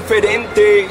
diferente. 0.00 0.86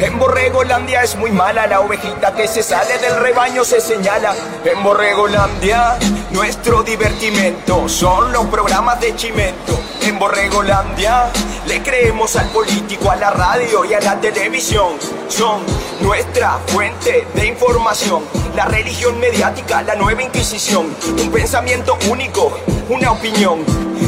En 0.00 0.18
Borregolandia 0.18 1.02
es 1.02 1.16
muy 1.16 1.30
mala 1.30 1.66
la 1.66 1.80
ovejita 1.80 2.34
que 2.34 2.46
se 2.46 2.62
sale 2.62 2.98
del 2.98 3.16
rebaño 3.16 3.64
se 3.64 3.80
señala. 3.80 4.34
En 4.64 4.82
Borregolandia 4.82 5.96
nuestro 6.30 6.82
divertimento 6.82 7.88
son 7.88 8.32
los 8.32 8.44
programas 8.46 9.00
de 9.00 9.16
Chimento. 9.16 9.80
En 10.02 10.18
Borregolandia 10.18 11.30
le 11.66 11.82
creemos 11.82 12.36
al 12.36 12.48
político, 12.50 13.10
a 13.10 13.16
la 13.16 13.30
radio 13.30 13.82
y 13.86 13.94
a 13.94 14.00
la 14.00 14.20
televisión. 14.20 14.98
Son 15.28 15.62
nuestra 16.02 16.58
fuente 16.66 17.26
de 17.34 17.46
información. 17.46 18.24
La 18.54 18.66
religión 18.66 19.18
mediática, 19.18 19.80
la 19.80 19.94
nueva 19.94 20.22
inquisición. 20.22 20.94
Un 21.18 21.30
pensamiento 21.32 21.96
único, 22.10 22.58
una 22.90 23.10
opinión 23.10 23.64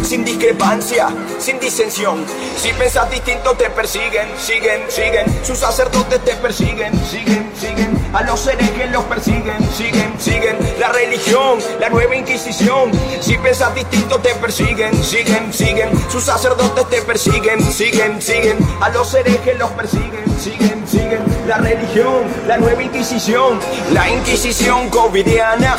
sin 0.07 0.25
discrepancia, 0.25 1.09
sin 1.39 1.59
disensión. 1.59 2.25
Si 2.57 2.73
pensas 2.75 3.11
distinto 3.11 3.55
te 3.55 3.69
persiguen, 3.71 4.29
siguen, 4.39 4.83
siguen. 4.89 5.27
Sus 5.45 5.59
sacerdotes 5.59 6.25
te 6.25 6.37
persiguen, 6.37 6.93
siguen, 7.05 7.51
siguen. 7.61 8.07
A 8.13 8.23
los 8.23 8.47
herejes 8.47 8.91
los 8.93 9.05
persiguen, 9.05 9.59
siguen, 9.77 10.15
siguen. 10.19 10.57
La 10.79 10.91
religión, 10.91 11.59
la 11.81 11.89
nueva 11.89 12.15
inquisición. 12.15 12.93
Si 13.21 13.37
pensas 13.39 13.75
distinto 13.75 14.19
te 14.21 14.33
persiguen, 14.37 15.03
siguen, 15.03 15.53
siguen. 15.53 15.91
Sus 16.09 16.23
sacerdotes 16.25 16.89
te 16.89 17.03
persiguen, 17.03 17.61
siguen, 17.73 18.23
siguen. 18.23 18.59
A 18.81 18.91
los 18.91 19.13
herejes 19.13 19.59
los 19.59 19.71
persiguen, 19.73 20.25
siguen, 20.39 20.87
siguen. 20.87 21.25
La 21.49 21.59
religión, 21.59 22.23
la 22.47 22.59
nueva 22.59 22.81
inquisición. 22.81 23.59
La 23.93 24.09
inquisición 24.09 24.89
covidiana. 24.89 25.77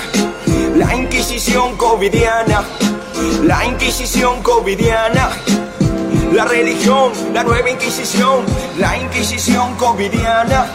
La 0.76 0.94
inquisición 0.96 1.78
covidiana. 1.78 2.66
La 3.44 3.66
Inquisición 3.66 4.44
covidiana. 4.44 5.30
La 6.34 6.46
religión, 6.46 7.12
la 7.34 7.44
nueva 7.44 7.70
Inquisición. 7.70 8.46
La 8.78 8.98
Inquisición 8.98 9.76
covidiana. 9.76 10.68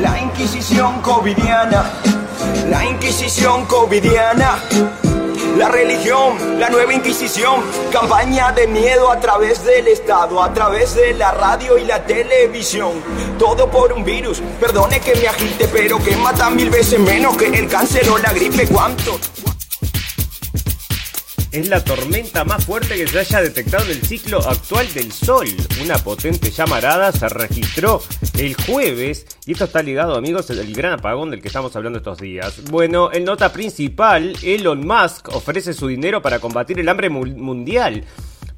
La 0.00 0.20
Inquisición 0.20 1.00
covidiana. 1.00 1.90
La 2.68 2.84
Inquisición 2.84 3.64
covidiana. 3.66 4.58
La 5.56 5.68
religión, 5.68 6.58
la 6.58 6.68
nueva 6.68 6.92
Inquisición, 6.94 7.62
campaña 7.92 8.50
de 8.50 8.66
miedo 8.66 9.08
a 9.10 9.20
través 9.20 9.64
del 9.64 9.86
Estado, 9.86 10.42
a 10.42 10.52
través 10.52 10.96
de 10.96 11.14
la 11.14 11.30
radio 11.30 11.78
y 11.78 11.84
la 11.84 12.04
televisión. 12.04 12.92
Todo 13.38 13.70
por 13.70 13.92
un 13.92 14.04
virus, 14.04 14.42
perdone 14.58 14.98
que 14.98 15.14
me 15.14 15.28
agite, 15.28 15.68
pero 15.68 16.02
que 16.02 16.16
mata 16.16 16.50
mil 16.50 16.70
veces 16.70 16.98
menos 16.98 17.36
que 17.36 17.46
el 17.46 17.68
cáncer 17.68 18.08
o 18.10 18.18
la 18.18 18.32
gripe. 18.32 18.66
¿Cuánto? 18.66 19.18
Es 21.54 21.68
la 21.68 21.84
tormenta 21.84 22.44
más 22.44 22.64
fuerte 22.64 22.96
que 22.96 23.06
se 23.06 23.20
haya 23.20 23.40
detectado 23.40 23.84
en 23.84 23.92
el 23.92 24.02
ciclo 24.02 24.38
actual 24.38 24.92
del 24.92 25.12
Sol. 25.12 25.46
Una 25.80 25.98
potente 25.98 26.50
llamarada 26.50 27.12
se 27.12 27.28
registró 27.28 28.02
el 28.36 28.54
jueves 28.54 29.24
y 29.46 29.52
esto 29.52 29.66
está 29.66 29.80
ligado, 29.80 30.16
amigos, 30.16 30.50
al 30.50 30.72
gran 30.72 30.94
apagón 30.94 31.30
del 31.30 31.40
que 31.40 31.46
estamos 31.46 31.76
hablando 31.76 31.98
estos 31.98 32.18
días. 32.18 32.60
Bueno, 32.70 33.12
en 33.12 33.24
nota 33.24 33.52
principal, 33.52 34.36
Elon 34.42 34.84
Musk 34.84 35.28
ofrece 35.28 35.74
su 35.74 35.86
dinero 35.86 36.20
para 36.20 36.40
combatir 36.40 36.80
el 36.80 36.88
hambre 36.88 37.08
mundial 37.08 38.04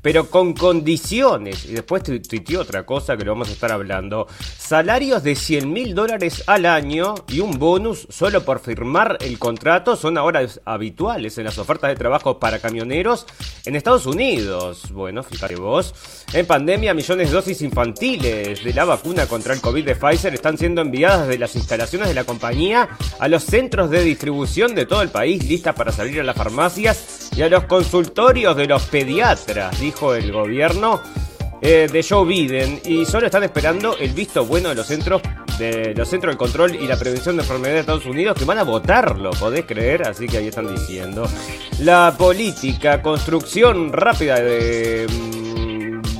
pero 0.07 0.31
con 0.31 0.53
condiciones. 0.53 1.65
Y 1.65 1.73
después 1.73 2.05
tuiteó 2.05 2.61
otra 2.61 2.87
cosa 2.87 3.17
que 3.17 3.25
lo 3.25 3.33
vamos 3.33 3.49
a 3.49 3.53
estar 3.55 3.73
hablando. 3.73 4.29
Salarios 4.57 5.25
de 5.25 5.35
100 5.35 5.73
mil 5.73 5.97
dólares 5.97 6.45
al 6.47 6.65
año 6.65 7.17
y 7.27 7.41
un 7.41 7.59
bonus 7.59 8.07
solo 8.09 8.45
por 8.45 8.61
firmar 8.61 9.19
el 9.21 9.37
contrato 9.41 9.97
son 9.97 10.17
ahora 10.17 10.47
habituales 10.65 11.39
en 11.39 11.45
las 11.45 11.59
ofertas 11.59 11.91
de 11.91 11.97
trabajo 11.97 12.39
para 12.39 12.61
camioneros 12.61 13.27
en 13.65 13.75
Estados 13.75 14.07
Unidos. 14.07 14.93
Bueno, 14.93 15.25
fíjate 15.25 15.57
vos. 15.57 15.93
En 16.33 16.47
pandemia, 16.47 16.95
millones 16.95 17.31
de 17.31 17.35
dosis 17.35 17.63
infantiles 17.63 18.63
de 18.63 18.73
la 18.75 18.85
vacuna 18.85 19.27
contra 19.27 19.55
el 19.55 19.61
COVID 19.61 19.85
de 19.85 19.97
Pfizer 19.97 20.33
están 20.33 20.57
siendo 20.57 20.83
enviadas 20.83 21.27
de 21.27 21.39
las 21.39 21.57
instalaciones 21.57 22.07
de 22.07 22.15
la 22.15 22.23
compañía 22.23 22.91
a 23.19 23.27
los 23.27 23.43
centros 23.43 23.91
de 23.91 24.05
distribución 24.05 24.77
de 24.77 24.87
todo 24.87 25.03
el 25.03 25.09
país, 25.09 25.49
listas 25.49 25.75
para 25.75 25.91
salir 25.91 26.21
a 26.21 26.25
las 26.25 26.37
farmacias 26.37 27.31
y 27.37 27.43
a 27.43 27.49
los 27.49 27.65
consultorios 27.65 28.57
de 28.57 28.67
los 28.67 28.85
pediatras, 28.85 29.81
dijo 29.81 29.96
el 30.15 30.31
gobierno 30.31 31.01
eh, 31.61 31.89
de 31.91 32.03
Joe 32.03 32.27
Biden 32.27 32.81
y 32.85 33.07
solo 33.07 33.27
están 33.27 33.45
esperando 33.45 33.97
el 33.97 34.13
visto 34.13 34.45
bueno 34.45 34.69
de 34.69 34.75
los 34.75 34.87
centros 34.87 35.23
de 35.59 35.95
los 35.95 36.07
centros 36.07 36.35
de 36.35 36.39
control 36.39 36.75
y 36.75 36.87
la 36.87 36.99
prevención 36.99 37.37
de 37.37 37.43
enfermedades 37.43 37.77
de 37.77 37.81
Estados 37.81 38.05
Unidos 38.05 38.37
que 38.39 38.45
van 38.45 38.59
a 38.59 38.63
votarlo, 38.63 39.31
podés 39.31 39.65
creer, 39.65 40.07
así 40.07 40.27
que 40.27 40.37
ahí 40.37 40.49
están 40.49 40.73
diciendo. 40.75 41.27
La 41.81 42.15
política, 42.17 43.01
construcción 43.01 43.91
rápida 43.91 44.39
de 44.39 45.07
mm, 45.09 45.46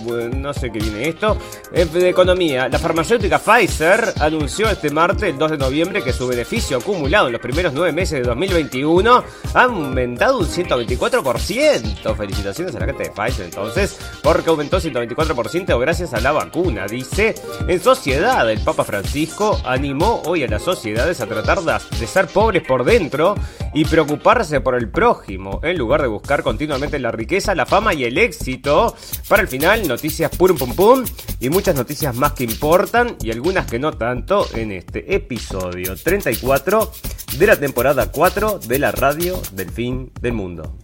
no 0.07 0.53
sé 0.55 0.71
qué 0.71 0.79
viene 0.79 1.09
esto, 1.09 1.37
de 1.73 2.09
economía. 2.09 2.69
La 2.69 2.79
farmacéutica 2.79 3.39
Pfizer 3.39 4.15
anunció 4.21 4.69
este 4.69 4.91
martes, 4.91 5.25
el 5.25 5.39
2 5.39 5.53
de 5.53 5.59
noviembre, 5.59 6.03
que 6.03 6.13
su 6.13 6.27
beneficio 6.27 6.79
acumulado 6.79 7.27
en 7.27 7.33
los 7.33 7.41
primeros 7.41 7.73
nueve 7.73 7.93
meses 7.93 8.21
de 8.21 8.25
2021 8.25 9.25
ha 9.55 9.63
aumentado 9.63 10.39
un 10.39 10.47
124%. 10.47 12.17
Felicitaciones 12.17 12.75
a 12.75 12.81
la 12.81 12.87
gente 12.87 13.05
de 13.05 13.11
Pfizer 13.11 13.45
entonces, 13.47 13.99
porque 14.23 14.51
aumentó 14.51 14.81
124% 14.81 15.79
gracias 15.81 16.15
a 16.15 16.21
la 16.21 16.33
vacuna, 16.33 16.87
dice. 16.87 17.35
En 17.69 17.81
sociedad, 17.81 18.51
el 18.51 18.61
Papa 18.61 18.85
Francisco 18.85 19.61
animó 19.65 20.23
hoy 20.27 20.45
a 20.45 20.49
las 20.49 20.63
sociedades 20.63 21.21
a 21.21 21.27
tratar 21.27 21.61
de 21.63 22.07
ser 22.07 22.27
pobres 22.27 22.63
por 22.67 22.85
dentro 22.85 23.35
y 23.75 23.85
preocuparse 23.85 24.61
por 24.61 24.75
el 24.75 24.89
prójimo, 24.89 25.61
en 25.63 25.77
lugar 25.77 26.03
de 26.03 26.09
buscar 26.09 26.43
continuamente 26.43 26.99
la 26.99 27.11
riqueza, 27.11 27.55
la 27.55 27.67
fama 27.67 27.95
y 27.95 28.05
el 28.05 28.19
éxito. 28.19 28.95
Para 29.29 29.43
el 29.43 29.49
final, 29.49 29.87
noticias 29.97 30.31
pum 30.37 30.55
pum 30.59 30.75
pum 30.75 31.05
y 31.41 31.49
muchas 31.49 31.75
noticias 31.75 32.15
más 32.15 32.33
que 32.33 32.45
importan 32.45 33.17
y 33.23 33.31
algunas 33.31 33.65
que 33.65 33.79
no 33.79 33.93
tanto 33.93 34.47
en 34.55 34.73
este 34.73 35.15
episodio 35.15 35.97
34 35.97 36.93
de 37.39 37.47
la 37.47 37.57
temporada 37.59 38.13
4 38.13 38.59
de 38.59 38.79
la 38.79 38.93
radio 38.93 39.41
del 39.53 39.71
fin 39.71 40.13
del 40.21 40.35
mundo. 40.35 40.77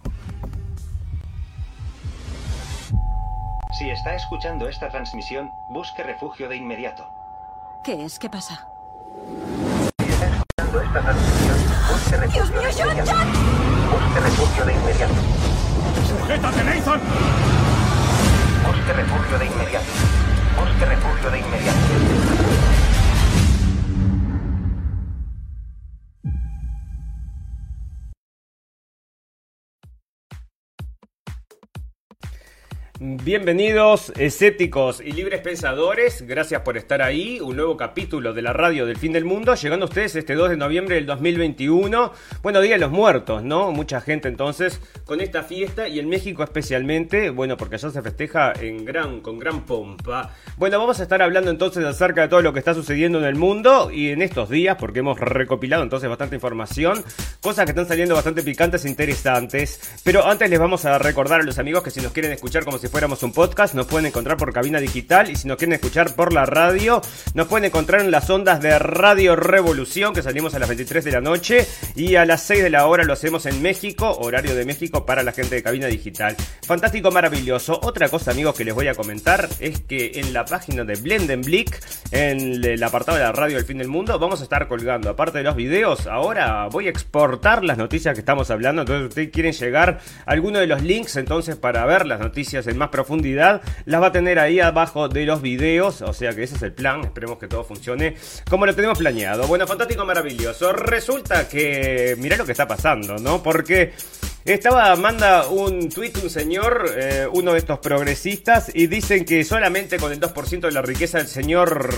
Si 3.77 3.87
está 3.91 4.15
escuchando 4.15 4.67
esta 4.67 4.89
transmisión, 4.89 5.47
busque 5.69 6.01
refugio 6.01 6.49
de 6.49 6.55
inmediato. 6.55 7.07
¿Qué 7.83 8.03
es? 8.05 8.17
¿Qué 8.17 8.31
pasa? 8.31 8.67
Si 9.99 10.05
está 10.09 10.25
escuchando 10.25 10.81
esta 10.81 11.01
transmisión, 11.01 11.57
busque 11.91 12.17
refugio 12.17 12.45
¡Dios 12.45 12.49
mío, 12.49 12.61
de 12.61 12.83
John. 12.83 13.05
John! 13.05 13.27
Busque 13.91 14.19
refugio 14.21 14.65
de 14.65 14.73
inmediato. 14.73 15.13
¡Sujétate, 16.07 16.63
Nathan! 16.63 17.32
Bienvenidos, 33.23 34.11
escépticos 34.17 34.99
y 34.99 35.13
libres 35.13 35.39
pensadores. 35.39 36.23
Gracias 36.27 36.61
por 36.63 36.75
estar 36.75 37.01
ahí. 37.01 37.39
Un 37.39 37.55
nuevo 37.55 37.77
capítulo 37.77 38.33
de 38.33 38.41
la 38.41 38.51
radio 38.51 38.85
del 38.85 38.97
fin 38.97 39.13
del 39.13 39.23
mundo. 39.23 39.55
Llegando 39.55 39.85
a 39.85 39.87
ustedes 39.87 40.17
este 40.17 40.35
2 40.35 40.49
de 40.49 40.57
noviembre 40.57 40.95
del 40.95 41.05
2021. 41.05 42.11
Bueno, 42.41 42.59
Día 42.59 42.73
de 42.73 42.79
los 42.79 42.91
Muertos, 42.91 43.41
¿no? 43.41 43.71
Mucha 43.71 44.01
gente 44.01 44.27
entonces 44.27 44.81
con 45.05 45.21
esta 45.21 45.43
fiesta 45.43 45.87
y 45.87 45.99
en 45.99 46.09
México 46.09 46.43
especialmente. 46.43 47.29
Bueno, 47.29 47.55
porque 47.55 47.75
allá 47.75 47.91
se 47.91 48.01
festeja 48.01 48.51
en 48.59 48.83
gran, 48.83 49.21
con 49.21 49.39
gran 49.39 49.65
pompa. 49.65 50.35
Bueno, 50.57 50.77
vamos 50.77 50.99
a 50.99 51.03
estar 51.03 51.21
hablando 51.21 51.49
entonces 51.49 51.85
acerca 51.85 52.23
de 52.23 52.27
todo 52.27 52.41
lo 52.41 52.51
que 52.51 52.59
está 52.59 52.73
sucediendo 52.73 53.19
en 53.19 53.25
el 53.25 53.35
mundo 53.35 53.89
y 53.89 54.09
en 54.09 54.21
estos 54.21 54.49
días, 54.49 54.75
porque 54.77 54.99
hemos 54.99 55.17
recopilado 55.17 55.81
entonces 55.81 56.09
bastante 56.09 56.35
información. 56.35 57.01
Cosas 57.39 57.63
que 57.63 57.71
están 57.71 57.87
saliendo 57.87 58.15
bastante 58.15 58.43
picantes 58.43 58.83
e 58.83 58.89
interesantes. 58.89 59.79
Pero 60.03 60.27
antes 60.27 60.49
les 60.49 60.59
vamos 60.59 60.83
a 60.83 60.97
recordar 60.97 61.39
a 61.39 61.43
los 61.43 61.57
amigos 61.57 61.83
que 61.83 61.89
si 61.89 62.01
nos 62.01 62.11
quieren 62.11 62.33
escuchar 62.33 62.65
como 62.65 62.77
si 62.77 62.89
fuéramos 62.89 63.12
un 63.21 63.33
podcast, 63.33 63.75
nos 63.75 63.85
pueden 63.85 64.07
encontrar 64.07 64.37
por 64.37 64.51
cabina 64.51 64.79
digital 64.79 65.29
y 65.29 65.35
si 65.35 65.47
nos 65.47 65.57
quieren 65.57 65.73
escuchar 65.73 66.15
por 66.15 66.33
la 66.33 66.45
radio, 66.45 67.01
nos 67.35 67.47
pueden 67.47 67.65
encontrar 67.65 68.01
en 68.01 68.09
las 68.09 68.29
ondas 68.29 68.61
de 68.61 68.79
Radio 68.79 69.35
Revolución, 69.35 70.13
que 70.13 70.23
salimos 70.23 70.55
a 70.55 70.59
las 70.59 70.69
23 70.69 71.03
de 71.03 71.11
la 71.11 71.21
noche 71.21 71.67
y 71.95 72.15
a 72.15 72.25
las 72.25 72.41
6 72.43 72.63
de 72.63 72.69
la 72.69 72.87
hora 72.87 73.03
lo 73.03 73.13
hacemos 73.13 73.45
en 73.45 73.61
México, 73.61 74.09
horario 74.19 74.55
de 74.55 74.65
México 74.65 75.05
para 75.05 75.21
la 75.21 75.33
gente 75.33 75.55
de 75.55 75.61
cabina 75.61 75.87
digital. 75.87 76.35
Fantástico, 76.65 77.11
maravilloso. 77.11 77.79
Otra 77.83 78.09
cosa, 78.09 78.31
amigos, 78.31 78.55
que 78.55 78.65
les 78.65 78.73
voy 78.73 78.87
a 78.87 78.95
comentar 78.95 79.49
es 79.59 79.81
que 79.81 80.13
en 80.15 80.33
la 80.33 80.45
página 80.45 80.85
de 80.85 80.95
Blendenblick, 80.95 81.79
en 82.11 82.63
el 82.63 82.81
apartado 82.83 83.17
de 83.17 83.23
la 83.25 83.33
radio 83.33 83.57
del 83.57 83.65
fin 83.65 83.77
del 83.77 83.89
mundo, 83.89 84.17
vamos 84.17 84.39
a 84.39 84.43
estar 84.43 84.67
colgando, 84.67 85.09
aparte 85.09 85.39
de 85.39 85.43
los 85.43 85.55
videos, 85.55 86.07
ahora 86.07 86.67
voy 86.71 86.87
a 86.87 86.89
exportar 86.89 87.63
las 87.63 87.77
noticias 87.77 88.13
que 88.13 88.21
estamos 88.21 88.49
hablando. 88.49 88.83
Entonces, 88.83 89.03
si 89.03 89.07
ustedes 89.09 89.29
quieren 89.29 89.53
llegar 89.53 89.99
a 90.25 90.31
alguno 90.31 90.59
de 90.59 90.67
los 90.67 90.81
links, 90.81 91.17
entonces, 91.17 91.57
para 91.57 91.85
ver 91.85 92.05
las 92.05 92.19
noticias 92.19 92.67
en 92.67 92.77
más 92.77 92.89
profundidad, 92.89 93.02
las 93.85 94.01
va 94.01 94.07
a 94.07 94.11
tener 94.11 94.39
ahí 94.39 94.59
abajo 94.59 95.07
de 95.09 95.25
los 95.25 95.41
videos. 95.41 96.01
O 96.01 96.13
sea 96.13 96.33
que 96.33 96.43
ese 96.43 96.55
es 96.55 96.61
el 96.61 96.73
plan. 96.73 97.01
Esperemos 97.01 97.37
que 97.37 97.47
todo 97.47 97.63
funcione 97.63 98.15
como 98.49 98.65
lo 98.65 98.75
tenemos 98.75 98.97
planeado. 98.97 99.47
Bueno, 99.47 99.67
fantástico, 99.67 100.05
maravilloso. 100.05 100.73
Resulta 100.73 101.47
que, 101.47 102.15
mirá 102.19 102.37
lo 102.37 102.45
que 102.45 102.51
está 102.51 102.67
pasando, 102.67 103.17
¿no? 103.17 103.41
Porque 103.41 103.93
Estaba, 104.45 104.93
manda 104.97 105.47
un 105.47 105.87
tweet 105.87 106.11
un 106.21 106.29
señor, 106.29 106.91
eh, 106.97 107.25
uno 107.31 107.53
de 107.53 107.59
estos 107.59 107.79
progresistas, 107.79 108.69
y 108.73 108.87
dicen 108.87 109.23
que 109.23 109.45
solamente 109.45 109.97
con 109.97 110.11
el 110.11 110.19
2% 110.19 110.59
de 110.59 110.71
la 110.71 110.81
riqueza 110.81 111.19
del 111.19 111.27
señor 111.27 111.89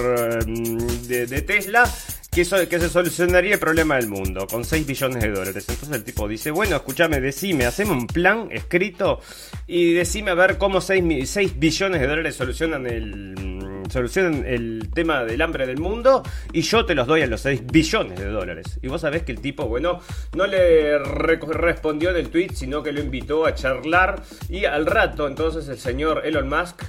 eh, 1.10 1.25
de 1.25 1.42
Tesla 1.42 1.92
que, 2.35 2.67
que 2.67 2.79
se 2.81 2.89
solucionaría 2.89 3.53
el 3.53 3.59
problema 3.59 3.95
del 3.95 4.09
mundo 4.09 4.45
con 4.45 4.65
6 4.65 4.85
billones 4.85 5.23
de 5.23 5.29
dólares. 5.29 5.65
Entonces 5.69 5.95
el 5.95 6.03
tipo 6.03 6.27
dice, 6.27 6.51
bueno, 6.51 6.75
escúchame, 6.75 7.21
decime, 7.21 7.65
haceme 7.65 7.91
un 7.91 8.07
plan 8.07 8.49
escrito 8.51 9.21
y 9.67 9.93
decime 9.93 10.31
a 10.31 10.33
ver 10.33 10.57
cómo 10.57 10.81
6, 10.81 11.29
6 11.29 11.57
billones 11.57 12.01
de 12.01 12.07
dólares 12.07 12.35
solucionan 12.35 12.87
el, 12.87 13.83
solucionan 13.89 14.45
el 14.45 14.89
tema 14.93 15.23
del 15.23 15.41
hambre 15.41 15.65
del 15.65 15.77
mundo 15.77 16.23
y 16.51 16.61
yo 16.61 16.85
te 16.85 16.93
los 16.93 17.07
doy 17.07 17.21
a 17.21 17.27
los 17.27 17.39
6 17.39 17.67
billones 17.67 18.19
de 18.19 18.27
dólares. 18.27 18.79
Y 18.81 18.89
vos 18.89 18.99
sabés 18.99 19.23
que 19.23 19.31
el 19.31 19.39
tipo, 19.39 19.67
bueno, 19.67 20.01
no 20.35 20.45
le 20.45 20.99
respondió 20.99 22.09
en 22.09 22.17
el 22.17 22.29
tweet, 22.29 22.49
sino 22.53 22.83
que 22.83 22.91
lo 22.91 22.99
invitó 22.99 23.45
a 23.45 23.55
charlar 23.55 24.21
y 24.49 24.65
al 24.65 24.85
rato 24.85 25.25
entonces 25.25 25.69
el 25.69 25.77
señor 25.77 26.23
Elon 26.25 26.49
Musk 26.49 26.83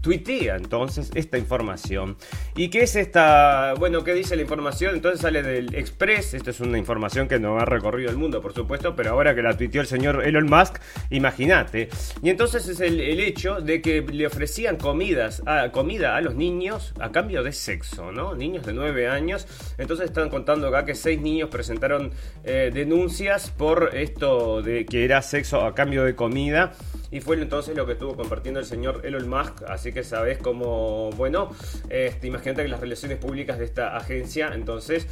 tuitea 0.00 0.56
entonces 0.56 1.10
esta 1.14 1.38
información. 1.38 2.16
¿Y 2.56 2.68
qué 2.68 2.82
es 2.82 2.96
esta? 2.96 3.74
Bueno, 3.78 4.04
¿qué 4.04 4.14
dice 4.14 4.36
la 4.36 4.42
información? 4.42 4.94
Entonces 4.94 5.20
sale 5.20 5.42
del 5.42 5.74
Express. 5.74 6.34
Esta 6.34 6.50
es 6.50 6.60
una 6.60 6.78
información 6.78 7.28
que 7.28 7.38
no 7.38 7.58
ha 7.58 7.64
recorrido 7.64 8.10
el 8.10 8.16
mundo, 8.16 8.40
por 8.40 8.52
supuesto, 8.54 8.94
pero 8.94 9.10
ahora 9.10 9.34
que 9.34 9.42
la 9.42 9.56
tuiteó 9.56 9.80
el 9.80 9.86
señor 9.86 10.26
Elon 10.26 10.46
Musk, 10.46 10.78
imagínate. 11.10 11.88
Y 12.22 12.30
entonces 12.30 12.68
es 12.68 12.80
el, 12.80 12.98
hecho 13.18 13.60
de 13.60 13.82
que 13.82 14.02
le 14.02 14.26
ofrecían 14.26 14.76
comidas 14.76 15.42
a, 15.46 15.70
comida 15.72 16.16
a 16.16 16.20
los 16.20 16.34
niños 16.34 16.94
a 17.00 17.10
cambio 17.10 17.42
de 17.42 17.52
sexo, 17.52 18.12
¿no? 18.12 18.34
Niños 18.34 18.64
de 18.66 18.72
9 18.72 19.08
años. 19.08 19.46
Entonces 19.76 20.06
están 20.06 20.28
contando 20.28 20.68
acá 20.68 20.84
que 20.84 20.94
6 20.94 21.20
niños 21.20 21.48
presentaron 21.48 22.12
eh, 22.44 22.70
denuncias 22.72 23.50
por 23.50 23.90
esto 23.94 24.62
de 24.62 24.86
que 24.86 25.04
era 25.04 25.22
sexo 25.22 25.62
a 25.62 25.74
cambio 25.74 26.04
de 26.04 26.14
comida. 26.14 26.72
Y 27.10 27.20
fue 27.20 27.40
entonces 27.40 27.74
lo 27.74 27.86
que 27.86 27.92
estuvo 27.92 28.14
compartiendo 28.14 28.60
el 28.60 28.66
señor 28.66 29.00
Elon 29.04 29.28
Musk. 29.28 29.62
Así 29.78 29.92
que 29.92 30.02
sabes 30.02 30.38
cómo, 30.38 31.10
bueno, 31.12 31.50
este, 31.88 32.26
imagínate 32.26 32.64
que 32.64 32.68
las 32.68 32.80
relaciones 32.80 33.16
públicas 33.18 33.60
de 33.60 33.64
esta 33.64 33.96
agencia. 33.96 34.50
Entonces, 34.52 35.06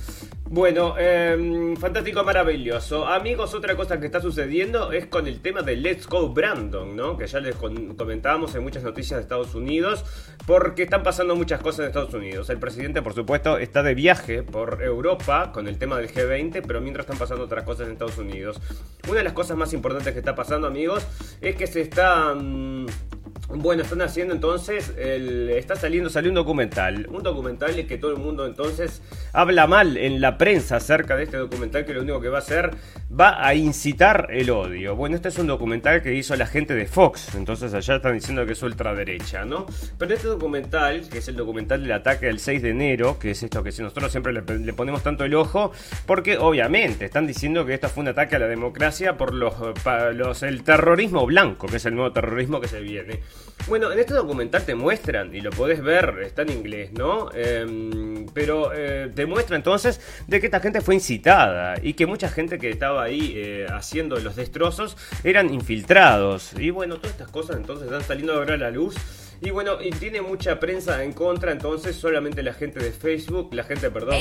bueno, 0.50 0.98
em, 0.98 1.76
fantástico, 1.76 2.24
maravilloso. 2.24 3.06
Amigos, 3.06 3.54
otra 3.54 3.76
cosa 3.76 4.00
que 4.00 4.06
está 4.06 4.20
sucediendo 4.20 4.90
es 4.90 5.06
con 5.06 5.28
el 5.28 5.40
tema 5.40 5.62
de 5.62 5.76
Let's 5.76 6.08
Go 6.08 6.30
Brandon, 6.30 6.96
¿no? 6.96 7.16
Que 7.16 7.28
ya 7.28 7.38
les 7.38 7.54
comentábamos 7.54 8.56
en 8.56 8.64
muchas 8.64 8.82
noticias 8.82 9.18
de 9.18 9.22
Estados 9.22 9.54
Unidos. 9.54 10.04
Porque 10.48 10.82
están 10.82 11.04
pasando 11.04 11.36
muchas 11.36 11.60
cosas 11.60 11.80
en 11.80 11.86
Estados 11.86 12.14
Unidos. 12.14 12.50
El 12.50 12.58
presidente, 12.58 13.02
por 13.02 13.14
supuesto, 13.14 13.58
está 13.58 13.84
de 13.84 13.94
viaje 13.94 14.42
por 14.42 14.82
Europa 14.82 15.52
con 15.52 15.69
el 15.69 15.78
tema 15.78 15.96
del 15.98 16.12
G20. 16.12 16.60
Pero 16.66 16.80
mientras 16.80 17.04
están 17.04 17.19
pasando 17.19 17.44
otras 17.44 17.62
cosas 17.62 17.86
en 17.86 17.92
Estados 17.92 18.19
Unidos. 18.19 18.60
Una 19.08 19.19
de 19.19 19.24
las 19.24 19.32
cosas 19.32 19.56
más 19.56 19.72
importantes 19.72 20.12
que 20.12 20.19
está 20.19 20.34
pasando, 20.34 20.66
amigos, 20.66 21.06
es 21.40 21.54
que 21.54 21.69
se 21.69 21.82
están 21.82 22.86
bueno, 23.48 23.82
están 23.82 24.02
haciendo 24.02 24.34
entonces, 24.34 24.56
el, 24.97 25.50
está 25.50 25.76
saliendo, 25.76 26.11
salió 26.11 26.31
un 26.31 26.35
documental, 26.35 27.06
un 27.11 27.23
documental 27.23 27.87
que 27.87 27.99
todo 27.99 28.12
el 28.12 28.19
mundo 28.19 28.47
entonces 28.47 29.03
habla 29.32 29.67
mal 29.67 29.97
en 29.97 30.20
la 30.20 30.38
prensa 30.38 30.76
acerca 30.76 31.17
de 31.17 31.25
este 31.25 31.37
documental 31.37 31.85
que 31.85 31.93
lo 31.93 32.03
único 32.03 32.20
que 32.20 32.29
va 32.29 32.38
a 32.38 32.41
hacer 32.41 32.70
va 33.19 33.47
a 33.47 33.55
incitar 33.55 34.29
el 34.31 34.50
odio. 34.50 34.97
Bueno, 34.97 35.17
este 35.17 35.29
es 35.29 35.38
un 35.38 35.47
documental 35.47 36.03
que 36.03 36.14
hizo 36.14 36.35
la 36.37 36.47
gente 36.47 36.75
de 36.75 36.87
Fox, 36.87 37.35
entonces 37.35 37.75
allá 37.75 37.97
están 37.97 38.14
diciendo 38.14 38.47
que 38.47 38.53
es 38.53 38.62
ultraderecha, 38.62 39.44
¿no? 39.44 39.67
Pero 39.99 40.14
este 40.14 40.29
documental, 40.29 41.08
que 41.08 41.19
es 41.19 41.29
el 41.29 41.37
documental 41.37 41.82
del 41.82 41.93
ataque 41.93 42.26
del 42.26 42.38
6 42.38 42.62
de 42.62 42.70
enero, 42.70 43.19
que 43.19 43.32
es 43.32 43.43
esto 43.43 43.62
que 43.62 43.70
nosotros 43.70 44.11
siempre 44.11 44.32
le, 44.32 44.43
ponemos 44.73 45.03
tanto 45.03 45.25
el 45.25 45.35
ojo, 45.35 45.73
porque 46.06 46.38
obviamente 46.38 47.05
están 47.05 47.26
diciendo 47.26 47.67
que 47.67 47.75
esto 47.75 47.88
fue 47.88 48.03
un 48.03 48.08
ataque 48.08 48.37
a 48.37 48.38
la 48.38 48.49
democracia 48.49 49.17
por 49.17 49.35
los 49.35 49.55
el 50.43 50.62
terrorismo 50.64 51.26
blanco, 51.26 51.67
que 51.67 51.76
es 51.76 51.87
el 51.87 51.94
nuevo 51.94 52.12
terrorismo 52.12 52.61
que 52.61 52.69
se 52.69 52.81
viene. 52.81 53.20
Bueno, 53.69 53.91
en 53.91 53.99
este 53.99 54.14
documental 54.14 54.45
te 54.50 54.75
muestran, 54.75 55.34
y 55.34 55.40
lo 55.40 55.50
podés 55.50 55.82
ver, 55.82 56.20
está 56.25 56.43
en 56.43 56.50
inglés, 56.50 56.93
¿no? 56.93 57.28
Em, 57.34 58.26
pero 58.32 58.72
eh, 58.75 59.10
te 59.14 59.26
muestra 59.26 59.56
entonces 59.56 60.00
de 60.26 60.40
que 60.40 60.46
esta 60.46 60.60
gente 60.60 60.81
fue 60.81 60.94
incitada 60.94 61.75
y 61.82 61.94
que 61.94 62.06
mucha 62.06 62.28
gente 62.28 62.58
que 62.58 62.70
estaba 62.70 63.04
ahí 63.04 63.34
eh, 63.37 63.66
haciendo 63.70 64.19
los 64.19 64.37
destrozos 64.37 64.96
eran 65.25 65.52
infiltrados. 65.52 66.52
Y 66.58 66.70
bueno, 66.70 66.96
todas 66.96 67.12
estas 67.12 67.31
cosas 67.31 67.56
entonces 67.56 67.87
están 67.87 68.02
saliendo 68.02 68.34
ahora 68.34 68.54
a 68.54 68.58
la 68.58 68.70
luz. 68.70 68.94
Y 69.40 69.50
bueno, 69.50 69.82
y 69.82 69.90
tiene 69.90 70.22
mucha 70.22 70.58
prensa 70.58 71.04
en 71.04 71.12
contra, 71.12 71.52
entonces 71.52 71.96
solamente 71.96 72.43
la 72.43 72.54
gente 72.54 72.81
de 72.81 72.90
Facebook, 72.90 73.52
la 73.52 73.64
gente, 73.64 73.90
perdón, 73.90 74.14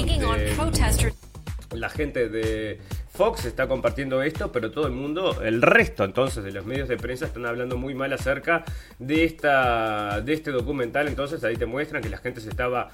la 1.71 1.89
gente 1.89 2.29
de 2.29 2.79
Fox 3.09 3.45
está 3.45 3.67
compartiendo 3.67 4.21
esto, 4.21 4.51
pero 4.51 4.71
todo 4.71 4.87
el 4.87 4.93
mundo, 4.93 5.41
el 5.41 5.61
resto 5.61 6.03
entonces 6.03 6.43
de 6.43 6.51
los 6.51 6.65
medios 6.65 6.87
de 6.87 6.97
prensa 6.97 7.25
están 7.25 7.45
hablando 7.45 7.77
muy 7.77 7.93
mal 7.95 8.11
acerca 8.13 8.63
de 8.99 9.23
esta 9.23 10.21
de 10.21 10.33
este 10.33 10.51
documental, 10.51 11.07
entonces 11.07 11.43
ahí 11.43 11.55
te 11.55 11.65
muestran 11.65 12.01
que 12.01 12.09
la 12.09 12.17
gente 12.17 12.41
se 12.41 12.49
estaba 12.49 12.91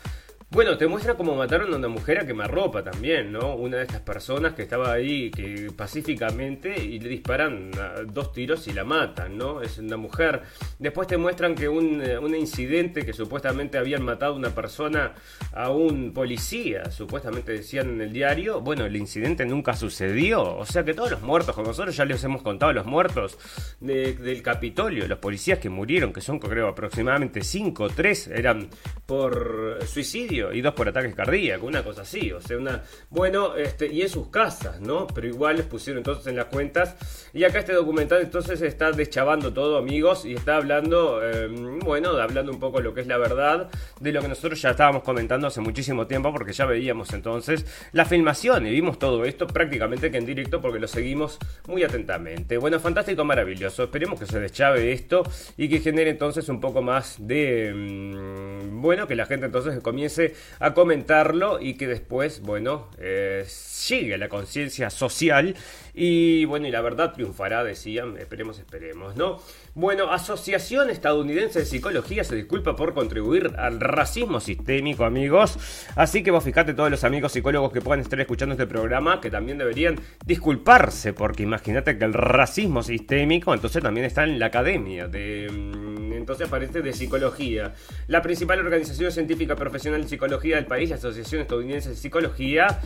bueno, 0.52 0.78
te 0.78 0.86
muestra 0.86 1.16
cómo 1.16 1.34
mataron 1.34 1.74
a 1.74 1.78
una 1.78 1.88
mujer 1.88 2.20
a 2.20 2.26
quemarropa 2.26 2.84
también, 2.84 3.32
¿no? 3.32 3.56
Una 3.56 3.78
de 3.78 3.84
estas 3.84 4.02
personas 4.02 4.54
que 4.54 4.64
estaba 4.64 4.92
ahí 4.92 5.32
que 5.32 5.72
pacíficamente 5.74 6.78
y 6.84 7.00
le 7.00 7.08
disparan 7.08 7.72
dos 8.08 8.34
tiros 8.34 8.68
y 8.68 8.74
la 8.74 8.84
matan, 8.84 9.38
¿no? 9.38 9.62
Es 9.62 9.78
una 9.78 9.96
mujer. 9.96 10.42
Después 10.78 11.08
te 11.08 11.16
muestran 11.16 11.56
que 11.56 11.70
un, 11.70 12.02
eh, 12.02 12.18
un 12.18 12.36
incidente 12.36 13.06
que 13.06 13.14
supuestamente 13.14 13.78
habían 13.78 14.04
matado 14.04 14.34
a 14.34 14.36
una 14.36 14.50
persona 14.50 15.14
a 15.54 15.70
un 15.70 16.12
policía, 16.14 16.92
supuestamente 16.92 17.54
decían 17.54 17.90
en 17.90 18.02
el 18.02 18.12
diario. 18.12 18.60
Bueno, 18.60 18.84
el 18.84 18.98
incidente 18.98 19.46
nunca 19.46 19.74
sucedió. 19.78 20.58
O 20.58 20.66
sea 20.66 20.84
que 20.84 20.94
todos 20.94 21.12
los 21.12 21.22
muertos, 21.22 21.56
como 21.56 21.68
nosotros 21.68 21.96
ya 21.96 22.04
les 22.04 22.22
hemos 22.26 22.42
contado, 22.42 22.74
los 22.74 22.86
muertos 22.86 23.38
del 23.80 24.42
Capitolio, 24.42 25.08
los 25.08 25.20
policías 25.20 25.60
que 25.60 25.70
murieron, 25.70 26.12
que 26.12 26.20
son 26.20 26.40
creo 26.40 26.68
aproximadamente 26.68 27.42
5 27.42 27.90
3, 27.96 28.28
eran 28.28 28.68
por 29.06 29.80
suicidio 29.86 30.41
y 30.54 30.62
dos 30.62 30.74
por 30.74 30.88
ataques 30.88 31.14
cardíacos, 31.16 31.68
una 31.68 31.84
cosa 31.84 32.02
así. 32.02 32.32
O 32.32 32.42
sea, 32.42 32.58
una. 32.58 32.84
Bueno, 33.10 33.56
este, 33.56 33.88
y 33.88 34.02
en 34.02 34.10
sus 34.10 34.30
casas, 34.30 34.80
¿no? 34.82 35.08
Pero 35.08 35.28
igual 35.28 35.58
les 35.58 35.66
pusieron 35.66 36.00
entonces 36.00 36.28
en 36.28 36.36
las 36.36 36.46
cuentas. 36.46 36.96
Y 37.34 37.44
acá 37.44 37.60
este 37.60 37.74
documental 37.74 38.22
entonces 38.22 38.62
está 38.62 38.92
deschavando 38.92 39.54
todo, 39.54 39.78
amigos, 39.78 40.26
y 40.26 40.34
está 40.34 40.58
hablando, 40.58 41.24
em, 41.24 41.80
bueno, 41.80 42.12
hablando 42.18 42.52
un 42.52 42.60
poco 42.60 42.82
lo 42.82 42.94
que 42.94 43.02
es 43.02 43.08
la 43.08 43.18
verdad, 43.18 43.70
de 44.00 44.12
lo 44.12 44.22
que 44.22 44.28
nosotros 44.28 44.62
ya 44.62 44.72
estábamos 44.72 45.04
comentando 45.04 45.48
hace 45.48 45.62
muchísimo 45.62 46.08
tiempo, 46.08 46.32
porque 46.32 46.54
ya 46.54 46.66
veíamos 46.66 47.14
entonces 47.14 47.66
la 47.92 48.06
filmación 48.06 48.66
y 48.68 48.72
vimos 48.72 49.00
todo 49.00 49.26
esto 49.26 49.48
prácticamente 49.48 50.12
que 50.12 50.18
en 50.18 50.26
directo 50.26 50.62
porque 50.62 50.80
lo 50.80 50.88
seguimos 50.88 51.38
muy 51.68 51.84
atentamente. 51.84 52.58
Bueno, 52.58 52.80
fantástico, 52.80 53.24
maravilloso. 53.24 53.84
Esperemos 53.84 54.20
que 54.20 54.26
se 54.26 54.40
deschave 54.40 54.92
esto 54.92 55.24
y 55.58 55.70
que 55.70 55.80
genere 55.80 56.10
entonces 56.10 56.50
un 56.50 56.60
poco 56.60 56.82
más 56.82 57.16
de. 57.20 57.70
Em, 57.70 58.82
bueno, 58.82 59.08
que 59.08 59.16
la 59.16 59.26
gente 59.26 59.46
entonces 59.46 59.80
comience 59.82 60.31
a 60.60 60.74
comentarlo 60.74 61.60
y 61.62 61.76
que 61.76 61.88
después, 61.88 62.42
bueno, 62.42 62.90
eh, 63.00 63.46
a 63.48 64.18
la 64.18 64.30
conciencia 64.30 64.90
social 64.90 65.56
y 65.94 66.46
bueno, 66.46 66.68
y 66.68 66.72
la 66.72 66.82
verdad 66.82 67.14
triunfará, 67.14 67.64
decían, 67.64 68.18
esperemos, 68.18 68.60
esperemos, 68.60 69.16
¿no? 69.16 69.40
Bueno, 69.74 70.12
Asociación 70.12 70.90
Estadounidense 70.90 71.60
de 71.60 71.66
Psicología 71.66 72.24
se 72.24 72.36
disculpa 72.36 72.76
por 72.76 72.94
contribuir 72.94 73.54
al 73.58 73.80
racismo 73.80 74.40
sistémico, 74.40 75.06
amigos. 75.06 75.58
Así 75.96 76.24
que 76.24 76.32
vos 76.32 76.44
fijate 76.44 76.74
todos 76.74 76.92
los 76.92 77.04
amigos 77.04 77.32
psicólogos 77.32 77.72
que 77.72 77.82
puedan 77.82 78.02
estar 78.02 78.20
escuchando 78.20 78.54
este 78.54 78.68
programa, 78.68 79.20
que 79.20 79.30
también 79.30 79.58
deberían 79.58 80.00
disculparse, 80.26 81.14
porque 81.14 81.44
imagínate 81.44 81.98
que 81.98 82.06
el 82.06 82.14
racismo 82.14 82.84
sistémico 82.84 83.54
entonces 83.54 83.82
también 83.82 84.06
está 84.06 84.24
en 84.24 84.40
la 84.40 84.48
academia 84.48 85.08
de... 85.08 85.50
Mm, 85.52 86.14
entonces 86.14 86.48
aparece 86.48 86.82
de 86.82 86.94
psicología. 86.94 87.74
La 88.08 88.22
principal 88.22 88.60
organización 88.60 89.12
científica 89.12 89.56
profesional 89.56 90.04
de 90.04 90.08
psicología 90.08 90.56
del 90.56 90.66
país, 90.66 90.90
la 90.90 90.96
Asociación 90.96 91.42
Estadounidense 91.42 91.90
de 91.90 91.96
Psicología, 91.96 92.80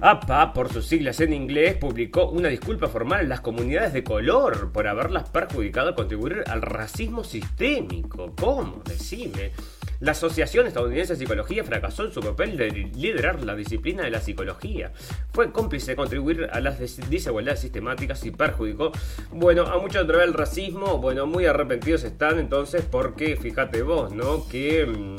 APA, 0.00 0.52
por 0.52 0.72
sus 0.72 0.86
siglas 0.86 1.18
en 1.20 1.32
inglés, 1.32 1.76
publicó 1.76 2.28
una 2.30 2.48
disculpa 2.48 2.86
formal 2.86 3.20
a 3.20 3.28
las 3.28 3.40
comunidades 3.40 3.92
de 3.92 4.04
color 4.04 4.70
por 4.70 4.86
haberlas 4.86 5.28
perjudicado 5.28 5.90
a 5.90 5.94
contribuir 5.96 6.44
al 6.46 6.62
racismo 6.62 7.24
sistémico. 7.24 8.32
¿Cómo? 8.36 8.80
Decime. 8.84 9.50
La 9.98 10.12
Asociación 10.12 10.68
Estadounidense 10.68 11.14
de 11.14 11.18
Psicología 11.18 11.64
fracasó 11.64 12.04
en 12.04 12.12
su 12.12 12.20
papel 12.20 12.56
de 12.56 12.70
liderar 12.70 13.42
la 13.42 13.56
disciplina 13.56 14.04
de 14.04 14.10
la 14.10 14.20
psicología. 14.20 14.92
Fue 15.32 15.50
cómplice 15.50 15.92
de 15.92 15.96
contribuir 15.96 16.48
a 16.52 16.60
las 16.60 16.78
desigualdades 16.78 17.58
sistemáticas 17.58 18.24
y 18.24 18.30
perjudicó, 18.30 18.92
bueno, 19.32 19.62
a 19.66 19.78
muchos 19.78 20.04
a 20.04 20.06
través 20.06 20.26
del 20.26 20.34
racismo. 20.34 20.98
Bueno, 20.98 21.26
muy 21.26 21.46
arrepentidos 21.46 22.04
están 22.04 22.38
entonces 22.38 22.84
porque, 22.88 23.36
fíjate 23.36 23.82
vos, 23.82 24.12
¿no? 24.12 24.46
Que... 24.46 25.16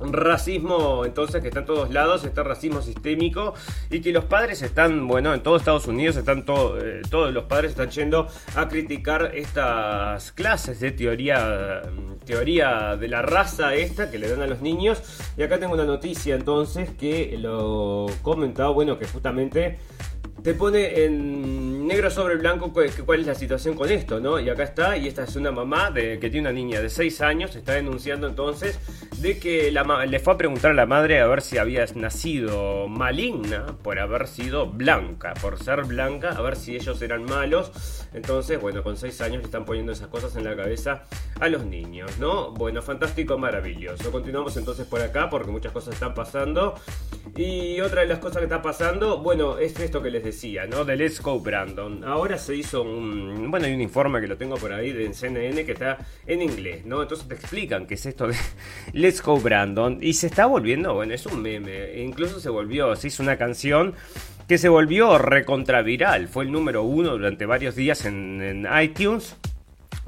Racismo 0.00 1.04
entonces 1.04 1.40
que 1.42 1.48
está 1.48 1.60
en 1.60 1.66
todos 1.66 1.90
lados, 1.90 2.24
está 2.24 2.42
racismo 2.42 2.82
sistémico 2.82 3.54
y 3.90 4.00
que 4.00 4.12
los 4.12 4.24
padres 4.24 4.62
están, 4.62 5.08
bueno, 5.08 5.32
en 5.34 5.42
todo 5.42 5.56
Estados 5.56 5.86
Unidos 5.86 6.16
están 6.16 6.44
eh, 6.80 7.02
todos 7.10 7.32
los 7.32 7.44
padres 7.44 7.70
están 7.72 7.90
yendo 7.90 8.28
a 8.54 8.68
criticar 8.68 9.32
estas 9.34 10.32
clases 10.32 10.80
de 10.80 10.92
teoría 10.92 11.82
teoría 12.26 12.96
de 12.96 13.08
la 13.08 13.22
raza 13.22 13.74
esta 13.74 14.10
que 14.10 14.18
le 14.18 14.28
dan 14.28 14.42
a 14.42 14.46
los 14.46 14.60
niños. 14.60 15.02
Y 15.38 15.42
acá 15.42 15.58
tengo 15.58 15.72
una 15.72 15.84
noticia 15.84 16.34
entonces 16.34 16.90
que 16.90 17.38
lo 17.38 18.06
comentado, 18.22 18.74
bueno, 18.74 18.98
que 18.98 19.06
justamente 19.06 19.78
te 20.42 20.54
pone 20.54 21.04
en 21.04 21.86
negro 21.86 22.10
sobre 22.10 22.36
blanco 22.36 22.72
cuál, 22.72 22.90
cuál 23.04 23.20
es 23.20 23.26
la 23.26 23.34
situación 23.34 23.74
con 23.74 23.90
esto, 23.90 24.20
¿no? 24.20 24.38
Y 24.40 24.48
acá 24.48 24.64
está, 24.64 24.96
y 24.96 25.06
esta 25.08 25.24
es 25.24 25.36
una 25.36 25.52
mamá 25.52 25.92
que 25.94 26.18
tiene 26.18 26.40
una 26.40 26.52
niña 26.52 26.80
de 26.80 26.88
6 26.88 27.20
años, 27.20 27.54
está 27.54 27.74
denunciando 27.74 28.26
entonces 28.26 28.78
de 29.18 29.38
que 29.38 29.70
le 29.70 30.18
fue 30.18 30.34
a 30.34 30.36
preguntar 30.36 30.72
a 30.72 30.74
la 30.74 30.86
madre 30.86 31.20
a 31.20 31.26
ver 31.26 31.42
si 31.42 31.58
había 31.58 31.84
nacido 31.94 32.88
maligna 32.88 33.66
por 33.82 33.98
haber 33.98 34.26
sido 34.26 34.66
blanca, 34.66 35.34
por 35.40 35.62
ser 35.62 35.84
blanca, 35.84 36.30
a 36.30 36.42
ver 36.42 36.56
si 36.56 36.76
ellos 36.76 37.00
eran 37.02 37.24
malos. 37.24 37.70
Entonces, 38.12 38.60
bueno, 38.60 38.82
con 38.82 38.96
6 38.96 39.20
años 39.20 39.38
le 39.38 39.44
están 39.44 39.64
poniendo 39.64 39.92
esas 39.92 40.08
cosas 40.08 40.34
en 40.36 40.44
la 40.44 40.56
cabeza 40.56 41.04
a 41.40 41.48
los 41.48 41.64
niños, 41.66 42.18
¿no? 42.18 42.50
Bueno, 42.52 42.82
fantástico, 42.82 43.36
maravilloso. 43.38 44.10
Continuamos 44.10 44.56
entonces 44.56 44.86
por 44.86 45.00
acá 45.02 45.28
porque 45.28 45.50
muchas 45.50 45.72
cosas 45.72 45.94
están 45.94 46.14
pasando. 46.14 46.74
Y 47.36 47.80
otra 47.80 48.02
de 48.02 48.06
las 48.06 48.18
cosas 48.18 48.38
que 48.38 48.44
está 48.44 48.62
pasando, 48.62 49.18
bueno, 49.18 49.58
es 49.58 49.78
esto 49.78 50.02
que 50.02 50.10
les 50.10 50.24
decía, 50.26 50.66
¿no? 50.66 50.84
De 50.84 50.96
Let's 50.96 51.20
Go 51.20 51.40
Brandon. 51.40 52.04
Ahora 52.04 52.38
se 52.38 52.54
hizo 52.54 52.82
un, 52.82 53.50
bueno, 53.50 53.66
hay 53.66 53.74
un 53.74 53.80
informe 53.80 54.20
que 54.20 54.26
lo 54.26 54.36
tengo 54.36 54.56
por 54.56 54.72
ahí 54.72 54.92
de 54.92 55.12
CNN 55.12 55.64
que 55.64 55.72
está 55.72 55.98
en 56.26 56.42
inglés, 56.42 56.84
¿no? 56.84 57.02
Entonces 57.02 57.26
te 57.26 57.34
explican 57.34 57.86
qué 57.86 57.94
es 57.94 58.06
esto 58.06 58.28
de 58.28 58.36
Let's 58.92 59.22
Go 59.22 59.38
Brandon 59.38 59.98
y 60.00 60.14
se 60.14 60.26
está 60.26 60.46
volviendo, 60.46 60.94
bueno, 60.94 61.14
es 61.14 61.26
un 61.26 61.40
meme, 61.40 61.92
e 61.92 62.02
incluso 62.02 62.40
se 62.40 62.50
volvió, 62.50 62.94
se 62.96 63.08
hizo 63.08 63.22
una 63.22 63.36
canción 63.36 63.94
que 64.46 64.58
se 64.58 64.68
volvió 64.68 65.18
recontraviral, 65.18 66.28
fue 66.28 66.44
el 66.44 66.52
número 66.52 66.82
uno 66.82 67.12
durante 67.12 67.46
varios 67.46 67.74
días 67.74 68.04
en, 68.04 68.40
en 68.42 68.68
iTunes 68.80 69.36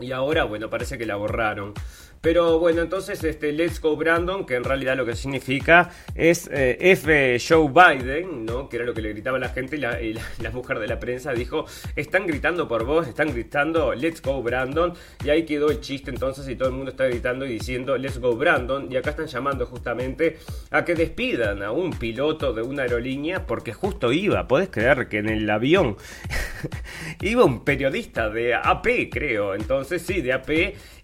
y 0.00 0.12
ahora, 0.12 0.44
bueno, 0.44 0.70
parece 0.70 0.96
que 0.96 1.06
la 1.06 1.16
borraron. 1.16 1.74
Pero 2.20 2.58
bueno, 2.58 2.82
entonces 2.82 3.22
este 3.22 3.52
Let's 3.52 3.80
Go 3.80 3.96
Brandon, 3.96 4.44
que 4.44 4.54
en 4.56 4.64
realidad 4.64 4.96
lo 4.96 5.06
que 5.06 5.14
significa 5.14 5.90
es 6.14 6.48
eh, 6.52 6.76
F 6.80 7.38
Joe 7.38 7.68
Biden, 7.68 8.44
¿no? 8.44 8.68
Que 8.68 8.76
era 8.76 8.84
lo 8.84 8.92
que 8.94 9.02
le 9.02 9.10
gritaba 9.10 9.38
la 9.38 9.50
gente 9.50 9.76
y 9.76 9.80
la, 9.80 10.00
y 10.02 10.14
la- 10.42 10.50
mujer 10.50 10.78
de 10.80 10.88
la 10.88 10.98
prensa 10.98 11.32
dijo, 11.32 11.66
están 11.94 12.26
gritando 12.26 12.66
por 12.66 12.84
vos, 12.84 13.06
están 13.06 13.32
gritando 13.32 13.94
Let's 13.94 14.20
Go 14.20 14.42
Brandon. 14.42 14.92
Y 15.24 15.30
ahí 15.30 15.44
quedó 15.44 15.70
el 15.70 15.80
chiste 15.80 16.10
entonces 16.10 16.48
y 16.48 16.56
todo 16.56 16.68
el 16.70 16.74
mundo 16.74 16.90
está 16.90 17.04
gritando 17.06 17.46
y 17.46 17.50
diciendo 17.50 17.96
Let's 17.96 18.18
Go 18.18 18.34
Brandon. 18.34 18.90
Y 18.90 18.96
acá 18.96 19.10
están 19.10 19.26
llamando 19.26 19.66
justamente 19.66 20.38
a 20.70 20.84
que 20.84 20.94
despidan 20.96 21.62
a 21.62 21.70
un 21.70 21.90
piloto 21.92 22.52
de 22.52 22.62
una 22.62 22.82
aerolínea 22.82 23.46
porque 23.46 23.72
justo 23.72 24.12
iba, 24.12 24.48
podés 24.48 24.70
creer 24.70 25.08
que 25.08 25.18
en 25.18 25.28
el 25.28 25.48
avión 25.48 25.96
iba 27.22 27.44
un 27.44 27.64
periodista 27.64 28.28
de 28.28 28.54
AP, 28.54 29.08
creo. 29.10 29.54
Entonces 29.54 30.02
sí, 30.02 30.20
de 30.20 30.32
AP. 30.32 30.50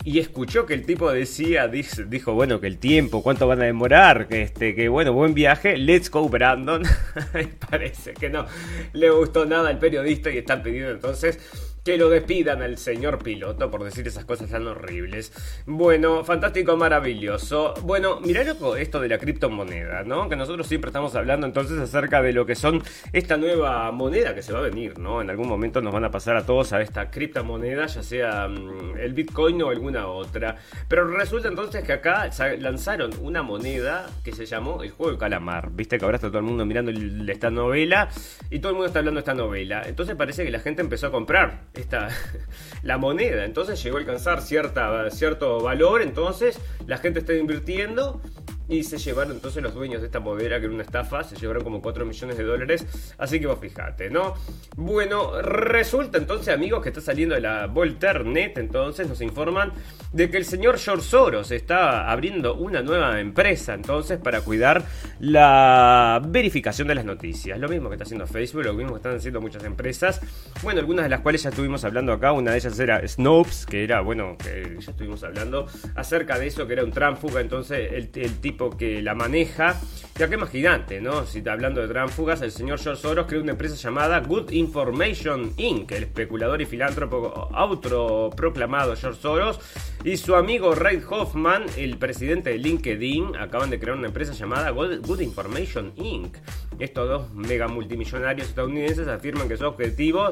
Y 0.07 0.19
escuchó 0.19 0.67
que 0.67 0.75
el 0.75 0.85
tipo 0.85 1.11
decía, 1.11 1.67
dijo, 1.67 2.35
bueno, 2.35 2.61
que 2.61 2.67
el 2.67 2.77
tiempo, 2.77 3.23
cuánto 3.23 3.47
van 3.47 3.63
a 3.63 3.65
demorar, 3.65 4.29
que 4.29 4.43
este, 4.43 4.75
que 4.75 4.89
bueno, 4.91 5.15
buen 5.15 5.33
viaje, 5.33 5.79
let's 5.79 6.11
go 6.11 6.29
Brandon. 6.29 6.83
Parece 7.71 8.13
que 8.13 8.29
no 8.29 8.45
le 8.93 9.09
gustó 9.09 9.47
nada 9.47 9.71
al 9.71 9.79
periodista 9.79 10.31
y 10.31 10.39
están 10.39 10.63
pidiendo 10.63 10.91
entonces 10.91 11.39
que 11.85 11.99
lo 11.99 12.09
despidan 12.09 12.63
al 12.63 12.79
señor 12.79 13.23
piloto 13.23 13.71
por 13.71 13.85
decir 13.85 14.07
esas 14.09 14.25
cosas 14.25 14.51
tan 14.51 14.67
horribles. 14.67 15.33
Bueno, 15.67 16.25
fantástico, 16.25 16.79
maravilloso. 16.79 17.75
Bueno, 17.83 18.21
mirá 18.21 18.43
loco 18.43 18.77
esto 18.77 19.01
de 19.01 19.09
la 19.09 19.19
criptomoneda, 19.19 20.03
¿no? 20.03 20.31
Que 20.31 20.35
nosotros 20.35 20.67
siempre 20.67 20.89
estamos 20.89 21.15
hablando 21.15 21.47
entonces 21.47 21.79
acerca 21.79 22.23
de 22.23 22.33
lo 22.33 22.47
que 22.47 22.55
son 22.55 22.83
esta 23.13 23.37
nueva 23.37 23.93
moneda 23.93 24.35
que 24.35 24.41
se 24.41 24.55
va 24.55 24.61
a 24.61 24.63
venir, 24.63 24.99
¿no? 24.99 25.21
En 25.21 25.29
algún 25.29 25.47
momento 25.47 25.83
nos 25.83 25.93
van 25.93 26.05
a 26.05 26.11
pasar 26.11 26.39
a 26.39 26.47
todos 26.47 26.73
a 26.73 26.81
esta 26.81 27.11
criptomoneda, 27.11 27.85
ya 27.85 28.03
sea 28.03 28.49
mm, 28.49 28.97
el 28.99 29.13
Bitcoin 29.13 29.61
o 29.63 29.69
alguna 29.69 30.07
otra. 30.07 30.57
Pero 30.89 31.07
resulta 31.07 31.49
entonces 31.49 31.85
que 31.85 31.93
acá 31.93 32.31
lanzaron 32.61 33.11
una 33.21 33.43
moneda 33.43 34.07
que 34.25 34.33
se 34.33 34.47
llamó 34.47 34.83
el 34.83 34.91
juego 34.91 35.11
del 35.11 35.21
calamar. 35.21 35.71
Viste 35.71 35.99
que 35.99 36.05
ahora 36.07 36.17
está 36.17 36.29
todo 36.29 36.39
el 36.39 36.45
mundo 36.45 36.65
mirando 36.65 36.93
esta 37.31 37.51
novela 37.51 38.09
y 38.49 38.61
todo 38.61 38.71
el 38.71 38.77
mundo 38.77 38.87
está 38.87 39.01
hablando 39.01 39.19
de 39.19 39.23
esta 39.23 39.35
novela. 39.35 39.83
Entonces 39.85 40.17
parece 40.17 40.45
que 40.45 40.51
la 40.51 40.61
gente 40.61 40.81
empezó 40.81 41.09
a 41.09 41.13
comprar 41.13 41.74
esta 41.75 42.09
la 42.83 42.99
moneda. 42.99 43.45
Entonces 43.45 43.83
llegó 43.83 43.97
a 43.97 44.01
alcanzar 44.01 44.43
cierta, 44.43 45.11
cierto 45.11 45.61
valor. 45.61 46.03
Entonces 46.03 46.59
la 46.87 46.99
gente 46.99 47.21
está 47.21 47.35
invirtiendo. 47.35 48.21
Y 48.67 48.83
se 48.83 48.97
llevaron 48.97 49.35
entonces 49.35 49.63
los 49.63 49.75
dueños 49.75 50.01
de 50.01 50.07
esta 50.07 50.21
moneda, 50.21 50.59
que 50.59 50.67
era 50.67 50.75
una 50.75 50.83
estafa, 50.83 51.23
se 51.23 51.37
llevaron 51.37 51.63
como 51.63 51.83
4 51.83 52.07
millones 52.07 52.39
de 52.39 52.45
dólares. 52.45 53.15
Así 53.19 53.39
que 53.39 53.47
vos 53.47 53.59
fijate, 53.61 54.09
¿no? 54.09 54.35
Bueno, 54.77 55.43
resulta 55.43 56.17
entonces, 56.17 56.55
amigos, 56.55 56.83
que 56.83 56.89
está 56.89 57.03
saliendo 57.03 57.35
de 57.35 57.43
la 57.43 57.67
Volternet. 57.67 58.57
Entonces 58.57 59.07
nos 59.07 59.21
informan 59.21 59.73
de 60.13 60.31
que 60.31 60.39
el 60.39 60.47
señor 60.47 60.79
George 60.79 61.05
Soros 61.05 61.51
está 61.51 62.11
abriendo 62.11 62.55
una 62.55 62.81
nueva 62.81 63.21
empresa, 63.21 63.75
entonces, 63.75 64.19
para 64.19 64.41
cuidar 64.41 64.85
la 65.21 66.23
verificación 66.27 66.89
de 66.89 66.95
las 66.95 67.05
noticias. 67.05 67.59
Lo 67.59 67.69
mismo 67.69 67.91
que 67.91 67.97
está 67.97 68.05
haciendo 68.05 68.27
Facebook, 68.27 68.65
lo 68.65 68.73
mismo 68.73 68.93
que 68.93 68.99
están 68.99 69.17
haciendo 69.17 69.43
muchas 69.43 69.65
empresas. 69.65 70.21
Bueno, 70.63 70.81
algunas 70.81 71.05
de 71.05 71.11
las 71.11 71.21
cuales 71.21 71.43
ya 71.43 71.51
estuvimos 71.51 71.85
hablando 71.85 72.13
acá. 72.13 72.33
Una 72.33 72.53
de 72.53 72.59
ellas 72.59 72.79
era 72.79 73.07
Snopes, 73.07 73.67
que 73.67 73.85
era, 73.85 74.01
bueno, 74.01 74.39
que 74.39 74.79
ya 74.81 74.91
estuvimos 74.91 75.23
hablando 75.23 75.67
acerca 75.95 76.39
de 76.39 76.47
eso, 76.47 76.67
que 76.67 76.73
era 76.73 76.85
un 76.85 76.93
tránfuga. 76.93 77.43
Entonces, 77.43 77.93
el, 77.93 78.11
el 78.15 78.39
tipo 78.39 78.54
que 78.79 79.03
la 79.03 79.15
maneja, 79.15 79.81
ya 80.17 80.29
que 80.29 80.35
imagínate, 80.35 81.01
¿no? 81.01 81.27
Si 81.27 81.47
hablando 81.49 81.81
de 81.81 81.89
tránfugas, 81.89 82.41
el 82.43 82.53
señor 82.53 82.79
George 82.79 83.03
Soros 83.03 83.27
creó 83.27 83.43
una 83.43 83.53
empresa 83.53 83.75
llamada 83.75 84.21
Good 84.21 84.53
Information 84.53 85.53
Inc., 85.57 85.91
el 85.93 86.05
especulador 86.05 86.63
y 86.63 86.67
filántropo 86.67 87.49
autoproclamado 87.53 88.95
George 88.97 89.21
Soros 89.21 89.61
y 90.05 90.17
su 90.17 90.37
amigo 90.37 90.75
Reid 90.75 91.03
Hoffman, 91.09 91.65
el 91.77 91.99
presidente 91.99 92.51
de 92.51 92.59
LinkedIn, 92.59 93.37
acaban 93.37 93.71
de 93.71 93.81
crear 93.81 93.97
una 93.97 94.07
empresa 94.07 94.33
llamada 94.33 94.71
Good 94.71 95.21
Information 95.21 95.93
Inc. 95.97 96.37
Estos 96.79 97.09
dos 97.09 97.35
mega 97.35 97.69
multimillonarios 97.69 98.49
estadounidenses 98.49 99.09
afirman 99.09 99.49
que 99.49 99.57
su 99.57 99.65
objetivo 99.65 100.31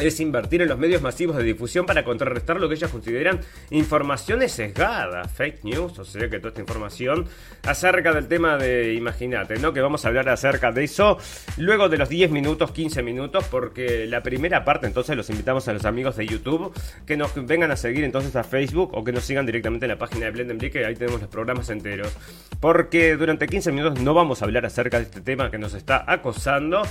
es 0.00 0.20
invertir 0.20 0.62
en 0.62 0.68
los 0.68 0.78
medios 0.78 1.02
masivos 1.02 1.36
de 1.36 1.42
difusión 1.42 1.86
para 1.86 2.04
contrarrestar 2.04 2.58
lo 2.58 2.68
que 2.68 2.76
ellas 2.76 2.90
consideran 2.90 3.40
informaciones 3.70 4.52
sesgadas, 4.52 5.30
fake 5.32 5.64
news, 5.64 5.98
o 5.98 6.04
sea 6.04 6.28
que 6.30 6.38
toda 6.38 6.48
esta 6.48 6.60
información 6.60 7.26
acerca 7.64 8.12
del 8.12 8.26
tema 8.26 8.56
de, 8.56 8.94
imagínate, 8.94 9.58
¿no? 9.58 9.72
Que 9.72 9.80
vamos 9.80 10.04
a 10.04 10.08
hablar 10.08 10.28
acerca 10.28 10.72
de 10.72 10.84
eso 10.84 11.18
luego 11.56 11.88
de 11.88 11.98
los 11.98 12.08
10 12.08 12.30
minutos, 12.30 12.72
15 12.72 13.02
minutos, 13.02 13.44
porque 13.50 14.06
la 14.06 14.22
primera 14.22 14.64
parte 14.64 14.86
entonces 14.86 15.16
los 15.16 15.28
invitamos 15.30 15.68
a 15.68 15.72
los 15.72 15.84
amigos 15.84 16.16
de 16.16 16.26
YouTube 16.26 16.72
que 17.06 17.16
nos 17.16 17.34
vengan 17.46 17.70
a 17.70 17.76
seguir 17.76 18.04
entonces 18.04 18.34
a 18.36 18.44
Facebook 18.44 18.90
o 18.94 19.04
que 19.04 19.12
nos 19.12 19.24
sigan 19.24 19.46
directamente 19.46 19.86
en 19.86 19.90
la 19.90 19.98
página 19.98 20.26
de 20.26 20.30
Blendenblick, 20.32 20.72
que 20.72 20.86
ahí 20.86 20.94
tenemos 20.94 21.20
los 21.20 21.30
programas 21.30 21.68
enteros, 21.70 22.12
porque 22.60 23.16
durante 23.16 23.46
15 23.46 23.72
minutos 23.72 24.00
no 24.00 24.14
vamos 24.14 24.42
a 24.42 24.46
hablar 24.46 24.64
acerca 24.64 24.98
de 24.98 25.04
este 25.04 25.20
tema 25.20 25.50
que 25.50 25.58
nos 25.58 25.74
está 25.74 26.04
acosando 26.06 26.82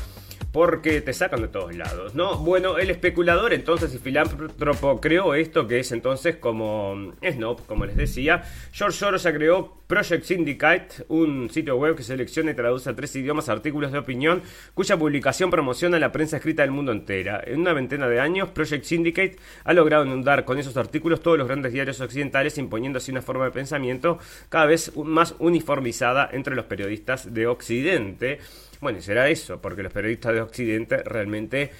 porque 0.51 1.01
te 1.01 1.13
sacan 1.13 1.41
de 1.41 1.47
todos 1.47 1.75
lados, 1.75 2.13
¿no? 2.13 2.37
Bueno, 2.37 2.77
el 2.77 2.90
especulador 2.91 3.53
entonces 3.53 3.93
y 3.93 3.97
filántropo 3.97 5.01
creó 5.01 5.33
esto 5.33 5.67
que 5.67 5.79
es 5.79 5.91
entonces 5.91 6.35
como 6.37 7.13
Snob, 7.21 7.65
como 7.65 7.85
les 7.85 7.95
decía. 7.95 8.43
George 8.71 8.97
Soros 8.97 9.23
creó 9.23 9.81
Project 9.87 10.23
Syndicate, 10.23 11.05
un 11.09 11.49
sitio 11.49 11.75
web 11.75 11.95
que 11.95 12.03
selecciona 12.03 12.51
y 12.51 12.53
traduce 12.53 12.89
a 12.89 12.95
tres 12.95 13.13
idiomas 13.15 13.49
artículos 13.49 13.91
de 13.91 13.97
opinión 13.97 14.41
cuya 14.73 14.97
publicación 14.97 15.49
promociona 15.49 15.99
la 15.99 16.11
prensa 16.11 16.37
escrita 16.37 16.61
del 16.61 16.71
mundo 16.71 16.91
entera. 16.91 17.41
En 17.45 17.59
una 17.59 17.73
veintena 17.73 18.07
de 18.07 18.19
años, 18.19 18.49
Project 18.49 18.85
Syndicate 18.85 19.35
ha 19.65 19.73
logrado 19.73 20.05
inundar 20.05 20.45
con 20.45 20.57
esos 20.57 20.77
artículos 20.77 21.21
todos 21.21 21.37
los 21.37 21.47
grandes 21.47 21.73
diarios 21.73 21.99
occidentales, 21.99 22.57
imponiendo 22.57 22.97
así 22.97 23.11
una 23.11 23.21
forma 23.21 23.45
de 23.45 23.51
pensamiento 23.51 24.17
cada 24.47 24.65
vez 24.65 24.95
más 24.95 25.35
uniformizada 25.39 26.29
entre 26.31 26.55
los 26.55 26.65
periodistas 26.65 27.33
de 27.33 27.47
Occidente. 27.47 28.39
Bueno, 28.79 29.01
será 29.01 29.29
eso, 29.29 29.61
porque 29.61 29.83
los 29.83 29.93
periodistas 29.93 30.33
de 30.33 30.41
Occidente 30.41 31.03
realmente 31.03 31.71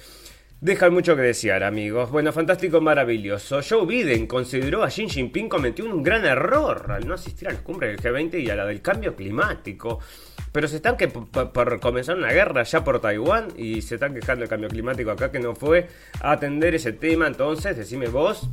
dejan 0.62 0.94
mucho 0.94 1.16
que 1.16 1.22
desear, 1.22 1.64
amigos. 1.64 2.12
Bueno, 2.12 2.32
fantástico, 2.32 2.80
maravilloso. 2.80 3.60
Joe 3.68 3.84
Biden 3.84 4.28
consideró 4.28 4.84
a 4.84 4.88
Xi 4.88 5.08
Jinping 5.08 5.48
cometió 5.48 5.84
un 5.84 6.04
gran 6.04 6.24
error 6.24 6.86
al 6.92 7.06
no 7.06 7.14
asistir 7.14 7.48
a 7.48 7.52
las 7.52 7.62
cumbres 7.62 8.00
del 8.00 8.14
G20 8.14 8.40
y 8.40 8.48
a 8.48 8.54
la 8.54 8.64
del 8.64 8.80
cambio 8.80 9.16
climático. 9.16 9.98
Pero 10.52 10.68
se 10.68 10.76
están 10.76 10.96
que 10.96 11.08
por 11.08 11.80
comenzar 11.80 12.16
una 12.16 12.30
guerra 12.30 12.62
ya 12.62 12.84
por 12.84 13.00
Taiwán 13.00 13.48
y 13.56 13.82
se 13.82 13.96
están 13.96 14.14
quejando 14.14 14.42
del 14.42 14.48
cambio 14.48 14.68
climático 14.68 15.10
acá 15.10 15.32
que 15.32 15.40
no 15.40 15.56
fue 15.56 15.88
a 16.20 16.30
atender 16.30 16.76
ese 16.76 16.92
tema. 16.92 17.26
Entonces, 17.26 17.76
decime 17.76 18.06
vos. 18.06 18.48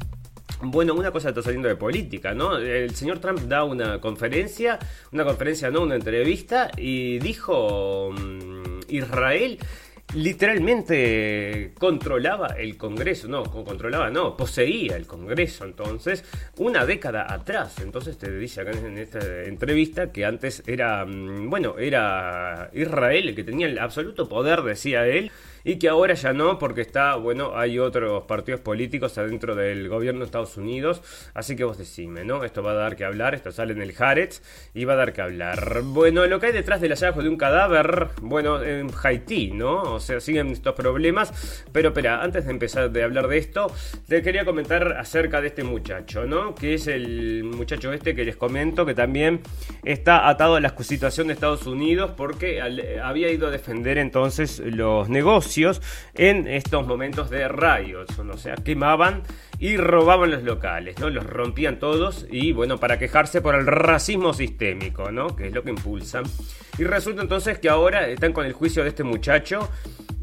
Bueno, 0.62 0.96
una 0.96 1.12
cosa 1.12 1.30
está 1.30 1.44
saliendo 1.44 1.70
de 1.70 1.75
política, 1.75 2.34
¿no? 2.34 2.58
El 2.58 2.94
señor 2.96 3.20
Trump 3.20 3.39
da 3.42 3.63
una 3.63 4.01
conferencia, 4.01 4.80
una 5.12 5.24
conferencia, 5.24 5.70
no, 5.70 5.82
una 5.84 5.96
entrevista, 5.96 6.72
y 6.75 7.20
dijo 7.20 8.12
mm, 8.12 8.80
Israel 8.89 9.60
literalmente 10.16 11.74
controlaba 11.78 12.48
el 12.58 12.78
Congreso, 12.78 13.28
no, 13.28 13.44
co- 13.44 13.63
controlaba, 13.63 14.10
no, 14.10 14.36
poseía 14.36 14.96
el 14.96 15.06
Congreso, 15.06 15.66
entonces, 15.66 16.24
una 16.58 16.86
década 16.86 17.32
atrás. 17.32 17.80
Entonces 17.82 18.18
te 18.18 18.32
dice 18.38 18.62
acá 18.62 18.72
en 18.72 18.98
esta 18.98 19.44
entrevista 19.44 20.12
que 20.12 20.25
antes 20.25 20.63
era, 20.68 21.06
mm, 21.06 21.50
bueno, 21.50 21.78
era 21.78 22.70
Israel 22.74 23.30
el 23.30 23.36
que 23.36 23.44
tenía 23.44 23.68
el 23.68 23.80
absoluto 23.80 24.28
poder, 24.28 24.62
decía 24.63 25.06
él, 25.08 25.32
y 25.69 25.77
que 25.77 25.88
ahora 25.88 26.15
ya 26.15 26.33
no, 26.33 26.57
porque 26.57 26.81
está, 26.81 27.15
bueno, 27.15 27.55
hay 27.55 27.77
otros 27.77 28.23
partidos 28.23 28.59
políticos 28.59 29.19
adentro 29.19 29.53
del 29.53 29.88
gobierno 29.88 30.21
de 30.21 30.25
Estados 30.25 30.57
Unidos, 30.57 31.03
así 31.35 31.55
que 31.55 31.63
vos 31.63 31.77
decime, 31.77 32.25
¿no? 32.25 32.43
Esto 32.43 32.63
va 32.63 32.71
a 32.71 32.73
dar 32.73 32.95
que 32.95 33.05
hablar, 33.05 33.35
esto 33.35 33.51
sale 33.51 33.73
en 33.73 33.83
el 33.83 33.93
Haaretz 33.95 34.41
y 34.73 34.85
va 34.85 34.93
a 34.93 34.95
dar 34.95 35.13
que 35.13 35.21
hablar. 35.21 35.81
Bueno, 35.83 36.25
lo 36.25 36.39
que 36.39 36.47
hay 36.47 36.53
detrás 36.53 36.81
del 36.81 36.89
hallazgo 36.89 37.21
de 37.21 37.29
un 37.29 37.38
cadáver, 37.38 38.07
bueno, 38.19 38.63
en 38.63 38.89
Haití, 39.03 39.51
¿no? 39.51 39.83
O 39.93 39.99
sea, 39.99 40.19
siguen 40.19 40.47
estos 40.47 40.73
problemas, 40.73 41.63
pero 41.71 41.89
espera, 41.89 42.23
antes 42.23 42.45
de 42.45 42.51
empezar 42.51 42.89
de 42.89 43.03
hablar 43.03 43.27
de 43.27 43.38
esto, 43.38 43.71
te 44.07 44.23
quería 44.23 44.45
comentar 44.45 44.93
acerca 44.93 45.39
de 45.39 45.49
este 45.49 45.63
muchacho, 45.63 46.25
¿no? 46.25 46.55
Que 46.55 46.73
es 46.73 46.88
el 46.88 47.43
muchacho 47.43 47.93
este 47.93 48.15
que 48.15 48.25
les 48.25 48.38
comento 48.38 48.88
que 48.88 48.95
también 48.95 49.41
está 49.83 50.29
atado 50.29 50.55
a 50.55 50.61
la 50.61 50.75
situación 50.79 51.27
de 51.27 51.33
Estados 51.33 51.67
Unidos 51.67 52.09
porque 52.17 52.59
había 52.59 53.29
ido 53.29 53.49
a 53.49 53.51
defender 53.51 53.99
entonces 53.99 54.57
los 54.65 55.09
negocios 55.09 55.59
en 56.13 56.48
estos 56.48 56.86
momentos 56.88 57.30
de 57.30 57.48
rayos, 57.48 58.08
o 58.18 58.38
sea, 58.38 58.56
quemaban 58.56 59.24
y 59.60 59.78
robaban 59.78 60.32
los 60.32 60.44
locales, 60.44 60.98
¿no? 61.00 61.10
Los 61.10 61.25
rompían 61.25 61.80
todos 61.80 62.25
y 62.32 62.51
bueno, 62.54 62.78
para 62.78 62.98
quejarse 62.98 63.42
por 63.42 63.56
el 63.56 63.66
racismo 63.66 64.34
sistémico, 64.34 65.12
¿no? 65.12 65.36
Que 65.36 65.48
es 65.48 65.54
lo 65.54 65.63
que 65.63 65.72
impulsan. 65.72 66.24
Y 66.78 66.84
resulta 66.84 67.22
entonces 67.22 67.60
que 67.60 67.70
ahora 67.70 68.08
están 68.08 68.32
con 68.32 68.46
el 68.46 68.54
juicio 68.54 68.84
de 68.84 68.89
este 68.89 69.04
muchacho 69.04 69.70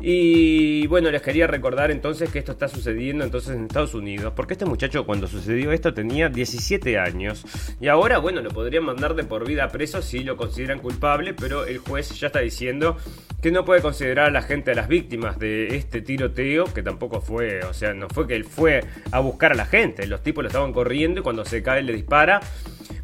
y 0.00 0.86
bueno, 0.88 1.10
les 1.10 1.22
quería 1.22 1.46
recordar 1.46 1.90
entonces 1.90 2.30
que 2.30 2.38
esto 2.38 2.52
está 2.52 2.68
sucediendo 2.68 3.24
entonces 3.24 3.56
en 3.56 3.64
Estados 3.64 3.94
Unidos, 3.94 4.32
porque 4.36 4.52
este 4.52 4.66
muchacho 4.66 5.06
cuando 5.06 5.26
sucedió 5.26 5.72
esto 5.72 5.94
tenía 5.94 6.28
17 6.28 6.98
años. 6.98 7.44
Y 7.80 7.88
ahora 7.88 8.18
bueno, 8.18 8.42
lo 8.42 8.50
podrían 8.50 8.84
mandar 8.84 9.14
de 9.14 9.24
por 9.24 9.46
vida 9.46 9.68
preso 9.68 10.02
si 10.02 10.22
lo 10.22 10.36
consideran 10.36 10.80
culpable, 10.80 11.32
pero 11.32 11.64
el 11.64 11.78
juez 11.78 12.10
ya 12.18 12.26
está 12.26 12.40
diciendo 12.40 12.96
que 13.40 13.50
no 13.50 13.64
puede 13.64 13.80
considerar 13.80 14.26
a 14.26 14.30
la 14.30 14.42
gente 14.42 14.72
a 14.72 14.74
las 14.74 14.88
víctimas 14.88 15.38
de 15.38 15.76
este 15.76 16.02
tiroteo, 16.02 16.64
que 16.72 16.82
tampoco 16.82 17.20
fue, 17.20 17.60
o 17.64 17.72
sea, 17.72 17.94
no 17.94 18.08
fue 18.08 18.26
que 18.26 18.36
él 18.36 18.44
fue 18.44 18.84
a 19.12 19.20
buscar 19.20 19.52
a 19.52 19.54
la 19.54 19.66
gente, 19.66 20.06
los 20.06 20.22
tipos 20.22 20.42
lo 20.42 20.48
estaban 20.48 20.72
corriendo 20.72 21.20
y 21.20 21.22
cuando 21.22 21.44
se 21.44 21.62
cae 21.62 21.82
le 21.82 21.92
dispara 21.92 22.40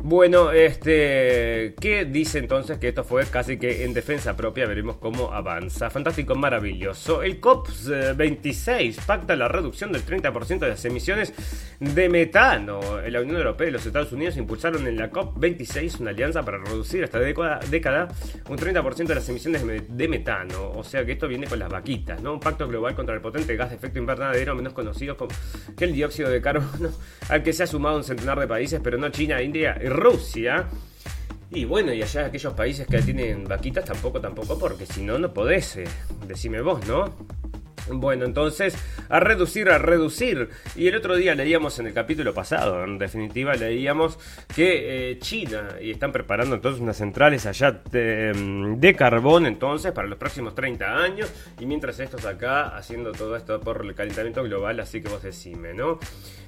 bueno, 0.04 0.50
este, 0.50 1.74
¿qué 1.80 2.04
dice 2.04 2.40
entonces 2.40 2.78
que 2.78 2.88
esto 2.88 3.04
fue 3.04 3.24
casi 3.26 3.56
que 3.56 3.84
en 3.84 3.94
defensa 3.94 4.36
propia? 4.36 4.66
Veremos 4.66 4.96
cómo 4.96 5.32
avanza. 5.32 5.90
Fantástico, 5.90 6.34
maravilloso. 6.34 7.22
El 7.22 7.40
COP26 7.40 9.04
pacta 9.06 9.36
la 9.36 9.46
reducción 9.46 9.92
del 9.92 10.04
30% 10.04 10.58
de 10.58 10.68
las 10.70 10.84
emisiones 10.84 11.32
de 11.78 12.08
metano. 12.08 12.80
La 13.08 13.20
Unión 13.20 13.36
Europea 13.36 13.68
y 13.68 13.70
los 13.70 13.86
Estados 13.86 14.10
Unidos 14.10 14.36
impulsaron 14.36 14.88
en 14.88 14.96
la 14.96 15.08
COP26 15.08 16.00
una 16.00 16.10
alianza 16.10 16.42
para 16.42 16.58
reducir 16.58 17.04
esta 17.04 17.20
década, 17.20 17.60
década 17.70 18.08
un 18.48 18.58
30% 18.58 19.06
de 19.06 19.14
las 19.14 19.28
emisiones 19.28 19.64
de 19.88 20.08
metano. 20.08 20.72
O 20.74 20.82
sea 20.82 21.04
que 21.04 21.12
esto 21.12 21.28
viene 21.28 21.46
con 21.46 21.60
las 21.60 21.70
vaquitas, 21.70 22.20
¿no? 22.20 22.32
Un 22.32 22.40
pacto 22.40 22.66
global 22.66 22.96
contra 22.96 23.14
el 23.14 23.20
potente 23.20 23.54
gas 23.54 23.70
de 23.70 23.76
efecto 23.76 24.00
invernadero, 24.00 24.56
menos 24.56 24.72
conocido 24.72 25.16
como 25.16 25.30
que 25.76 25.84
el 25.84 25.92
dióxido 25.92 26.28
de 26.28 26.42
carbono, 26.42 26.90
al 27.28 27.44
que 27.44 27.52
se 27.52 27.62
ha 27.62 27.66
sumado 27.68 27.98
un 27.98 28.04
centenar 28.04 28.40
de 28.40 28.48
países, 28.48 28.80
pero 28.82 28.98
no 28.98 29.08
China, 29.10 29.40
India 29.40 29.78
y 29.80 29.91
Rusia. 29.92 30.68
Y 31.50 31.64
bueno, 31.64 31.92
y 31.92 32.02
allá 32.02 32.26
aquellos 32.26 32.54
países 32.54 32.86
que 32.86 33.02
tienen 33.02 33.44
vaquitas 33.44 33.84
tampoco, 33.84 34.20
tampoco, 34.20 34.58
porque 34.58 34.86
si 34.86 35.02
no, 35.02 35.18
no 35.18 35.32
podés. 35.34 35.76
Eh, 35.76 35.84
decime 36.26 36.60
vos, 36.62 36.86
¿no? 36.86 37.14
Bueno, 37.88 38.24
entonces, 38.24 38.76
a 39.08 39.18
reducir, 39.20 39.68
a 39.68 39.78
reducir. 39.78 40.48
Y 40.76 40.86
el 40.86 40.96
otro 40.96 41.16
día 41.16 41.34
leíamos 41.34 41.78
en 41.78 41.88
el 41.88 41.94
capítulo 41.94 42.32
pasado, 42.32 42.84
en 42.84 42.98
definitiva, 42.98 43.54
leíamos 43.54 44.18
que 44.54 45.10
eh, 45.10 45.18
China, 45.18 45.76
y 45.80 45.90
están 45.90 46.12
preparando 46.12 46.54
entonces 46.54 46.80
unas 46.80 46.96
centrales 46.96 47.46
allá 47.46 47.82
de, 47.90 48.94
carbón, 48.96 49.46
entonces, 49.46 49.92
para 49.92 50.06
los 50.06 50.18
próximos 50.18 50.54
30 50.54 50.96
años. 50.96 51.32
Y 51.58 51.66
mientras 51.66 51.98
estos 51.98 52.24
acá 52.24 52.76
haciendo 52.76 53.12
todo 53.12 53.36
esto 53.36 53.60
por 53.60 53.84
el 53.84 53.94
calentamiento 53.94 54.44
global, 54.44 54.78
así 54.80 55.02
que 55.02 55.08
vos 55.08 55.22
decime, 55.22 55.74
¿no? 55.74 55.98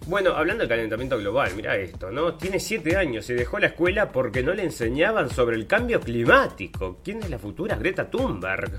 Bueno, 0.06 0.34
hablando 0.34 0.60
del 0.60 0.68
calentamiento 0.68 1.18
global, 1.18 1.52
mira 1.56 1.76
esto, 1.76 2.10
¿no? 2.10 2.34
Tiene 2.34 2.60
7 2.60 2.96
años 2.96 3.28
y 3.30 3.34
dejó 3.34 3.58
la 3.58 3.68
escuela 3.68 4.12
porque 4.12 4.42
no 4.42 4.52
le 4.52 4.62
enseñaban 4.62 5.30
sobre 5.30 5.56
el 5.56 5.66
cambio 5.66 6.00
climático. 6.00 7.00
¿Quién 7.02 7.22
es 7.22 7.30
la 7.30 7.38
futura 7.38 7.76
Greta 7.76 8.08
Thunberg? 8.08 8.70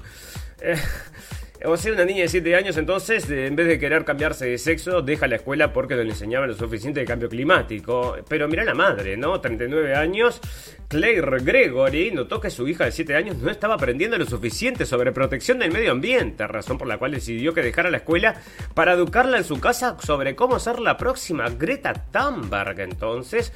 Eh, 0.61 0.75
o 1.63 1.77
sea, 1.77 1.93
una 1.93 2.03
niña 2.03 2.23
de 2.23 2.27
7 2.27 2.55
años 2.55 2.77
entonces, 2.77 3.29
en 3.29 3.55
vez 3.55 3.67
de 3.67 3.79
querer 3.79 4.03
cambiarse 4.03 4.45
de 4.45 4.57
sexo, 4.57 5.01
deja 5.01 5.27
la 5.27 5.37
escuela 5.37 5.71
porque 5.71 5.95
no 5.95 6.03
le 6.03 6.09
enseñaban 6.09 6.49
lo 6.49 6.55
suficiente 6.55 6.99
de 6.99 7.05
cambio 7.05 7.29
climático. 7.29 8.17
Pero 8.27 8.47
mira 8.47 8.63
la 8.63 8.73
madre, 8.73 9.15
¿no? 9.15 9.39
39 9.39 9.95
años, 9.95 10.41
Claire 10.87 11.39
Gregory 11.39 12.11
notó 12.11 12.41
que 12.41 12.49
su 12.49 12.67
hija 12.67 12.85
de 12.85 12.91
7 12.91 13.15
años 13.15 13.37
no 13.37 13.49
estaba 13.49 13.75
aprendiendo 13.75 14.17
lo 14.17 14.25
suficiente 14.25 14.85
sobre 14.85 15.11
protección 15.11 15.59
del 15.59 15.71
medio 15.71 15.91
ambiente, 15.91 16.45
razón 16.47 16.77
por 16.77 16.87
la 16.87 16.97
cual 16.97 17.11
decidió 17.11 17.53
que 17.53 17.61
dejara 17.61 17.89
la 17.89 17.97
escuela 17.97 18.41
para 18.73 18.93
educarla 18.93 19.37
en 19.37 19.43
su 19.43 19.59
casa 19.59 19.97
sobre 20.01 20.35
cómo 20.35 20.59
ser 20.59 20.79
la 20.79 20.97
próxima 20.97 21.49
Greta 21.49 21.93
Thunberg. 21.93 22.81
Entonces, 22.81 23.53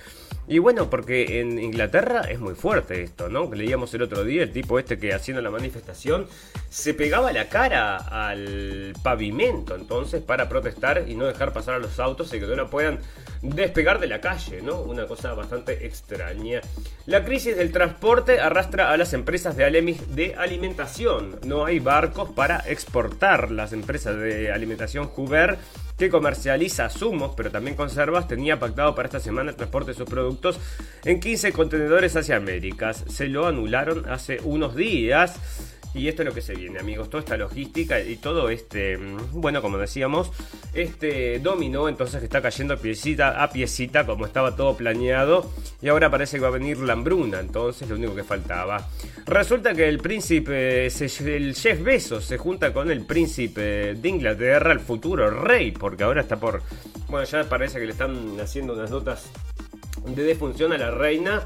y 0.49 0.57
bueno, 0.57 0.89
porque 0.89 1.41
en 1.41 1.59
Inglaterra 1.59 2.21
es 2.21 2.39
muy 2.39 2.55
fuerte 2.55 3.03
esto, 3.03 3.29
¿no? 3.29 3.53
Leíamos 3.53 3.93
el 3.93 4.01
otro 4.01 4.23
día 4.23 4.41
el 4.41 4.51
tipo 4.51 4.79
este 4.79 4.97
que 4.97 5.13
haciendo 5.13 5.43
la 5.43 5.51
manifestación 5.51 6.25
se 6.69 6.95
pegaba 6.95 7.31
la 7.31 7.49
cara 7.49 7.97
al 7.97 8.93
pavimento, 9.03 9.75
entonces, 9.75 10.23
para 10.23 10.49
protestar 10.49 11.05
y 11.07 11.13
no 11.13 11.27
dejar 11.27 11.53
pasar 11.53 11.75
a 11.75 11.79
los 11.79 11.99
autos 11.99 12.33
y 12.33 12.39
que 12.39 12.47
no 12.47 12.55
la 12.55 12.67
puedan 12.67 12.97
despegar 13.41 13.99
de 13.99 14.07
la 14.07 14.19
calle, 14.19 14.61
¿no? 14.61 14.81
Una 14.81 15.05
cosa 15.07 15.33
bastante 15.33 15.85
extraña. 15.85 16.61
La 17.05 17.23
crisis 17.23 17.55
del 17.55 17.71
transporte 17.71 18.39
arrastra 18.39 18.91
a 18.91 18.97
las 18.97 19.13
empresas 19.13 19.55
de, 19.55 19.65
alimentación. 20.37 21.39
No 21.45 21.65
hay 21.65 21.79
barcos 21.79 22.29
para 22.31 22.59
exportar. 22.67 23.51
Las 23.51 23.73
empresas 23.73 24.17
de 24.17 24.51
alimentación 24.51 25.07
Hoover 25.07 25.57
que 25.97 26.09
comercializa 26.09 26.89
zumos, 26.89 27.33
pero 27.35 27.51
también 27.51 27.75
conservas, 27.75 28.27
tenía 28.27 28.57
pactado 28.57 28.95
para 28.95 29.07
esta 29.07 29.19
semana 29.19 29.51
el 29.51 29.57
transporte 29.57 29.91
de 29.91 29.97
sus 29.97 30.09
productos 30.09 30.57
en 31.03 31.19
15 31.19 31.51
contenedores 31.51 32.15
hacia 32.15 32.37
Américas. 32.37 33.03
Se 33.07 33.27
lo 33.27 33.47
anularon 33.47 34.09
hace 34.09 34.39
unos 34.43 34.75
días. 34.75 35.35
Y 35.93 36.07
esto 36.07 36.21
es 36.21 36.27
lo 36.27 36.35
que 36.35 36.41
se 36.41 36.53
viene, 36.53 36.79
amigos. 36.79 37.09
Toda 37.09 37.23
esta 37.23 37.37
logística 37.37 37.99
y 37.99 38.17
todo 38.17 38.49
este, 38.49 38.97
mm, 38.97 39.41
bueno, 39.41 39.61
como 39.61 39.77
decíamos, 39.77 40.31
este 40.73 41.39
dominó 41.39 41.89
entonces 41.89 42.19
que 42.19 42.25
está 42.25 42.41
cayendo 42.41 42.77
piecita 42.77 43.43
a 43.43 43.49
piecita 43.49 44.05
como 44.05 44.25
estaba 44.25 44.55
todo 44.55 44.77
planeado. 44.77 45.51
Y 45.81 45.87
ahora 45.87 46.11
parece 46.11 46.37
que 46.37 46.41
va 46.41 46.49
a 46.49 46.51
venir 46.51 46.77
la 46.79 46.93
hambruna, 46.93 47.39
entonces 47.39 47.89
lo 47.89 47.95
único 47.95 48.15
que 48.15 48.23
faltaba. 48.23 48.87
Resulta 49.25 49.73
que 49.73 49.87
el 49.87 49.99
príncipe, 49.99 50.85
el 50.85 51.55
Jeff 51.55 51.81
Bezos 51.81 52.25
se 52.25 52.37
junta 52.37 52.71
con 52.71 52.91
el 52.91 53.05
príncipe 53.05 53.95
de 53.95 54.09
Inglaterra, 54.09 54.71
el 54.71 54.79
futuro 54.79 55.29
rey, 55.31 55.71
porque 55.71 56.03
ahora 56.03 56.21
está 56.21 56.39
por, 56.39 56.61
bueno, 57.07 57.25
ya 57.25 57.43
parece 57.49 57.79
que 57.79 57.85
le 57.85 57.91
están 57.93 58.39
haciendo 58.39 58.73
unas 58.73 58.91
notas 58.91 59.29
de 60.05 60.23
defunción 60.23 60.71
a 60.71 60.77
la 60.77 60.91
reina. 60.91 61.43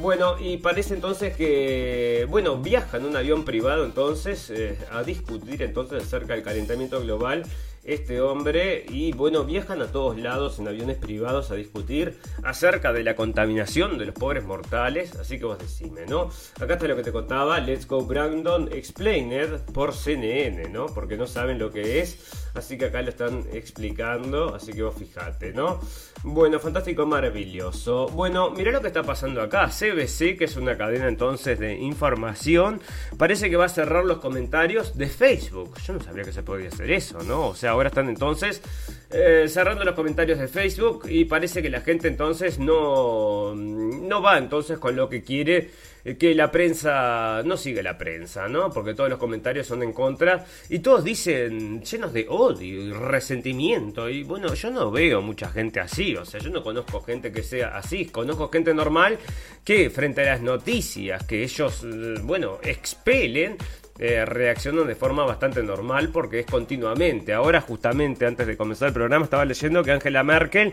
Bueno, 0.00 0.36
y 0.40 0.56
parece 0.56 0.94
entonces 0.94 1.36
que, 1.36 2.26
bueno, 2.30 2.56
viaja 2.56 2.96
en 2.96 3.04
un 3.04 3.16
avión 3.16 3.44
privado 3.44 3.84
entonces 3.84 4.48
eh, 4.48 4.78
a 4.90 5.02
discutir 5.02 5.60
entonces 5.62 6.02
acerca 6.02 6.32
del 6.32 6.42
calentamiento 6.42 7.02
global 7.02 7.44
este 7.84 8.20
hombre 8.20 8.84
y 8.88 9.12
bueno, 9.12 9.44
viajan 9.44 9.80
a 9.82 9.86
todos 9.86 10.18
lados 10.18 10.58
en 10.58 10.68
aviones 10.68 10.98
privados 10.98 11.50
a 11.50 11.54
discutir 11.54 12.18
acerca 12.42 12.92
de 12.92 13.02
la 13.02 13.16
contaminación 13.16 13.98
de 13.98 14.06
los 14.06 14.14
pobres 14.14 14.44
mortales, 14.44 15.16
así 15.16 15.38
que 15.38 15.44
vos 15.44 15.58
decime, 15.58 16.06
¿no? 16.06 16.30
Acá 16.60 16.74
está 16.74 16.86
lo 16.88 16.96
que 16.96 17.02
te 17.02 17.12
contaba, 17.12 17.58
Let's 17.60 17.86
Go 17.86 18.04
Brandon 18.04 18.68
Explained 18.72 19.60
por 19.72 19.94
CNN, 19.94 20.68
¿no? 20.68 20.86
Porque 20.86 21.16
no 21.16 21.26
saben 21.26 21.58
lo 21.58 21.70
que 21.70 22.00
es, 22.00 22.50
así 22.54 22.76
que 22.76 22.86
acá 22.86 23.02
lo 23.02 23.08
están 23.08 23.44
explicando, 23.52 24.54
así 24.54 24.72
que 24.72 24.82
vos 24.82 24.94
fijate, 24.96 25.52
¿no? 25.52 25.80
Bueno, 26.22 26.60
fantástico, 26.60 27.06
maravilloso. 27.06 28.08
Bueno, 28.08 28.50
mirá 28.50 28.72
lo 28.72 28.82
que 28.82 28.88
está 28.88 29.02
pasando 29.02 29.40
acá. 29.40 29.68
CBC, 29.68 30.36
que 30.36 30.44
es 30.44 30.56
una 30.56 30.76
cadena 30.76 31.08
entonces 31.08 31.58
de 31.58 31.74
información, 31.74 32.80
parece 33.16 33.48
que 33.48 33.56
va 33.56 33.64
a 33.64 33.70
cerrar 33.70 34.04
los 34.04 34.18
comentarios 34.18 34.98
de 34.98 35.06
Facebook. 35.06 35.78
Yo 35.86 35.94
no 35.94 36.00
sabía 36.00 36.24
que 36.24 36.32
se 36.32 36.42
podía 36.42 36.68
hacer 36.68 36.90
eso, 36.90 37.22
¿no? 37.22 37.48
O 37.48 37.54
sea, 37.54 37.69
ahora 37.70 37.88
están 37.88 38.08
entonces 38.08 38.62
eh, 39.10 39.46
cerrando 39.48 39.84
los 39.84 39.94
comentarios 39.94 40.38
de 40.38 40.48
Facebook 40.48 41.06
y 41.08 41.24
parece 41.24 41.62
que 41.62 41.70
la 41.70 41.80
gente 41.80 42.08
entonces 42.08 42.58
no, 42.58 43.54
no 43.54 44.22
va 44.22 44.38
entonces 44.38 44.78
con 44.78 44.96
lo 44.96 45.08
que 45.08 45.22
quiere 45.22 45.70
eh, 46.04 46.16
que 46.16 46.34
la 46.34 46.50
prensa 46.50 47.42
no 47.44 47.56
sigue 47.56 47.82
la 47.82 47.98
prensa, 47.98 48.48
¿no? 48.48 48.70
Porque 48.70 48.94
todos 48.94 49.10
los 49.10 49.18
comentarios 49.18 49.66
son 49.66 49.82
en 49.82 49.92
contra 49.92 50.44
y 50.68 50.78
todos 50.78 51.04
dicen 51.04 51.82
llenos 51.82 52.12
de 52.12 52.26
odio 52.28 52.62
y 52.62 52.92
resentimiento. 52.92 54.08
Y 54.08 54.22
bueno, 54.22 54.54
yo 54.54 54.70
no 54.70 54.90
veo 54.90 55.20
mucha 55.20 55.48
gente 55.48 55.80
así, 55.80 56.16
o 56.16 56.24
sea, 56.24 56.40
yo 56.40 56.50
no 56.50 56.62
conozco 56.62 57.00
gente 57.00 57.32
que 57.32 57.42
sea 57.42 57.76
así, 57.76 58.06
conozco 58.06 58.48
gente 58.48 58.72
normal 58.72 59.18
que 59.64 59.90
frente 59.90 60.22
a 60.22 60.32
las 60.32 60.40
noticias 60.40 61.24
que 61.24 61.42
ellos, 61.42 61.84
eh, 61.84 62.14
bueno, 62.22 62.58
expelen, 62.62 63.56
eh, 64.02 64.24
reaccionan 64.24 64.86
de 64.86 64.94
forma 64.94 65.26
bastante 65.26 65.62
normal 65.62 66.08
porque 66.08 66.40
es 66.40 66.46
continuamente. 66.46 67.34
Ahora 67.34 67.60
justamente 67.60 68.24
antes 68.24 68.46
de 68.46 68.56
comenzar 68.56 68.88
el 68.88 68.94
programa 68.94 69.24
estaba 69.24 69.44
leyendo 69.44 69.84
que 69.84 69.92
Angela 69.92 70.22
Merkel 70.24 70.72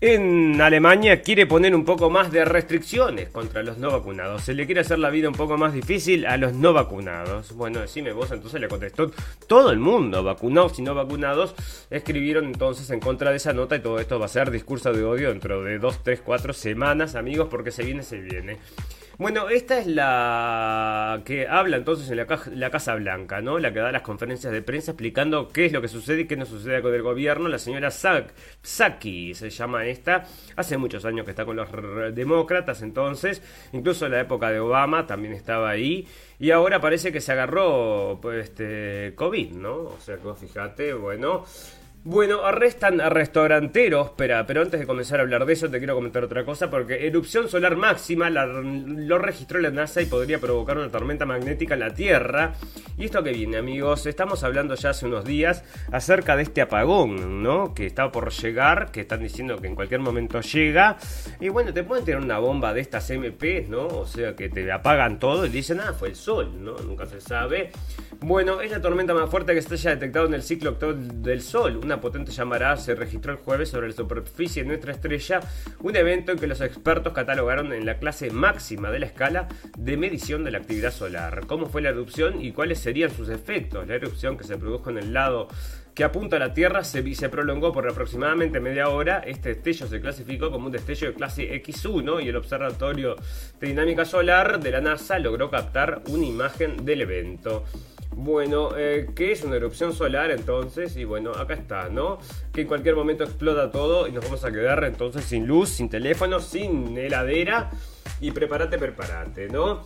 En 0.00 0.60
Alemania 0.60 1.22
quiere 1.22 1.46
poner 1.46 1.74
un 1.74 1.84
poco 1.84 2.08
más 2.08 2.30
de 2.30 2.44
restricciones 2.44 3.30
contra 3.30 3.64
los 3.64 3.78
no 3.78 3.90
vacunados. 3.90 4.42
Se 4.42 4.54
le 4.54 4.64
quiere 4.64 4.82
hacer 4.82 5.00
la 5.00 5.10
vida 5.10 5.28
un 5.28 5.34
poco 5.34 5.58
más 5.58 5.72
difícil 5.72 6.24
a 6.24 6.36
los 6.36 6.52
no 6.54 6.72
vacunados. 6.72 7.52
Bueno, 7.56 7.80
decime 7.80 8.12
vos, 8.12 8.30
entonces 8.30 8.60
le 8.60 8.68
contestó 8.68 9.10
todo 9.48 9.72
el 9.72 9.80
mundo, 9.80 10.22
vacunados 10.22 10.78
y 10.78 10.82
no 10.82 10.94
vacunados, 10.94 11.56
escribieron 11.90 12.44
entonces 12.44 12.88
en 12.90 13.00
contra 13.00 13.30
de 13.30 13.38
esa 13.38 13.52
nota 13.52 13.74
y 13.74 13.80
todo 13.80 13.98
esto 13.98 14.20
va 14.20 14.26
a 14.26 14.28
ser 14.28 14.52
discurso 14.52 14.92
de 14.92 15.02
odio 15.02 15.30
dentro 15.30 15.64
de 15.64 15.80
2, 15.80 16.04
3, 16.04 16.22
4 16.24 16.52
semanas, 16.52 17.16
amigos, 17.16 17.48
porque 17.50 17.72
se 17.72 17.82
viene, 17.82 18.04
se 18.04 18.20
viene. 18.20 18.56
Bueno, 19.20 19.50
esta 19.50 19.78
es 19.78 19.86
la 19.86 21.20
que 21.26 21.46
habla 21.46 21.76
entonces 21.76 22.08
en 22.08 22.16
la, 22.16 22.70
Casa 22.70 22.94
Blanca, 22.94 23.42
¿no? 23.42 23.58
La 23.58 23.70
que 23.70 23.78
da 23.78 23.92
las 23.92 24.00
conferencias 24.00 24.50
de 24.50 24.62
prensa 24.62 24.92
explicando 24.92 25.50
qué 25.50 25.66
es 25.66 25.72
lo 25.72 25.82
que 25.82 25.88
sucede 25.88 26.22
y 26.22 26.26
qué 26.26 26.38
no 26.38 26.46
sucede 26.46 26.80
con 26.80 26.94
el 26.94 27.02
gobierno. 27.02 27.46
La 27.46 27.58
señora 27.58 27.90
Saki 27.90 29.34
se 29.34 29.50
llama 29.50 29.84
esta. 29.84 30.24
Hace 30.56 30.78
muchos 30.78 31.04
años 31.04 31.26
que 31.26 31.32
está 31.32 31.44
con 31.44 31.56
los 31.56 31.68
demócratas, 32.14 32.80
entonces, 32.80 33.42
incluso 33.74 34.06
en 34.06 34.12
la 34.12 34.20
época 34.20 34.50
de 34.50 34.58
Obama 34.58 35.06
también 35.06 35.34
estaba 35.34 35.68
ahí. 35.68 36.08
Y 36.38 36.50
ahora 36.50 36.80
parece 36.80 37.12
que 37.12 37.20
se 37.20 37.32
agarró 37.32 38.18
pues, 38.22 38.46
este, 38.46 39.12
COVID, 39.16 39.50
¿no? 39.52 39.74
O 39.80 39.98
sea 40.00 40.16
que 40.16 40.34
fíjate, 40.34 40.94
bueno. 40.94 41.44
Bueno, 42.02 42.46
arrestan 42.46 42.98
a 43.02 43.10
restauranteros, 43.10 44.06
espera, 44.06 44.46
pero 44.46 44.62
antes 44.62 44.80
de 44.80 44.86
comenzar 44.86 45.20
a 45.20 45.22
hablar 45.22 45.44
de 45.44 45.52
eso 45.52 45.68
te 45.68 45.76
quiero 45.76 45.94
comentar 45.94 46.24
otra 46.24 46.46
cosa 46.46 46.70
porque 46.70 47.06
erupción 47.06 47.46
solar 47.46 47.76
máxima 47.76 48.30
lo 48.30 49.18
registró 49.18 49.60
la 49.60 49.70
NASA 49.70 50.00
y 50.00 50.06
podría 50.06 50.38
provocar 50.38 50.78
una 50.78 50.88
tormenta 50.88 51.26
magnética 51.26 51.74
en 51.74 51.80
la 51.80 51.92
Tierra. 51.92 52.54
Y 52.96 53.04
esto 53.04 53.22
que 53.22 53.32
viene, 53.32 53.58
amigos, 53.58 54.06
estamos 54.06 54.44
hablando 54.44 54.76
ya 54.76 54.90
hace 54.90 55.04
unos 55.04 55.26
días 55.26 55.62
acerca 55.92 56.36
de 56.36 56.44
este 56.44 56.62
apagón, 56.62 57.42
¿no? 57.42 57.74
Que 57.74 57.84
está 57.84 58.10
por 58.10 58.32
llegar, 58.32 58.90
que 58.92 59.02
están 59.02 59.20
diciendo 59.20 59.58
que 59.58 59.66
en 59.66 59.74
cualquier 59.74 60.00
momento 60.00 60.40
llega. 60.40 60.96
Y 61.38 61.50
bueno, 61.50 61.74
te 61.74 61.82
pueden 61.82 62.06
tirar 62.06 62.22
una 62.22 62.38
bomba 62.38 62.72
de 62.72 62.80
estas 62.80 63.10
MP, 63.10 63.66
¿no? 63.68 63.86
O 63.86 64.06
sea, 64.06 64.34
que 64.34 64.48
te 64.48 64.72
apagan 64.72 65.18
todo 65.18 65.44
y 65.44 65.50
dicen, 65.50 65.80
ah, 65.80 65.92
fue 65.92 66.08
el 66.08 66.16
sol, 66.16 66.64
¿no? 66.64 66.76
Nunca 66.78 67.04
se 67.04 67.20
sabe. 67.20 67.72
Bueno, 68.20 68.62
es 68.62 68.70
la 68.70 68.80
tormenta 68.80 69.12
más 69.12 69.28
fuerte 69.28 69.54
que 69.54 69.60
se 69.60 69.74
haya 69.74 69.90
detectado 69.90 70.26
en 70.26 70.34
el 70.34 70.42
ciclo 70.42 70.70
actual 70.70 71.22
del 71.22 71.42
Sol 71.42 71.89
una 71.90 72.00
potente 72.00 72.30
llamarada 72.30 72.76
se 72.76 72.94
registró 72.94 73.32
el 73.32 73.38
jueves 73.38 73.70
sobre 73.70 73.88
la 73.88 73.92
superficie 73.92 74.62
de 74.62 74.68
nuestra 74.68 74.92
estrella, 74.92 75.40
un 75.80 75.96
evento 75.96 76.30
en 76.30 76.38
que 76.38 76.46
los 76.46 76.60
expertos 76.60 77.12
catalogaron 77.12 77.72
en 77.72 77.84
la 77.84 77.98
clase 77.98 78.30
máxima 78.30 78.92
de 78.92 79.00
la 79.00 79.06
escala 79.06 79.48
de 79.76 79.96
medición 79.96 80.44
de 80.44 80.52
la 80.52 80.58
actividad 80.58 80.92
solar. 80.92 81.46
¿Cómo 81.48 81.66
fue 81.66 81.82
la 81.82 81.88
erupción 81.88 82.40
y 82.40 82.52
cuáles 82.52 82.78
serían 82.78 83.10
sus 83.10 83.28
efectos? 83.28 83.88
La 83.88 83.96
erupción 83.96 84.38
que 84.38 84.44
se 84.44 84.56
produjo 84.56 84.90
en 84.90 84.98
el 84.98 85.12
lado 85.12 85.48
que 85.94 86.04
apunta 86.04 86.36
a 86.36 86.38
la 86.38 86.54
Tierra 86.54 86.84
se, 86.84 87.14
se, 87.14 87.28
prolongó 87.28 87.72
por 87.72 87.88
aproximadamente 87.88 88.60
media 88.60 88.88
hora. 88.88 89.18
Este 89.18 89.50
destello 89.50 89.86
se 89.86 90.00
clasificó 90.00 90.50
como 90.50 90.66
un 90.66 90.72
destello 90.72 91.08
de 91.08 91.14
clase 91.14 91.62
X1 91.62 92.24
y 92.24 92.28
el 92.28 92.36
Observatorio 92.36 93.16
de 93.60 93.66
Dinámica 93.66 94.04
Solar 94.04 94.60
de 94.60 94.70
la 94.70 94.80
NASA 94.80 95.18
logró 95.18 95.50
captar 95.50 96.02
una 96.08 96.24
imagen 96.24 96.84
del 96.84 97.02
evento. 97.02 97.64
Bueno, 98.12 98.70
eh, 98.76 99.08
¿qué 99.14 99.32
es 99.32 99.44
una 99.44 99.56
erupción 99.56 99.92
solar 99.92 100.30
entonces? 100.30 100.96
Y 100.96 101.04
bueno, 101.04 101.30
acá 101.30 101.54
está, 101.54 101.88
¿no? 101.88 102.18
Que 102.52 102.62
en 102.62 102.66
cualquier 102.66 102.96
momento 102.96 103.24
explota 103.24 103.70
todo 103.70 104.08
y 104.08 104.12
nos 104.12 104.24
vamos 104.24 104.44
a 104.44 104.50
quedar 104.50 104.82
entonces 104.84 105.24
sin 105.24 105.46
luz, 105.46 105.68
sin 105.70 105.88
teléfono, 105.88 106.40
sin 106.40 106.98
heladera. 106.98 107.70
Y 108.20 108.32
prepárate, 108.32 108.78
prepárate, 108.78 109.48
¿no? 109.48 109.84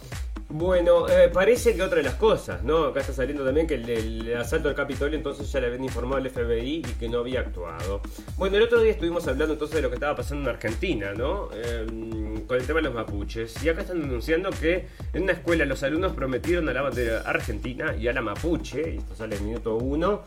Bueno, 0.48 1.08
eh, 1.08 1.30
parece 1.32 1.74
que 1.74 1.82
otra 1.82 1.98
de 1.98 2.04
las 2.04 2.14
cosas, 2.14 2.62
¿no? 2.62 2.84
Acá 2.84 3.00
está 3.00 3.12
saliendo 3.12 3.44
también 3.44 3.66
que 3.66 3.74
el, 3.74 4.36
asalto 4.36 4.68
al 4.68 4.74
Capitolio 4.74 5.16
entonces 5.16 5.50
ya 5.50 5.60
le 5.60 5.66
habían 5.66 5.84
informado 5.84 6.16
al 6.16 6.30
FBI 6.30 6.76
y 6.76 6.82
que 6.82 7.08
no 7.08 7.18
había 7.18 7.40
actuado. 7.40 8.00
Bueno, 8.36 8.56
el 8.56 8.62
otro 8.62 8.80
día 8.80 8.92
estuvimos 8.92 9.26
hablando 9.26 9.54
entonces 9.54 9.76
de 9.76 9.82
lo 9.82 9.88
que 9.88 9.94
estaba 9.94 10.14
pasando 10.14 10.48
en 10.48 10.54
Argentina, 10.54 11.12
¿no? 11.14 11.48
Em, 11.52 12.46
con 12.46 12.58
el 12.58 12.66
tema 12.66 12.80
de 12.80 12.84
los 12.84 12.94
mapuches. 12.94 13.62
Y 13.64 13.68
acá 13.68 13.82
están 13.82 14.00
denunciando 14.00 14.50
que 14.50 14.86
en 15.12 15.22
una 15.24 15.32
escuela 15.32 15.64
los 15.64 15.82
alumnos 15.82 16.12
prometieron 16.12 16.68
a 16.68 16.72
la 16.72 16.82
bandera 16.82 17.22
argentina 17.22 17.96
y 17.96 18.08
a 18.08 18.12
la 18.12 18.22
mapuche, 18.22 18.94
y 18.94 18.98
esto 18.98 19.14
sale 19.14 19.36
en 19.36 19.46
minuto 19.46 19.76
uno, 19.76 20.24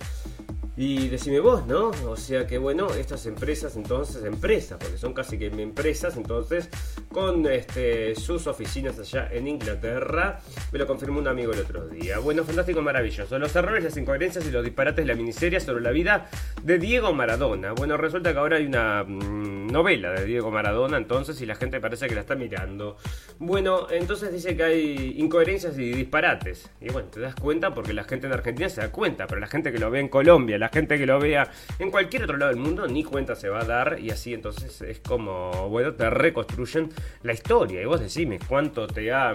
y 0.77 1.07
decime 1.07 1.39
vos, 1.39 1.65
¿no? 1.65 1.91
O 2.05 2.15
sea 2.15 2.45
que 2.45 2.59
bueno, 2.59 2.87
estas 2.93 3.25
empresas 3.25 3.75
entonces, 3.75 4.23
empresas, 4.23 4.77
porque 4.79 4.97
son 4.99 5.11
casi 5.11 5.39
que 5.39 5.47
empresas, 5.47 6.15
entonces, 6.17 6.69
con 7.11 7.47
este, 7.47 8.13
sus 8.13 8.45
oficinas 8.45 8.99
allá 8.99 9.27
en 9.31 9.47
Inglaterra, 9.47 10.39
me 10.71 10.77
lo 10.77 10.85
confirmó 10.85 11.19
un 11.19 11.27
amigo 11.27 11.51
el 11.51 11.61
otro 11.61 11.87
día. 11.87 12.19
Bueno, 12.19 12.43
fantástico, 12.43 12.83
maravilloso. 12.83 13.39
Los 13.39 13.55
errores, 13.55 13.83
las 13.83 13.97
incoherencias 13.97 14.45
y 14.45 14.51
los 14.51 14.63
disparates 14.63 15.03
de 15.03 15.11
la 15.11 15.17
miniserie 15.17 15.59
sobre 15.59 15.81
la 15.81 15.89
vida 15.89 16.29
de 16.61 16.77
Diego 16.77 17.11
Maradona. 17.11 17.71
Bueno, 17.71 17.97
resulta 17.97 18.31
que 18.31 18.37
ahora 18.37 18.57
hay 18.57 18.67
una 18.67 19.03
mm, 19.03 19.71
novela 19.71 20.11
de 20.11 20.25
Diego 20.25 20.51
Maradona, 20.51 20.97
entonces, 20.97 21.41
y 21.41 21.47
la 21.47 21.55
gente 21.55 21.79
parece 21.79 22.07
que 22.07 22.13
la 22.13 22.21
está 22.21 22.35
mirando. 22.35 22.97
Bueno, 23.39 23.87
entonces 23.89 24.31
dice 24.31 24.55
que 24.55 24.63
hay 24.63 25.15
incoherencias 25.17 25.75
y 25.79 25.91
disparates. 25.91 26.69
Y 26.79 26.89
bueno, 26.89 27.09
te 27.09 27.19
das 27.19 27.33
cuenta 27.33 27.73
porque 27.73 27.93
la 27.93 28.03
gente 28.03 28.27
en 28.27 28.33
Argentina 28.33 28.69
se 28.69 28.81
da 28.81 28.91
cuenta, 28.91 29.25
pero 29.25 29.41
la 29.41 29.47
gente 29.47 29.71
que 29.71 29.79
lo 29.79 29.89
ve 29.89 30.01
en 30.01 30.09
Colombia, 30.09 30.59
la 30.59 30.66
gente 30.69 30.97
que 30.97 31.05
lo 31.05 31.19
vea 31.19 31.51
en 31.79 31.91
cualquier 31.91 32.23
otro 32.23 32.37
lado 32.37 32.51
del 32.51 32.59
mundo 32.59 32.87
ni 32.87 33.03
cuenta 33.03 33.35
se 33.35 33.49
va 33.49 33.61
a 33.61 33.65
dar 33.65 33.99
y 33.99 34.11
así 34.11 34.33
entonces 34.33 34.81
es 34.81 34.99
como, 34.99 35.69
bueno, 35.69 35.93
te 35.93 36.09
reconstruyen 36.09 36.89
la 37.23 37.33
historia 37.33 37.81
y 37.81 37.85
vos 37.85 37.99
decime 37.99 38.39
cuánto 38.47 38.87
te 38.87 39.11
ha 39.11 39.33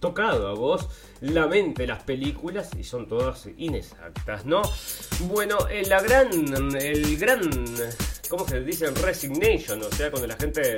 tocado 0.00 0.48
a 0.48 0.54
vos 0.54 0.88
la 1.20 1.46
mente 1.46 1.86
las 1.86 2.02
películas 2.02 2.70
y 2.78 2.84
son 2.84 3.06
todas 3.06 3.48
inexactas, 3.56 4.44
¿no? 4.44 4.62
Bueno, 5.20 5.58
eh, 5.68 5.84
la 5.86 6.00
gran, 6.00 6.30
el 6.76 7.16
gran, 7.16 7.40
¿cómo 8.28 8.46
se 8.46 8.60
dice? 8.60 8.90
Resignation, 8.90 9.82
o 9.82 9.90
sea, 9.90 10.10
cuando 10.10 10.26
la 10.26 10.36
gente 10.36 10.76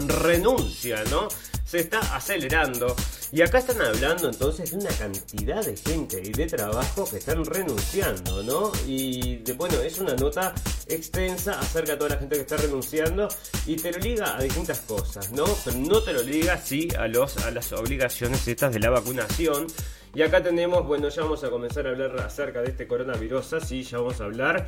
mm, 0.00 0.08
renuncia, 0.08 1.02
¿no? 1.10 1.28
Se 1.64 1.80
está 1.80 2.00
acelerando. 2.14 2.94
Y 3.34 3.40
acá 3.40 3.58
están 3.58 3.80
hablando 3.80 4.28
entonces 4.28 4.70
de 4.70 4.76
una 4.76 4.90
cantidad 4.90 5.64
de 5.64 5.74
gente 5.74 6.20
y 6.22 6.32
de 6.32 6.46
trabajo 6.46 7.08
que 7.08 7.16
están 7.16 7.42
renunciando, 7.42 8.42
¿no? 8.42 8.70
Y 8.86 9.38
bueno, 9.52 9.80
es 9.80 9.98
una 10.00 10.14
nota 10.16 10.52
extensa 10.86 11.58
acerca 11.58 11.92
de 11.92 11.96
toda 11.96 12.10
la 12.10 12.18
gente 12.18 12.36
que 12.36 12.42
está 12.42 12.58
renunciando 12.58 13.28
y 13.66 13.76
te 13.76 13.90
lo 13.90 13.98
liga 14.00 14.36
a 14.36 14.42
distintas 14.42 14.80
cosas, 14.80 15.32
¿no? 15.32 15.46
Pero 15.64 15.78
no 15.78 16.02
te 16.02 16.12
lo 16.12 16.22
liga, 16.22 16.60
sí, 16.62 16.88
a, 16.98 17.08
los, 17.08 17.38
a 17.38 17.50
las 17.50 17.72
obligaciones 17.72 18.46
estas 18.46 18.74
de 18.74 18.80
la 18.80 18.90
vacunación. 18.90 19.66
Y 20.14 20.20
acá 20.20 20.42
tenemos, 20.42 20.86
bueno, 20.86 21.08
ya 21.08 21.22
vamos 21.22 21.42
a 21.42 21.48
comenzar 21.48 21.86
a 21.86 21.90
hablar 21.90 22.14
acerca 22.20 22.60
de 22.60 22.68
este 22.68 22.86
coronavirus, 22.86 23.56
sí, 23.66 23.82
ya 23.82 23.96
vamos 23.96 24.20
a 24.20 24.24
hablar, 24.24 24.66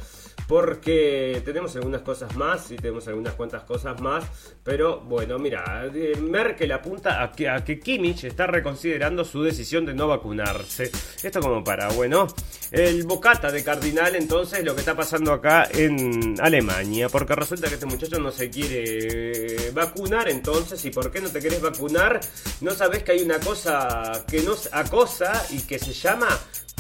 porque 0.49 1.43
tenemos 1.45 1.77
algunas 1.77 2.01
cosas 2.01 2.35
más 2.35 2.71
y 2.71 2.77
tenemos 2.77 3.07
algunas 3.09 3.35
cuantas 3.35 3.63
cosas 3.65 4.01
más, 4.01 4.25
pero 4.63 5.01
bueno, 5.01 5.39
mira, 5.39 5.87
Merkel 6.19 6.73
apunta 6.73 7.23
a 7.23 7.31
que, 7.31 7.51
a 7.51 7.63
que 7.63 7.79
Kimmich 7.79 8.25
está 8.25 8.47
reconsiderando 8.47 9.23
su 9.23 9.43
decisión 9.43 9.85
de 9.85 9.93
no 9.93 10.09
vacunarse. 10.09 10.91
Esto 11.23 11.41
como 11.41 11.63
para, 11.63 11.89
bueno, 11.89 12.27
el 12.71 13.05
bocata 13.05 13.53
de 13.53 13.63
Cardinal 13.63 14.17
entonces 14.17 14.65
lo 14.65 14.75
que 14.75 14.81
está 14.81 14.97
pasando 14.97 15.31
acá 15.31 15.69
en 15.71 16.37
Alemania, 16.41 17.11
porque 17.11 17.35
resulta 17.35 17.69
que 17.69 17.75
este 17.75 17.87
muchacho 17.87 18.19
no 18.19 18.31
se 18.31 18.49
quiere 18.49 19.71
vacunar 19.73 20.31
entonces, 20.31 20.83
¿y 20.87 20.91
por 20.91 21.11
qué 21.11 21.21
no 21.21 21.29
te 21.29 21.41
querés 21.41 21.61
vacunar? 21.61 22.21
No 22.63 22.71
sabes 22.71 23.03
que 23.03 23.13
hay 23.13 23.23
una 23.23 23.39
cosa 23.41 24.25
que 24.27 24.41
nos 24.41 24.73
acosa 24.73 25.34
y 25.51 25.61
que 25.63 25.79
se 25.79 25.93
llama 25.93 26.29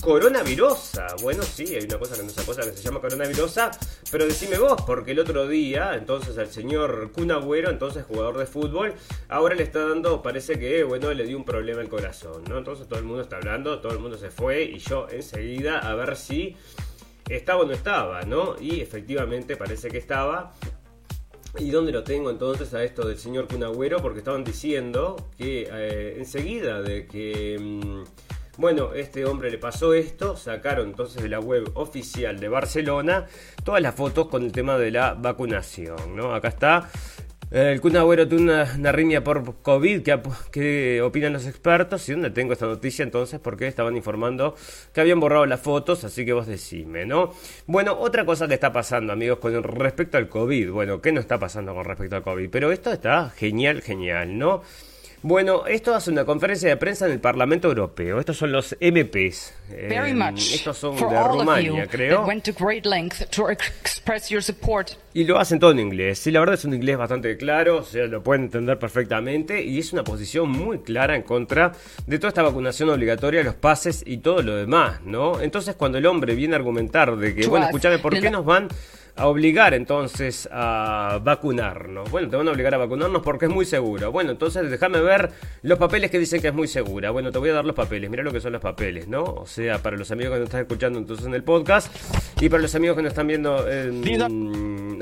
coronavirosa. 0.00 1.06
Bueno, 1.22 1.42
sí, 1.42 1.74
hay 1.74 1.84
una 1.84 1.98
cosa 1.98 2.16
que 2.16 2.22
no 2.22 2.28
es 2.28 2.42
cosa 2.42 2.62
que 2.62 2.76
se 2.76 2.82
llama 2.82 3.00
coronavirosa, 3.00 3.70
pero 4.10 4.26
decime 4.26 4.58
vos, 4.58 4.82
porque 4.86 5.12
el 5.12 5.18
otro 5.18 5.48
día, 5.48 5.94
entonces 5.94 6.36
al 6.36 6.48
señor 6.48 7.10
Kun 7.12 7.30
entonces 7.30 8.04
jugador 8.04 8.36
de 8.38 8.46
fútbol, 8.46 8.94
ahora 9.28 9.54
le 9.54 9.62
está 9.62 9.88
dando, 9.88 10.20
parece 10.20 10.58
que, 10.58 10.84
bueno, 10.84 11.12
le 11.12 11.24
dio 11.24 11.36
un 11.38 11.44
problema 11.44 11.80
al 11.80 11.88
corazón, 11.88 12.44
¿no? 12.48 12.58
Entonces 12.58 12.86
todo 12.86 12.98
el 12.98 13.06
mundo 13.06 13.22
está 13.22 13.36
hablando, 13.36 13.80
todo 13.80 13.92
el 13.92 13.98
mundo 13.98 14.18
se 14.18 14.30
fue 14.30 14.62
y 14.64 14.78
yo 14.78 15.06
enseguida 15.10 15.78
a 15.78 15.94
ver 15.94 16.16
si 16.16 16.54
estaba 17.28 17.62
o 17.62 17.64
no 17.64 17.72
estaba, 17.72 18.22
¿no? 18.22 18.56
Y 18.60 18.80
efectivamente 18.80 19.56
parece 19.56 19.88
que 19.88 19.98
estaba. 19.98 20.52
¿Y 21.56 21.70
dónde 21.70 21.92
lo 21.92 22.02
tengo 22.02 22.30
entonces 22.30 22.74
a 22.74 22.82
esto 22.82 23.06
del 23.06 23.16
señor 23.16 23.46
Kun 23.46 23.64
Porque 24.02 24.18
estaban 24.18 24.42
diciendo 24.42 25.30
que 25.38 25.68
eh, 25.70 26.16
enseguida 26.18 26.82
de 26.82 27.06
que... 27.06 27.56
Mm, 27.58 28.02
bueno, 28.56 28.92
este 28.94 29.24
hombre 29.24 29.50
le 29.50 29.58
pasó 29.58 29.94
esto, 29.94 30.36
sacaron 30.36 30.88
entonces 30.88 31.22
de 31.22 31.28
la 31.28 31.40
web 31.40 31.70
oficial 31.74 32.38
de 32.38 32.48
Barcelona 32.48 33.26
todas 33.64 33.82
las 33.82 33.94
fotos 33.94 34.28
con 34.28 34.44
el 34.44 34.52
tema 34.52 34.78
de 34.78 34.90
la 34.90 35.14
vacunación, 35.14 36.16
¿no? 36.16 36.34
Acá 36.34 36.48
está. 36.48 36.88
El 37.50 37.80
Kun 37.80 37.96
Agüero 37.96 38.26
tuvo 38.26 38.40
una, 38.40 38.66
una, 38.76 39.22
por 39.22 39.62
COVID, 39.62 40.02
¿qué, 40.50 41.00
opinan 41.02 41.32
los 41.32 41.46
expertos? 41.46 42.08
¿Y 42.08 42.12
dónde 42.12 42.30
tengo 42.30 42.52
esta 42.52 42.66
noticia 42.66 43.04
entonces? 43.04 43.38
Porque 43.38 43.68
estaban 43.68 43.96
informando 43.96 44.56
que 44.92 45.00
habían 45.00 45.20
borrado 45.20 45.46
las 45.46 45.60
fotos, 45.60 46.02
así 46.02 46.24
que 46.24 46.32
vos 46.32 46.48
decime, 46.48 47.06
¿no? 47.06 47.32
Bueno, 47.66 47.96
otra 47.96 48.24
cosa 48.24 48.48
que 48.48 48.54
está 48.54 48.72
pasando, 48.72 49.12
amigos, 49.12 49.38
con 49.38 49.62
respecto 49.62 50.18
al 50.18 50.28
COVID. 50.28 50.70
Bueno, 50.70 51.00
¿qué 51.00 51.12
no 51.12 51.20
está 51.20 51.38
pasando 51.38 51.74
con 51.74 51.84
respecto 51.84 52.16
al 52.16 52.22
COVID? 52.22 52.50
Pero 52.50 52.72
esto 52.72 52.92
está 52.92 53.30
genial, 53.30 53.82
genial, 53.82 54.36
¿no? 54.36 54.62
Bueno, 55.26 55.66
esto 55.66 55.94
hace 55.94 56.10
una 56.10 56.26
conferencia 56.26 56.68
de 56.68 56.76
prensa 56.76 57.06
en 57.06 57.12
el 57.12 57.18
Parlamento 57.18 57.68
Europeo. 57.68 58.20
Estos 58.20 58.36
son 58.36 58.52
los 58.52 58.76
MPs. 58.78 59.54
Eh, 59.70 59.88
estos 60.36 60.76
son 60.76 60.96
de 60.96 61.22
Rumania, 61.22 61.86
creo. 61.86 62.26
Y 65.14 65.24
lo 65.24 65.38
hacen 65.38 65.58
todo 65.58 65.70
en 65.70 65.78
inglés. 65.78 66.26
Y 66.26 66.30
la 66.30 66.40
verdad 66.40 66.56
es 66.56 66.66
un 66.66 66.74
inglés 66.74 66.98
bastante 66.98 67.38
claro, 67.38 67.78
o 67.78 67.84
sea, 67.84 68.04
lo 68.06 68.22
pueden 68.22 68.44
entender 68.44 68.78
perfectamente. 68.78 69.64
Y 69.64 69.78
es 69.78 69.94
una 69.94 70.04
posición 70.04 70.50
muy 70.50 70.80
clara 70.80 71.16
en 71.16 71.22
contra 71.22 71.72
de 72.06 72.18
toda 72.18 72.28
esta 72.28 72.42
vacunación 72.42 72.90
obligatoria, 72.90 73.42
los 73.42 73.54
pases 73.54 74.02
y 74.04 74.18
todo 74.18 74.42
lo 74.42 74.54
demás, 74.56 75.00
¿no? 75.06 75.40
Entonces, 75.40 75.74
cuando 75.74 75.96
el 75.96 76.04
hombre 76.04 76.34
viene 76.34 76.52
a 76.52 76.58
argumentar 76.58 77.16
de 77.16 77.34
que, 77.34 77.46
bueno, 77.46 77.64
escúchame, 77.64 77.98
¿por 77.98 78.12
qué 78.20 78.28
nos 78.28 78.44
van 78.44 78.68
a 79.16 79.28
obligar 79.28 79.74
entonces 79.74 80.48
a 80.50 81.20
vacunarnos. 81.22 82.10
Bueno, 82.10 82.28
te 82.28 82.36
van 82.36 82.48
a 82.48 82.50
obligar 82.50 82.74
a 82.74 82.78
vacunarnos 82.78 83.22
porque 83.22 83.46
es 83.46 83.50
muy 83.50 83.64
seguro. 83.64 84.10
Bueno, 84.10 84.32
entonces 84.32 84.68
déjame 84.70 85.00
ver 85.00 85.30
los 85.62 85.78
papeles 85.78 86.10
que 86.10 86.18
dicen 86.18 86.40
que 86.40 86.48
es 86.48 86.54
muy 86.54 86.66
segura. 86.66 87.10
Bueno, 87.10 87.30
te 87.30 87.38
voy 87.38 87.50
a 87.50 87.52
dar 87.52 87.64
los 87.64 87.76
papeles. 87.76 88.10
Mira 88.10 88.24
lo 88.24 88.32
que 88.32 88.40
son 88.40 88.52
los 88.52 88.60
papeles, 88.60 89.06
¿no? 89.06 89.22
O 89.22 89.46
sea, 89.46 89.78
para 89.78 89.96
los 89.96 90.10
amigos 90.10 90.32
que 90.32 90.40
nos 90.40 90.48
están 90.48 90.62
escuchando 90.62 90.98
entonces 90.98 91.26
en 91.26 91.34
el 91.34 91.44
podcast 91.44 91.94
y 92.40 92.48
para 92.48 92.62
los 92.62 92.74
amigos 92.74 92.96
que 92.96 93.02
nos 93.02 93.12
están 93.12 93.28
viendo 93.28 93.64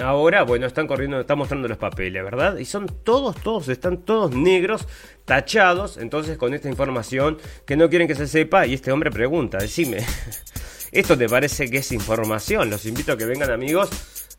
ahora, 0.02 0.42
bueno, 0.42 0.66
están 0.66 0.86
corriendo, 0.86 1.20
están 1.20 1.38
mostrando 1.38 1.68
los 1.68 1.78
papeles, 1.78 2.22
¿verdad? 2.22 2.58
Y 2.58 2.66
son 2.66 2.86
todos, 3.04 3.36
todos, 3.36 3.68
están 3.68 3.98
todos 3.98 4.32
negros, 4.34 4.86
tachados, 5.24 5.96
entonces 5.96 6.36
con 6.36 6.52
esta 6.52 6.68
información 6.68 7.38
que 7.66 7.76
no 7.76 7.88
quieren 7.88 8.08
que 8.08 8.14
se 8.14 8.26
sepa 8.26 8.66
y 8.66 8.74
este 8.74 8.92
hombre 8.92 9.10
pregunta, 9.10 9.58
decime. 9.58 10.04
¿Esto 10.92 11.16
te 11.16 11.26
parece 11.26 11.70
que 11.70 11.78
es 11.78 11.90
información? 11.92 12.68
Los 12.68 12.84
invito 12.84 13.12
a 13.12 13.16
que 13.16 13.24
vengan 13.24 13.50
amigos 13.50 13.88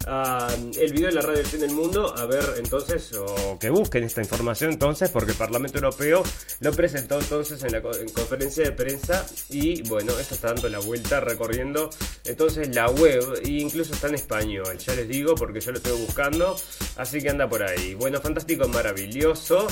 a 0.06 0.56
el 0.80 0.94
video 0.94 1.08
de 1.08 1.16
la 1.16 1.22
radio 1.22 1.38
del 1.38 1.48
fin 1.48 1.62
del 1.62 1.72
mundo 1.72 2.14
a 2.16 2.26
ver 2.26 2.44
entonces 2.58 3.12
o 3.14 3.58
que 3.58 3.72
busquen 3.72 4.04
esta 4.04 4.22
información 4.22 4.70
entonces 4.72 5.10
porque 5.10 5.32
el 5.32 5.38
Parlamento 5.38 5.80
Europeo 5.80 6.22
lo 6.60 6.72
presentó 6.74 7.20
entonces 7.20 7.64
en 7.64 7.72
la 7.72 7.82
conferencia 7.82 8.66
de 8.66 8.72
prensa. 8.72 9.26
Y 9.50 9.82
bueno 9.90 10.12
esto 10.20 10.36
está 10.36 10.50
dando 10.54 10.70
la 10.70 10.78
vuelta 10.78 11.20
recorriendo 11.22 11.90
entonces 12.24 12.76
la 12.76 12.88
web 12.88 13.42
e 13.44 13.50
incluso 13.50 13.96
está 13.96 14.10
en 14.10 14.16
español. 14.16 14.78
Ya 14.78 14.94
les 14.94 15.08
digo 15.08 15.34
porque 15.34 15.60
yo 15.60 15.72
lo 15.72 15.78
estoy 15.78 16.00
buscando. 16.06 16.56
Así 16.98 17.20
que 17.20 17.32
anda 17.32 17.50
por 17.50 17.64
ahí. 17.64 17.96
Bueno 17.96 18.22
fantástico 18.22 18.68
maravilloso 18.68 19.66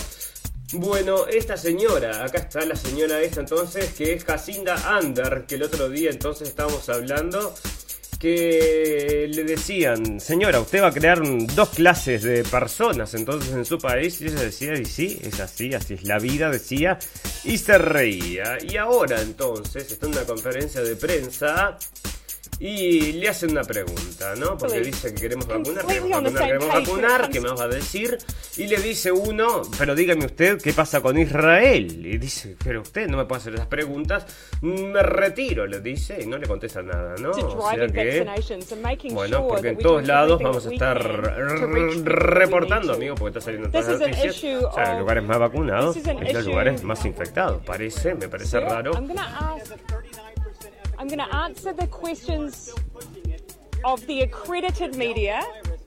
bueno, 0.73 1.27
esta 1.27 1.57
señora, 1.57 2.23
acá 2.23 2.39
está 2.39 2.65
la 2.65 2.75
señora 2.75 3.21
esta 3.21 3.41
entonces, 3.41 3.93
que 3.93 4.13
es 4.13 4.23
Jacinda 4.23 4.95
Ander, 4.95 5.45
que 5.47 5.55
el 5.55 5.63
otro 5.63 5.89
día 5.89 6.09
entonces 6.09 6.49
estábamos 6.49 6.87
hablando, 6.89 7.53
que 8.19 9.27
le 9.29 9.43
decían, 9.43 10.19
señora, 10.19 10.59
usted 10.59 10.81
va 10.83 10.87
a 10.87 10.93
crear 10.93 11.19
dos 11.55 11.69
clases 11.69 12.21
de 12.23 12.43
personas 12.43 13.13
entonces 13.15 13.51
en 13.53 13.65
su 13.65 13.79
país, 13.79 14.21
y 14.21 14.27
ella 14.27 14.41
decía, 14.41 14.73
y 14.75 14.85
sí, 14.85 15.19
es 15.23 15.39
así, 15.39 15.73
así 15.73 15.95
es 15.95 16.03
la 16.03 16.19
vida, 16.19 16.49
decía, 16.49 16.99
y 17.43 17.57
se 17.57 17.77
reía. 17.77 18.57
Y 18.61 18.77
ahora 18.77 19.21
entonces 19.21 19.91
está 19.91 20.05
en 20.05 20.13
una 20.13 20.23
conferencia 20.23 20.81
de 20.81 20.95
prensa 20.95 21.77
y 22.63 23.13
le 23.13 23.27
hacen 23.27 23.49
una 23.51 23.63
pregunta, 23.63 24.35
¿no? 24.35 24.55
Porque 24.55 24.81
dice 24.81 25.11
que 25.15 25.21
queremos 25.21 25.47
vacunar, 25.47 25.83
queremos 25.83 26.11
vacunar, 26.11 26.45
queremos 26.45 26.67
vacunar, 26.67 27.29
¿qué 27.31 27.41
me 27.41 27.49
va 27.49 27.63
a 27.63 27.67
decir? 27.67 28.19
Y 28.55 28.67
le 28.67 28.77
dice 28.77 29.11
uno, 29.11 29.63
pero 29.79 29.95
dígame 29.95 30.25
usted, 30.25 30.61
¿qué 30.61 30.71
pasa 30.71 31.01
con 31.01 31.17
Israel? 31.17 32.05
Y 32.05 32.19
dice, 32.19 32.55
pero 32.63 32.81
usted 32.81 33.07
no 33.07 33.17
me 33.17 33.25
puede 33.25 33.41
hacer 33.41 33.55
esas 33.55 33.65
preguntas, 33.65 34.27
me 34.61 35.01
retiro, 35.01 35.65
le 35.65 35.81
dice, 35.81 36.21
y 36.21 36.27
no 36.27 36.37
le 36.37 36.45
contesta 36.47 36.83
nada, 36.83 37.15
¿no? 37.19 37.31
O 37.31 37.71
sea 37.71 37.87
que, 37.87 38.27
bueno, 39.11 39.47
porque 39.47 39.69
en 39.69 39.77
todos 39.79 40.05
lados 40.05 40.39
vamos 40.43 40.63
a 40.67 40.71
estar 40.71 41.01
reportando, 42.03 42.93
amigo, 42.93 43.15
porque 43.15 43.39
está 43.39 43.41
saliendo 43.41 43.71
todas 43.71 43.87
las 43.87 44.01
noticias. 44.01 44.63
O 44.65 44.73
sea, 44.75 44.91
los 44.91 44.99
lugares 44.99 45.23
más 45.23 45.39
vacunados 45.39 45.97
es 45.97 46.33
los 46.33 46.45
lugares 46.45 46.83
más 46.83 47.03
infectados. 47.05 47.65
Parece, 47.65 48.13
me 48.13 48.29
parece 48.29 48.59
raro. 48.59 48.91
I'm 51.01 51.07
going 51.07 51.17
to 51.17 51.35
answer 51.35 51.73
the 51.73 51.87
questions 51.87 52.75
of 53.83 54.05
the 54.05 54.21
accredited 54.21 54.95
media 54.95 55.43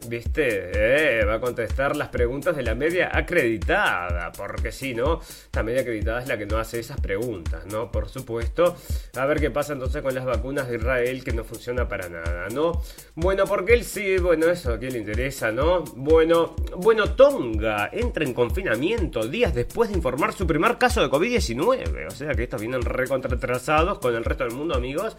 ¿Viste? 0.09 1.21
Eh, 1.21 1.25
va 1.25 1.35
a 1.35 1.41
contestar 1.41 1.97
las 1.97 2.09
preguntas 2.09 2.57
de 2.57 2.63
la 2.63 2.75
media 2.75 3.11
acreditada, 3.13 4.31
porque 4.33 4.71
si 4.71 4.95
no, 4.95 5.21
la 5.53 5.63
media 5.63 5.81
acreditada 5.81 6.21
es 6.21 6.29
la 6.29 6.37
que 6.37 6.47
no 6.47 6.59
hace 6.59 6.81
esas 6.81 7.01
preguntas, 7.01 7.65
¿no? 7.67 7.91
Por 7.91 8.09
supuesto. 8.09 8.77
A 9.17 9.25
ver 9.27 9.41
qué 9.41 9.51
pasa 9.51 9.73
entonces 9.73 10.03
con 10.03 10.15
las 10.15 10.25
vacunas 10.25 10.69
de 10.69 10.77
Israel 10.77 11.25
que 11.25 11.33
no 11.33 11.45
funciona 11.45 11.89
para 11.89 12.09
nada, 12.09 12.49
¿no? 12.51 12.83
Bueno, 13.15 13.45
porque 13.45 13.75
él 13.75 13.85
sí, 13.85 14.19
bueno, 14.19 14.47
eso 14.47 14.75
a 14.75 14.79
quién 14.79 14.93
le 14.93 14.99
interesa, 14.99 15.51
¿no? 15.51 15.85
Bueno, 15.97 16.55
bueno, 16.77 17.15
Tonga 17.15 17.89
entra 17.93 18.25
en 18.25 18.35
confinamiento 18.35 19.27
días 19.27 19.55
después 19.55 19.91
de 19.91 19.97
informar 19.97 20.33
su 20.33 20.47
primer 20.47 20.77
caso 20.79 21.01
de 21.01 21.09
COVID-19. 21.09 22.07
O 22.07 22.11
sea 22.11 22.35
que 22.35 22.45
estos 22.45 22.61
vienen 22.61 22.83
recontratrasados 22.83 23.99
con 23.99 24.15
el 24.15 24.25
resto 24.25 24.45
del 24.45 24.55
mundo, 24.55 24.75
amigos. 24.75 25.17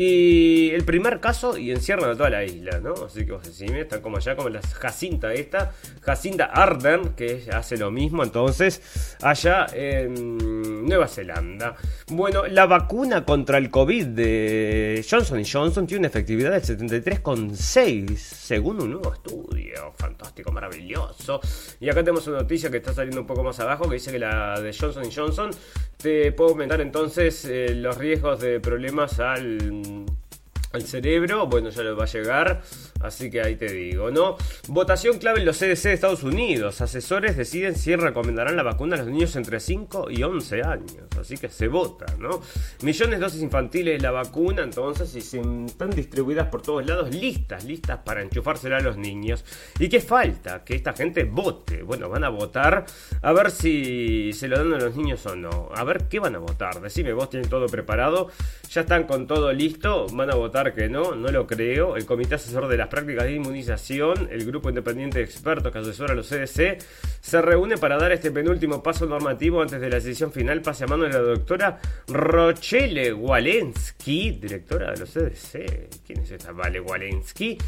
Y 0.00 0.70
el 0.70 0.84
primer 0.84 1.18
caso 1.18 1.58
y 1.58 1.72
encierran 1.72 2.10
a 2.10 2.16
toda 2.16 2.30
la 2.30 2.44
isla, 2.44 2.78
¿no? 2.78 2.94
Así 3.06 3.26
que 3.26 3.32
vos 3.32 3.42
decime, 3.42 3.80
están 3.80 4.00
como 4.00 4.18
allá, 4.18 4.36
como 4.36 4.48
la 4.48 4.62
Jacinta 4.62 5.34
esta, 5.34 5.72
Jacinta 6.02 6.44
Arden, 6.44 7.14
que 7.16 7.42
hace 7.52 7.76
lo 7.76 7.90
mismo 7.90 8.22
entonces 8.22 9.16
allá 9.20 9.66
en 9.72 10.57
Nueva 10.88 11.06
Zelanda. 11.06 11.74
Bueno, 12.08 12.46
la 12.46 12.66
vacuna 12.66 13.24
contra 13.24 13.58
el 13.58 13.70
COVID 13.70 14.06
de 14.06 15.04
Johnson 15.08 15.42
Johnson 15.44 15.86
tiene 15.86 16.00
una 16.00 16.08
efectividad 16.08 16.52
del 16.52 16.62
73,6 16.62 18.16
según 18.16 18.80
un 18.82 18.92
nuevo 18.92 19.12
estudio. 19.12 19.92
Fantástico, 19.96 20.50
maravilloso. 20.50 21.40
Y 21.80 21.88
acá 21.88 22.00
tenemos 22.00 22.26
una 22.26 22.38
noticia 22.38 22.70
que 22.70 22.78
está 22.78 22.92
saliendo 22.92 23.20
un 23.20 23.26
poco 23.26 23.44
más 23.44 23.60
abajo 23.60 23.88
que 23.88 23.94
dice 23.94 24.10
que 24.12 24.18
la 24.18 24.60
de 24.60 24.72
Johnson 24.72 25.04
Johnson 25.14 25.50
te 25.96 26.32
puede 26.32 26.50
aumentar 26.50 26.80
entonces 26.80 27.44
eh, 27.44 27.74
los 27.74 27.98
riesgos 27.98 28.40
de 28.40 28.60
problemas 28.60 29.20
al 29.20 30.06
al 30.72 30.82
cerebro, 30.82 31.46
bueno, 31.46 31.70
ya 31.70 31.82
lo 31.82 31.96
va 31.96 32.04
a 32.04 32.06
llegar, 32.06 32.62
así 33.00 33.30
que 33.30 33.40
ahí 33.40 33.56
te 33.56 33.72
digo, 33.72 34.10
¿no? 34.10 34.36
Votación 34.68 35.18
clave 35.18 35.40
en 35.40 35.46
los 35.46 35.58
CDC 35.58 35.82
de 35.84 35.92
Estados 35.94 36.22
Unidos. 36.22 36.80
Asesores 36.80 37.36
deciden 37.36 37.74
si 37.74 37.96
recomendarán 37.96 38.56
la 38.56 38.62
vacuna 38.62 38.96
a 38.96 38.98
los 38.98 39.08
niños 39.08 39.34
entre 39.36 39.60
5 39.60 40.10
y 40.10 40.22
11 40.22 40.62
años, 40.62 40.94
así 41.18 41.36
que 41.36 41.48
se 41.48 41.68
vota, 41.68 42.06
¿no? 42.18 42.40
Millones 42.82 43.18
de 43.18 43.24
dosis 43.24 43.42
infantiles 43.42 43.96
de 43.96 44.02
la 44.02 44.10
vacuna, 44.10 44.62
entonces, 44.62 45.14
y 45.14 45.38
están 45.66 45.90
distribuidas 45.90 46.48
por 46.48 46.62
todos 46.62 46.84
lados, 46.86 47.14
listas, 47.14 47.64
listas 47.64 48.00
para 48.04 48.22
enchufársela 48.22 48.76
a 48.76 48.80
los 48.80 48.96
niños. 48.96 49.44
¿Y 49.78 49.88
qué 49.88 50.00
falta? 50.00 50.64
Que 50.64 50.74
esta 50.74 50.92
gente 50.92 51.24
vote. 51.24 51.82
Bueno, 51.82 52.08
van 52.08 52.24
a 52.24 52.28
votar 52.28 52.84
a 53.22 53.32
ver 53.32 53.50
si 53.50 54.32
se 54.32 54.48
lo 54.48 54.58
dan 54.58 54.74
a 54.74 54.78
los 54.78 54.96
niños 54.96 55.24
o 55.26 55.36
no. 55.36 55.70
A 55.74 55.84
ver 55.84 56.08
qué 56.08 56.18
van 56.18 56.34
a 56.34 56.38
votar. 56.38 56.80
Decime, 56.80 57.12
vos 57.12 57.30
tienen 57.30 57.48
todo 57.48 57.66
preparado, 57.66 58.28
ya 58.70 58.82
están 58.82 59.04
con 59.04 59.26
todo 59.26 59.52
listo, 59.52 60.06
van 60.12 60.30
a 60.30 60.34
votar 60.34 60.57
que 60.74 60.88
no, 60.88 61.14
no 61.14 61.28
lo 61.28 61.46
creo. 61.46 61.96
El 61.96 62.04
Comité 62.04 62.34
Asesor 62.34 62.68
de 62.68 62.76
las 62.76 62.88
Prácticas 62.88 63.24
de 63.24 63.32
Inmunización, 63.34 64.28
el 64.30 64.44
grupo 64.44 64.68
independiente 64.68 65.18
de 65.18 65.24
expertos 65.24 65.72
que 65.72 65.78
asesora 65.78 66.12
a 66.12 66.16
los 66.16 66.28
CDC, 66.28 66.78
se 67.20 67.42
reúne 67.42 67.78
para 67.78 67.96
dar 67.96 68.12
este 68.12 68.30
penúltimo 68.30 68.82
paso 68.82 69.06
normativo 69.06 69.62
antes 69.62 69.80
de 69.80 69.88
la 69.88 69.96
decisión 69.96 70.32
final. 70.32 70.60
Pase 70.62 70.84
a 70.84 70.86
mano 70.86 71.04
de 71.04 71.10
la 71.10 71.18
doctora 71.20 71.78
Rochelle 72.08 73.12
Walensky, 73.12 74.32
directora 74.32 74.92
de 74.92 74.98
los 74.98 75.10
CDC. 75.10 75.88
¿Quién 76.06 76.20
es 76.20 76.30
esta 76.30 76.52
Vale 76.52 76.80
Walensky? 76.80 77.58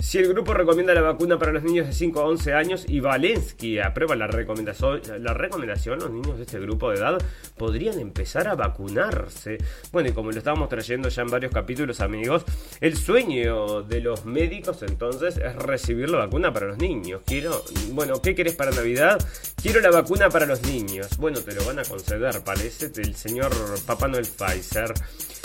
Si 0.00 0.16
el 0.16 0.28
grupo 0.28 0.54
recomienda 0.54 0.94
la 0.94 1.02
vacuna 1.02 1.38
para 1.38 1.52
los 1.52 1.62
niños 1.62 1.86
de 1.86 1.92
5 1.92 2.20
a 2.20 2.24
11 2.24 2.54
años 2.54 2.84
y 2.88 3.00
Valensky 3.00 3.78
aprueba 3.78 4.16
la 4.16 4.26
recomendación, 4.26 5.02
la 5.18 5.34
recomendación, 5.34 5.98
los 5.98 6.10
niños 6.10 6.38
de 6.38 6.44
este 6.44 6.58
grupo 6.58 6.90
de 6.90 6.96
edad 6.96 7.18
podrían 7.58 8.00
empezar 8.00 8.48
a 8.48 8.54
vacunarse. 8.54 9.58
Bueno, 9.92 10.08
y 10.08 10.12
como 10.12 10.32
lo 10.32 10.38
estábamos 10.38 10.70
trayendo 10.70 11.10
ya 11.10 11.22
en 11.22 11.28
varios 11.28 11.52
capítulos, 11.52 12.00
amigos, 12.00 12.44
el 12.80 12.96
sueño 12.96 13.82
de 13.82 14.00
los 14.00 14.24
médicos 14.24 14.82
entonces 14.82 15.36
es 15.36 15.54
recibir 15.54 16.08
la 16.08 16.18
vacuna 16.18 16.50
para 16.52 16.66
los 16.68 16.78
niños. 16.78 17.20
Quiero, 17.26 17.62
bueno, 17.92 18.22
¿qué 18.22 18.34
querés 18.34 18.56
para 18.56 18.70
Navidad? 18.70 19.22
Quiero 19.62 19.80
la 19.80 19.90
vacuna 19.90 20.30
para 20.30 20.46
los 20.46 20.62
niños. 20.62 21.18
Bueno, 21.18 21.40
te 21.40 21.54
lo 21.54 21.62
van 21.66 21.78
a 21.78 21.84
conceder, 21.84 22.42
parece, 22.42 22.90
el 22.96 23.14
señor 23.14 23.50
Papá 23.86 24.08
Noel 24.08 24.26
Pfizer. 24.26 24.94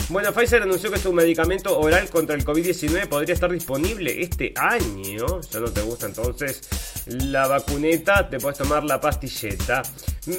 Bueno, 0.08 0.32
Pfizer 0.32 0.62
anunció 0.62 0.92
que 0.92 0.98
su 0.98 1.12
medicamento 1.12 1.76
oral 1.76 2.08
contra 2.08 2.36
el 2.36 2.44
COVID-19 2.44 3.08
podría 3.08 3.34
estar 3.34 3.50
disponible 3.50 4.22
este 4.22 4.54
año. 4.54 5.40
Ya 5.50 5.58
no 5.58 5.72
te 5.72 5.80
gusta 5.80 6.06
entonces 6.06 6.62
la 7.06 7.48
vacuneta, 7.48 8.28
te 8.28 8.38
puedes 8.38 8.58
tomar 8.58 8.84
la 8.84 9.00
pastilleta. 9.00 9.82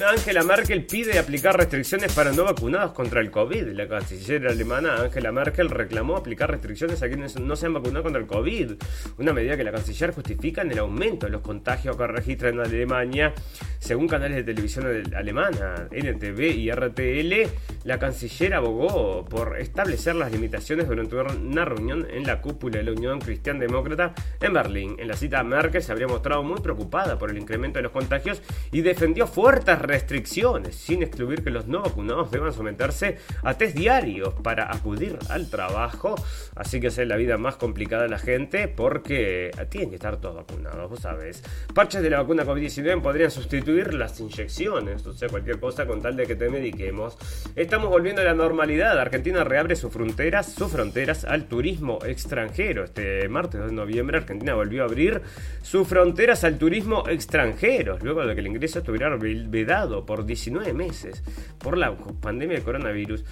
Angela 0.05 0.43
Merkel 0.43 0.85
pide 0.85 1.17
aplicar 1.17 1.55
restricciones 1.55 2.13
para 2.13 2.33
no 2.33 2.43
vacunados 2.43 2.91
contra 2.91 3.21
el 3.21 3.31
COVID. 3.31 3.69
La 3.69 3.87
canciller 3.87 4.47
alemana 4.47 4.95
Angela 4.97 5.31
Merkel 5.31 5.69
reclamó 5.69 6.17
aplicar 6.17 6.51
restricciones 6.51 7.01
a 7.03 7.07
quienes 7.07 7.39
no 7.39 7.55
se 7.55 7.65
han 7.65 7.73
vacunado 7.73 8.03
contra 8.03 8.21
el 8.21 8.27
COVID. 8.27 8.71
Una 9.17 9.33
medida 9.33 9.55
que 9.55 9.63
la 9.63 9.71
canciller 9.71 10.13
justifica 10.13 10.61
en 10.61 10.71
el 10.71 10.79
aumento 10.79 11.25
de 11.25 11.31
los 11.31 11.41
contagios 11.41 11.95
que 11.95 12.07
registra 12.07 12.49
en 12.49 12.59
Alemania. 12.59 13.33
Según 13.79 14.07
canales 14.07 14.37
de 14.37 14.43
televisión 14.43 15.13
alemana, 15.15 15.87
NTV 15.91 16.39
y 16.51 16.71
RTL, 16.71 17.49
la 17.85 17.97
canciller 17.97 18.55
abogó 18.55 19.23
por 19.23 19.56
establecer 19.59 20.15
las 20.15 20.31
limitaciones 20.31 20.87
durante 20.87 21.15
una 21.15 21.65
reunión 21.65 22.07
en 22.09 22.23
la 22.25 22.41
cúpula 22.41 22.77
de 22.77 22.83
la 22.83 22.91
Unión 22.91 23.19
Cristiana 23.19 23.59
Demócrata 23.59 24.13
en 24.41 24.53
Berlín. 24.53 24.95
En 24.99 25.07
la 25.07 25.15
cita, 25.15 25.43
Merkel 25.43 25.81
se 25.81 25.91
habría 25.91 26.07
mostrado 26.07 26.43
muy 26.43 26.59
preocupada 26.61 27.17
por 27.17 27.29
el 27.29 27.37
incremento 27.37 27.79
de 27.79 27.83
los 27.83 27.91
contagios 27.91 28.41
y 28.71 28.81
defendió 28.81 29.27
fuertes 29.27 29.79
restricciones, 29.79 30.75
sin 30.75 31.03
excluir 31.03 31.43
que 31.43 31.49
los 31.49 31.67
no 31.67 31.81
vacunados 31.81 32.31
deban 32.31 32.53
someterse 32.53 33.17
a 33.43 33.53
test 33.55 33.77
diarios 33.77 34.33
para 34.43 34.73
acudir 34.73 35.17
al 35.29 35.49
trabajo. 35.49 36.15
Así 36.55 36.79
que 36.79 36.87
es 36.87 36.97
la 36.97 37.15
vida 37.15 37.37
más 37.37 37.55
complicada 37.55 38.03
de 38.03 38.09
la 38.09 38.19
gente 38.19 38.67
porque 38.67 39.51
tienen 39.69 39.89
que 39.89 39.95
estar 39.95 40.17
todos 40.17 40.35
vacunados, 40.35 40.89
vos 40.89 40.99
sabés. 40.99 41.43
Parches 41.73 42.01
de 42.01 42.09
la 42.09 42.21
vacuna 42.21 42.45
COVID-19 42.45 43.01
podrían 43.01 43.31
sustituir 43.31 43.93
las 43.93 44.19
inyecciones, 44.19 45.05
o 45.05 45.13
sea, 45.13 45.29
cualquier 45.29 45.59
cosa 45.59 45.85
con 45.85 46.01
tal 46.01 46.15
de 46.15 46.25
que 46.25 46.35
te 46.35 46.49
mediquemos. 46.49 47.17
Estamos 47.55 47.89
volviendo 47.89 48.21
a 48.21 48.25
la 48.25 48.33
normalidad. 48.33 48.99
Argentina 48.99 49.43
reabre 49.47 49.75
sus 49.75 49.91
fronteras, 49.91 50.51
sus 50.53 50.71
fronteras 50.71 51.25
al 51.25 51.45
turismo 51.45 51.99
extranjero. 52.05 52.83
Este 52.83 53.27
martes 53.29 53.65
de 53.65 53.71
noviembre 53.71 54.17
Argentina 54.17 54.53
volvió 54.53 54.83
a 54.83 54.85
abrir 54.85 55.21
sus 55.61 55.87
fronteras 55.87 56.43
al 56.43 56.57
turismo 56.57 57.07
extranjero, 57.07 57.97
luego 58.01 58.25
de 58.25 58.33
que 58.33 58.41
el 58.41 58.47
ingreso 58.47 58.79
estuviera 58.79 59.15
vedado 59.17 60.05
por 60.05 60.25
19 60.25 60.73
meses 60.73 61.23
por 61.57 61.77
la 61.77 61.95
pandemia 61.95 62.57
de 62.57 62.63
coronavirus. 62.63 63.23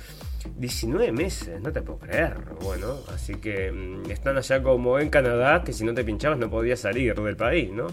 19 0.58 1.12
meses, 1.12 1.62
no 1.62 1.71
te 1.71 1.81
puedo 1.81 1.99
creer. 1.99 2.36
Bueno, 2.62 2.99
así 3.13 3.36
que 3.36 3.71
mm, 3.71 4.12
están 4.12 4.38
allá 4.38 4.62
como 4.62 4.99
en 4.99 5.10
Canadá, 5.10 5.63
que 5.63 5.73
si 5.73 5.84
no 5.84 5.93
te 5.93 6.03
pinchabas 6.03 6.38
no 6.39 6.49
podías 6.49 6.79
salir 6.79 7.15
del 7.15 7.36
país, 7.36 7.71
¿no? 7.71 7.88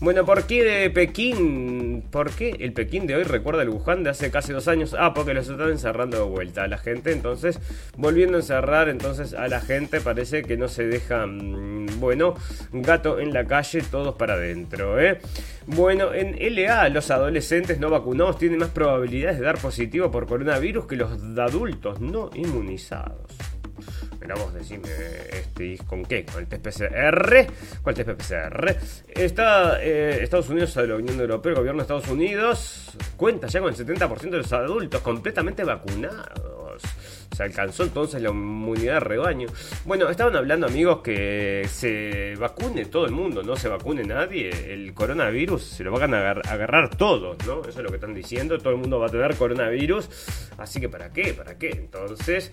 Bueno, 0.00 0.24
¿por 0.24 0.44
qué 0.46 0.62
de 0.62 0.90
Pekín? 0.90 2.04
¿Por 2.10 2.30
qué 2.30 2.56
el 2.60 2.72
Pekín 2.72 3.06
de 3.06 3.16
hoy 3.16 3.22
recuerda 3.22 3.62
el 3.62 3.70
Wuhan 3.70 4.04
de 4.04 4.10
hace 4.10 4.30
casi 4.30 4.52
dos 4.52 4.68
años? 4.68 4.94
Ah, 4.98 5.14
porque 5.14 5.32
los 5.34 5.48
están 5.48 5.70
encerrando 5.70 6.18
de 6.18 6.24
vuelta 6.24 6.64
a 6.64 6.68
la 6.68 6.78
gente. 6.78 7.12
Entonces, 7.12 7.58
volviendo 7.96 8.36
a 8.36 8.40
encerrar 8.40 8.88
entonces 8.88 9.32
a 9.34 9.48
la 9.48 9.60
gente, 9.60 10.00
parece 10.00 10.42
que 10.42 10.56
no 10.56 10.68
se 10.68 10.86
deja, 10.86 11.26
mm, 11.26 11.98
bueno, 11.98 12.34
gato 12.72 13.18
en 13.18 13.32
la 13.32 13.46
calle, 13.46 13.82
todos 13.90 14.16
para 14.16 14.34
adentro, 14.34 15.00
¿eh? 15.00 15.18
Bueno, 15.68 16.14
en 16.14 16.36
LA 16.38 16.88
los 16.90 17.10
adolescentes 17.10 17.80
no 17.80 17.90
vacunados 17.90 18.38
tienen 18.38 18.60
más 18.60 18.68
probabilidades 18.68 19.40
de 19.40 19.46
dar 19.46 19.58
positivo 19.58 20.12
por 20.12 20.26
coronavirus 20.26 20.86
que 20.86 20.94
los 20.94 21.10
adultos 21.38 21.85
no 21.94 22.30
inmunizados. 22.34 23.32
Mira 24.20 24.34
vos, 24.34 24.52
decime, 24.54 24.88
este, 25.30 25.78
¿con 25.86 26.04
qué? 26.04 26.24
¿Con 26.24 26.42
el 26.42 26.48
test? 26.48 26.80
¿Cuál 27.82 27.94
test? 27.94 29.08
Está, 29.08 29.82
eh, 29.82 30.18
Estados 30.22 30.48
Unidos, 30.48 30.74
la 30.76 30.96
Unión 30.96 31.20
Europea, 31.20 31.50
el 31.50 31.58
gobierno 31.58 31.78
de 31.78 31.82
Estados 31.82 32.08
Unidos, 32.08 32.96
cuenta 33.16 33.46
ya 33.46 33.60
con 33.60 33.68
el 33.68 33.76
70% 33.76 34.30
de 34.30 34.38
los 34.38 34.52
adultos 34.52 35.00
completamente 35.02 35.62
vacunados 35.64 36.65
se 37.34 37.42
alcanzó 37.42 37.84
entonces 37.84 38.22
la 38.22 38.30
inmunidad 38.30 38.94
de 38.94 39.00
rebaño. 39.00 39.48
Bueno, 39.84 40.08
estaban 40.08 40.36
hablando 40.36 40.66
amigos 40.66 41.00
que 41.02 41.66
se 41.70 42.34
vacune 42.38 42.86
todo 42.86 43.06
el 43.06 43.12
mundo, 43.12 43.42
no 43.42 43.56
se 43.56 43.68
vacune 43.68 44.04
nadie. 44.04 44.50
El 44.72 44.94
coronavirus 44.94 45.62
se 45.62 45.84
lo 45.84 45.92
van 45.92 46.14
a 46.14 46.30
agarrar 46.30 46.96
todos, 46.96 47.36
¿no? 47.46 47.60
Eso 47.60 47.70
es 47.70 47.84
lo 47.84 47.90
que 47.90 47.96
están 47.96 48.14
diciendo. 48.14 48.58
Todo 48.58 48.70
el 48.70 48.78
mundo 48.78 48.98
va 48.98 49.06
a 49.06 49.10
tener 49.10 49.34
coronavirus. 49.36 50.08
Así 50.58 50.80
que 50.80 50.88
¿para 50.88 51.12
qué? 51.12 51.34
¿Para 51.34 51.58
qué? 51.58 51.70
Entonces, 51.70 52.52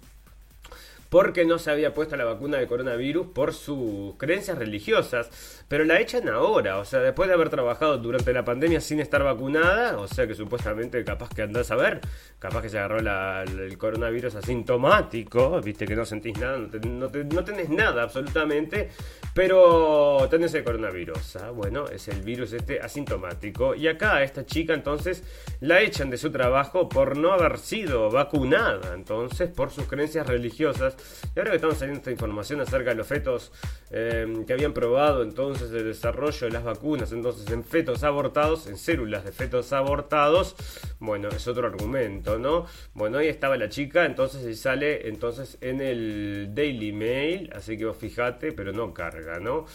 porque 1.10 1.45
no 1.45 1.60
se 1.60 1.72
había 1.72 1.93
puesto 1.93 2.15
la 2.15 2.26
vacuna 2.26 2.58
de 2.58 2.67
coronavirus 2.67 3.28
por 3.28 3.54
sus 3.54 4.15
creencias 4.17 4.58
religiosas. 4.58 5.30
Pero 5.67 5.84
la 5.84 6.00
echan 6.00 6.30
ahora, 6.30 6.78
o 6.78 6.86
sea, 6.86 7.00
después 7.00 7.28
de 7.28 7.36
haber 7.36 7.50
trabajado 7.50 7.98
durante 7.98 8.34
la 8.34 8.45
pandemia 8.45 8.80
sin 8.82 9.00
estar 9.00 9.24
vacunada, 9.24 9.98
o 9.98 10.08
sea 10.08 10.28
que 10.28 10.36
supuestamente 10.36 11.04
capaz 11.04 11.30
que 11.30 11.41
andás 11.41 11.72
a 11.72 11.76
ver, 11.76 12.02
capaz 12.39 12.62
que 12.62 12.69
se 12.69 12.78
agarró 12.78 13.00
el 13.00 13.78
coronavirus 13.78 14.36
asintomático, 14.36 15.62
viste 15.62 15.86
que 15.86 15.95
no 15.95 16.06
sentís 16.06 16.38
nada, 16.38 16.58
no, 16.58 17.10
tenés 17.43 17.69
nada 17.69 18.04
absolutamente, 18.04 18.89
pero 19.34 20.28
tenés 20.30 20.54
el 20.54 20.63
coronavirus. 20.63 21.36
¿ah? 21.38 21.52
Bueno, 21.52 21.86
es 21.88 22.08
el 22.08 22.22
virus 22.22 22.54
este 22.54 22.80
asintomático. 22.80 23.76
Y 23.76 23.88
acá 23.88 24.24
esta 24.24 24.45
chica 24.45 24.74
entonces 24.74 25.24
la 25.60 25.82
echan 25.82 26.10
de 26.10 26.17
su 26.17 26.32
trabajo 26.32 26.89
por 26.89 27.17
no 27.17 27.32
haber 27.32 27.58
sido 27.58 28.10
vacunada, 28.10 28.93
entonces 28.93 29.50
por 29.50 29.72
sus 29.72 29.86
creencias 29.86 30.28
religiosas. 30.28 30.95
Y 31.35 31.39
ahora 31.39 31.51
que 31.51 31.57
estamos 31.57 31.77
saliendo 31.77 31.99
esta 31.99 32.12
información 32.12 32.62
acerca 32.62 32.89
de 32.89 32.95
los 32.95 33.07
fetos 33.07 33.51
eh, 33.91 34.43
que 34.45 34.53
habían 34.53 34.73
probado 34.73 35.23
entonces, 35.23 35.71
el 35.71 35.85
desarrollo 35.85 36.47
de 36.47 36.51
las 36.51 36.63
vacunas, 36.63 37.12
entonces 37.12 37.49
en 37.51 37.63
fetos 37.63 38.03
abortados, 38.03 38.67
en 38.67 38.77
células 38.77 39.23
de 39.25 39.31
fetos 39.31 39.71
abortados, 39.73 40.55
bueno, 40.99 41.29
es 41.29 41.47
otro 41.47 41.67
argumento, 41.67 42.39
¿no? 42.39 42.65
Bueno, 42.93 43.17
ahí 43.17 43.27
estaba 43.27 43.57
la 43.57 43.69
chica, 43.69 44.05
entonces 44.05 44.59
sale 44.59 45.07
entonces 45.07 45.57
en 45.62 45.81
el 45.81 46.51
Daily 46.53 46.91
Mail, 46.91 47.49
así 47.53 47.77
que 47.77 47.85
vos 47.85 47.97
fijate, 47.97 48.51
pero 48.51 48.71
no 48.71 48.93
carga, 48.93 49.39
¿no? 49.39 49.65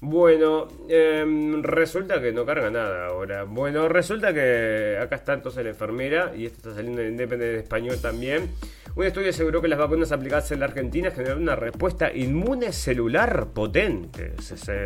Bueno, 0.00 0.68
em, 0.88 1.60
resulta 1.60 2.20
que 2.20 2.32
no 2.32 2.46
carga 2.46 2.70
nada 2.70 3.08
ahora. 3.08 3.42
Bueno, 3.42 3.88
resulta 3.88 4.32
que 4.32 4.96
acá 5.00 5.16
está 5.16 5.34
entonces 5.34 5.64
la 5.64 5.70
enfermera 5.70 6.32
y 6.36 6.46
esto 6.46 6.58
está 6.58 6.74
saliendo 6.76 7.02
en 7.02 7.08
Independiente 7.08 7.58
Español 7.58 7.98
también. 8.00 8.48
Un 8.98 9.04
estudio 9.04 9.30
aseguró 9.30 9.62
que 9.62 9.68
las 9.68 9.78
vacunas 9.78 10.10
aplicadas 10.10 10.50
en 10.50 10.58
la 10.58 10.66
Argentina 10.66 11.10
generaron 11.12 11.42
una 11.42 11.54
respuesta 11.54 12.12
inmune 12.12 12.72
celular 12.72 13.48
potente. 13.54 14.34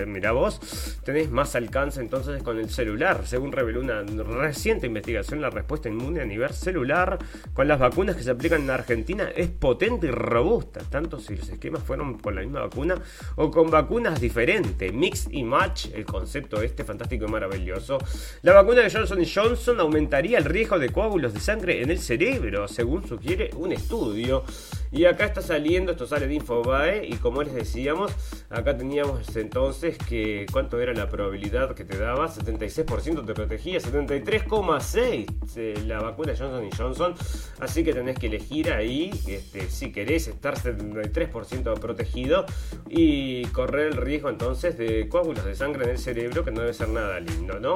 mira 0.06 0.32
vos, 0.32 1.00
tenés 1.02 1.30
más 1.30 1.54
alcance 1.56 2.00
entonces 2.00 2.42
con 2.42 2.58
el 2.58 2.68
celular. 2.68 3.26
Según 3.26 3.52
reveló 3.52 3.80
una 3.80 4.02
reciente 4.02 4.86
investigación, 4.86 5.40
la 5.40 5.48
respuesta 5.48 5.88
inmune 5.88 6.20
a 6.20 6.26
nivel 6.26 6.52
celular 6.52 7.18
con 7.54 7.68
las 7.68 7.78
vacunas 7.78 8.16
que 8.16 8.22
se 8.22 8.30
aplican 8.30 8.62
en 8.62 8.70
Argentina 8.70 9.30
es 9.34 9.48
potente 9.48 10.08
y 10.08 10.10
robusta, 10.10 10.80
tanto 10.90 11.18
si 11.18 11.36
los 11.36 11.48
esquemas 11.48 11.82
fueron 11.82 12.18
con 12.18 12.34
la 12.34 12.42
misma 12.42 12.60
vacuna 12.60 12.96
o 13.36 13.50
con 13.50 13.70
vacunas 13.70 14.20
diferentes. 14.20 14.92
Mix 15.02 15.26
y 15.32 15.42
match, 15.42 15.86
el 15.92 16.04
concepto 16.06 16.62
este 16.62 16.84
fantástico 16.84 17.24
y 17.24 17.28
maravilloso. 17.28 17.98
La 18.42 18.52
vacuna 18.52 18.82
de 18.82 18.88
Johnson 18.88 19.24
Johnson 19.24 19.80
aumentaría 19.80 20.38
el 20.38 20.44
riesgo 20.44 20.78
de 20.78 20.90
coágulos 20.90 21.34
de 21.34 21.40
sangre 21.40 21.82
en 21.82 21.90
el 21.90 21.98
cerebro, 21.98 22.68
según 22.68 23.04
sugiere 23.08 23.50
un 23.56 23.72
estudio. 23.72 24.44
Y 24.92 25.06
acá 25.06 25.24
está 25.24 25.40
saliendo, 25.40 25.92
esto 25.92 26.06
sale 26.06 26.26
de 26.26 26.34
Infobae, 26.34 27.06
y 27.06 27.14
como 27.14 27.42
les 27.42 27.54
decíamos, 27.54 28.12
acá 28.50 28.76
teníamos 28.76 29.34
entonces 29.36 29.96
que 29.96 30.44
cuánto 30.52 30.78
era 30.82 30.92
la 30.92 31.08
probabilidad 31.08 31.74
que 31.74 31.84
te 31.84 31.96
daba, 31.96 32.28
76% 32.28 33.24
te 33.24 33.32
protegía, 33.32 33.80
73,6% 33.80 35.26
eh, 35.56 35.82
la 35.86 36.00
vacuna 36.00 36.34
Johnson 36.38 36.68
Johnson, 36.76 37.14
así 37.60 37.84
que 37.84 37.94
tenés 37.94 38.18
que 38.18 38.26
elegir 38.26 38.70
ahí 38.70 39.10
este, 39.26 39.70
si 39.70 39.92
querés 39.92 40.28
estar 40.28 40.56
73% 40.56 41.78
protegido 41.80 42.44
y 42.90 43.46
correr 43.46 43.92
el 43.92 43.96
riesgo 43.96 44.28
entonces 44.28 44.76
de 44.76 45.08
coágulos 45.08 45.46
de 45.46 45.54
sangre 45.54 45.84
en 45.84 45.90
el 45.90 45.98
cerebro, 45.98 46.44
que 46.44 46.50
no 46.50 46.60
debe 46.60 46.74
ser 46.74 46.90
nada 46.90 47.18
lindo, 47.18 47.58
¿no? 47.60 47.74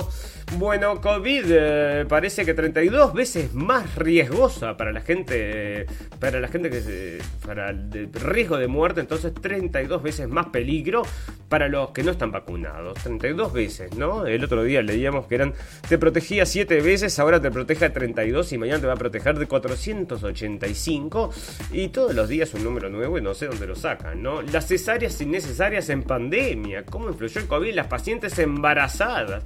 Bueno, 0.59 1.01
COVID 1.01 1.45
eh, 1.49 2.05
parece 2.07 2.45
que 2.45 2.53
32 2.53 3.15
veces 3.15 3.55
más 3.55 3.95
riesgosa 3.97 4.77
para 4.77 4.93
la 4.93 5.01
gente 5.01 5.87
para 6.21 6.41
la 6.41 6.49
gente 6.49 6.71
que 6.71 6.81
se, 6.81 7.06
para 7.45 7.71
el 7.71 8.11
riesgo 8.13 8.57
de 8.57 8.67
muerte, 8.67 9.01
entonces 9.01 9.33
32 9.35 10.03
veces 10.03 10.29
más 10.29 10.47
peligro 10.47 11.03
para 11.49 11.69
los 11.69 11.91
que 11.91 12.03
no 12.03 12.11
están 12.11 12.33
vacunados. 12.33 12.99
32 13.03 13.53
veces, 13.53 13.95
¿no? 13.97 14.27
El 14.27 14.45
otro 14.45 14.63
día 14.63 14.83
leíamos 14.83 15.27
que 15.27 15.37
eran 15.37 15.55
te 15.89 15.99
protegía 15.99 16.47
7 16.47 16.81
veces, 16.81 17.19
ahora 17.19 17.41
te 17.41 17.51
protege 17.51 17.91
32 17.91 18.53
y 18.53 18.59
mañana 18.59 18.81
te 18.81 18.87
va 18.87 18.95
a 18.95 18.97
proteger 18.97 19.39
de 19.39 19.47
485 19.47 21.31
y 21.73 21.89
todos 21.89 22.15
los 22.15 22.29
días 22.29 22.53
un 22.55 22.65
número 22.65 22.89
nuevo 22.89 23.19
y 23.19 23.23
no 23.23 23.35
sé 23.35 23.47
dónde 23.47 23.67
lo 23.67 23.77
sacan, 23.77 24.23
¿no? 24.23 24.43
Las 24.43 24.69
cesáreas 24.69 25.21
innecesarias 25.21 25.89
en 25.91 26.03
pandemia, 26.03 26.85
¿cómo 26.85 27.09
influyó 27.09 27.41
el 27.41 27.47
COVID 27.47 27.75
las 27.75 27.87
pacientes 27.87 28.39
embarazadas? 28.39 29.45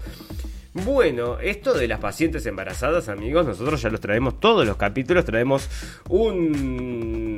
Bueno, 0.72 1.40
esto 1.40 1.74
de 1.74 1.88
las 1.88 1.98
pacientes 1.98 2.46
embarazadas, 2.46 3.08
amigos, 3.08 3.44
nosotros 3.44 3.82
ya 3.82 3.90
los 3.90 4.00
traemos 4.00 4.38
todos 4.38 4.64
los 4.64 4.76
capítulos, 4.76 5.24
traemos 5.24 5.68
un... 6.08 7.29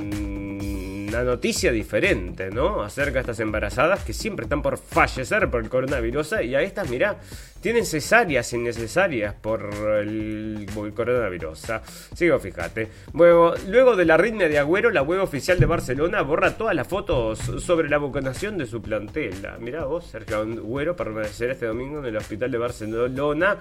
una 1.12 1.24
noticia 1.24 1.70
diferente, 1.70 2.50
¿no? 2.50 2.82
Acerca 2.82 3.14
de 3.14 3.20
estas 3.20 3.40
embarazadas 3.40 4.02
que 4.02 4.14
siempre 4.14 4.44
están 4.44 4.62
por 4.62 4.78
fallecer 4.78 5.50
por 5.50 5.62
el 5.62 5.68
coronavirus 5.68 6.36
y 6.42 6.54
a 6.54 6.62
estas, 6.62 6.88
mirá, 6.88 7.18
tienen 7.62 7.86
cesáreas 7.86 8.52
innecesarias 8.52 9.34
por 9.34 9.70
el, 10.00 10.66
el 10.76 10.94
coronavirus. 10.94 11.62
Sigo, 12.14 12.38
fíjate. 12.40 12.88
Bueno, 13.12 13.54
luego 13.68 13.96
de 13.96 14.04
la 14.04 14.16
riña 14.16 14.48
de 14.48 14.58
Agüero, 14.58 14.90
la 14.90 15.02
web 15.02 15.22
oficial 15.22 15.58
de 15.60 15.66
Barcelona 15.66 16.22
borra 16.22 16.56
todas 16.56 16.74
las 16.74 16.88
fotos 16.88 17.38
sobre 17.38 17.88
la 17.88 17.98
vacunación 17.98 18.58
de 18.58 18.66
su 18.66 18.82
plantel. 18.82 19.34
Mirá 19.60 19.84
vos, 19.84 20.06
Sergio 20.06 20.38
Agüero 20.38 20.96
permanecer 20.96 21.50
este 21.50 21.66
domingo 21.66 22.00
en 22.00 22.06
el 22.06 22.16
hospital 22.16 22.50
de 22.50 22.58
Barcelona 22.58 23.56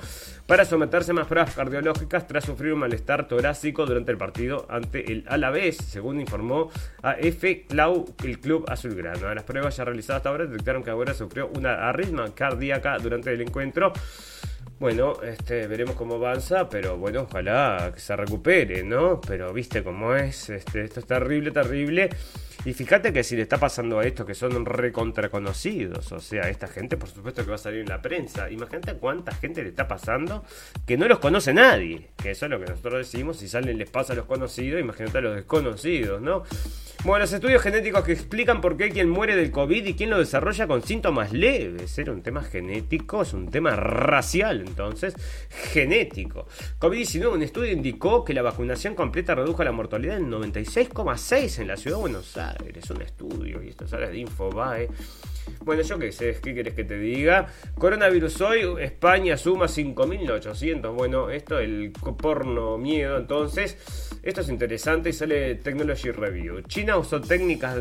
para 0.47 0.65
someterse 0.65 1.11
a 1.11 1.13
más 1.13 1.27
pruebas 1.27 1.55
cardiológicas 1.55 2.27
tras 2.27 2.43
sufrir 2.43 2.73
un 2.73 2.79
malestar 2.79 3.27
torácico 3.27 3.85
durante 3.85 4.11
el 4.11 4.17
partido 4.17 4.65
ante 4.67 5.11
el 5.11 5.23
Alavés, 5.27 5.77
según 5.77 6.19
informó 6.19 6.71
a 7.03 7.13
F. 7.13 7.65
Clau, 7.69 8.15
el 8.23 8.39
club 8.39 8.65
azulgrano. 8.67 9.33
Las 9.33 9.43
pruebas 9.43 9.77
ya 9.77 9.85
realizadas 9.85 10.21
hasta 10.21 10.29
ahora 10.29 10.45
detectaron 10.45 10.83
que 10.83 10.89
Agüero 10.89 11.13
sufrió 11.13 11.49
una 11.55 11.87
arritmia 11.87 12.25
cardíaca 12.33 12.97
durante 12.97 13.31
el 13.31 13.41
encuentro. 13.41 13.90
tal. 13.93 14.03
Bueno, 14.81 15.13
este, 15.21 15.67
veremos 15.67 15.95
cómo 15.95 16.15
avanza, 16.15 16.67
pero 16.67 16.97
bueno, 16.97 17.27
ojalá 17.29 17.91
que 17.93 17.99
se 17.99 18.15
recupere, 18.15 18.81
¿no? 18.81 19.21
Pero 19.21 19.53
viste 19.53 19.83
cómo 19.83 20.15
es, 20.15 20.49
este, 20.49 20.85
esto 20.85 21.01
es 21.01 21.05
terrible, 21.05 21.51
terrible. 21.51 22.09
Y 22.65 22.73
fíjate 22.73 23.13
que 23.13 23.23
si 23.23 23.35
le 23.35 23.43
está 23.43 23.57
pasando 23.57 23.99
a 23.99 24.05
estos 24.05 24.25
que 24.25 24.35
son 24.35 24.65
recontraconocidos, 24.65 26.11
o 26.11 26.19
sea, 26.19 26.49
esta 26.49 26.67
gente 26.67 26.97
por 26.97 27.09
supuesto 27.09 27.43
que 27.43 27.49
va 27.49 27.55
a 27.55 27.59
salir 27.59 27.81
en 27.81 27.89
la 27.89 28.01
prensa. 28.01 28.49
Imagínate 28.49 28.95
cuánta 28.95 29.33
gente 29.33 29.63
le 29.63 29.69
está 29.69 29.87
pasando 29.87 30.43
que 30.85 30.97
no 30.97 31.07
los 31.07 31.19
conoce 31.19 31.53
nadie. 31.53 32.09
Que 32.17 32.31
eso 32.31 32.45
es 32.45 32.51
lo 32.51 32.59
que 32.59 32.65
nosotros 32.65 33.11
decimos, 33.11 33.37
si 33.37 33.47
salen 33.47 33.77
les 33.77 33.89
pasa 33.89 34.13
a 34.13 34.15
los 34.15 34.25
conocidos, 34.25 34.79
imagínate 34.79 35.17
a 35.17 35.21
los 35.21 35.35
desconocidos, 35.35 36.21
¿no? 36.21 36.43
Bueno, 37.03 37.23
los 37.23 37.33
estudios 37.33 37.63
genéticos 37.63 38.03
que 38.03 38.11
explican 38.11 38.61
por 38.61 38.77
qué 38.77 38.91
quien 38.91 39.09
muere 39.09 39.35
del 39.35 39.49
COVID 39.49 39.83
y 39.83 39.95
quién 39.95 40.11
lo 40.11 40.19
desarrolla 40.19 40.67
con 40.67 40.83
síntomas 40.83 41.33
leves. 41.33 41.97
Era 41.97 42.11
un 42.11 42.21
tema 42.21 42.43
genético, 42.43 43.23
es 43.23 43.33
un 43.33 43.49
tema 43.49 43.75
racial, 43.75 44.65
entonces, 44.71 45.13
genético. 45.49 46.47
COVID-19, 46.79 47.33
un 47.33 47.43
estudio 47.43 47.71
indicó 47.71 48.25
que 48.25 48.33
la 48.33 48.41
vacunación 48.41 48.95
completa 48.95 49.35
redujo 49.35 49.63
la 49.63 49.71
mortalidad 49.71 50.17
en 50.17 50.31
96,6 50.31 51.59
en 51.59 51.67
la 51.67 51.77
ciudad 51.77 51.97
de 51.97 52.01
Buenos 52.01 52.37
Aires 52.37 52.71
es 52.75 52.89
un 52.89 53.01
estudio 53.01 53.61
y 53.63 53.69
esto 53.69 53.87
sale 53.87 54.09
de 54.09 54.17
Infobae. 54.17 54.87
Bueno, 55.63 55.81
yo 55.81 55.97
qué 55.99 56.11
sé, 56.11 56.37
¿qué 56.41 56.53
quieres 56.53 56.73
que 56.73 56.83
te 56.83 56.97
diga? 56.97 57.47
Coronavirus 57.77 58.41
hoy, 58.41 58.61
España 58.79 59.37
suma 59.37 59.65
5.800. 59.65 60.93
Bueno, 60.93 61.29
esto 61.29 61.59
el 61.59 61.91
porno 61.91 62.77
miedo, 62.77 63.17
entonces, 63.17 63.77
esto 64.23 64.41
es 64.41 64.49
interesante 64.49 65.09
y 65.09 65.13
sale 65.13 65.55
Technology 65.55 66.11
Review. 66.11 66.61
China 66.61 66.97
usó 66.97 67.19
técnicas, 67.21 67.75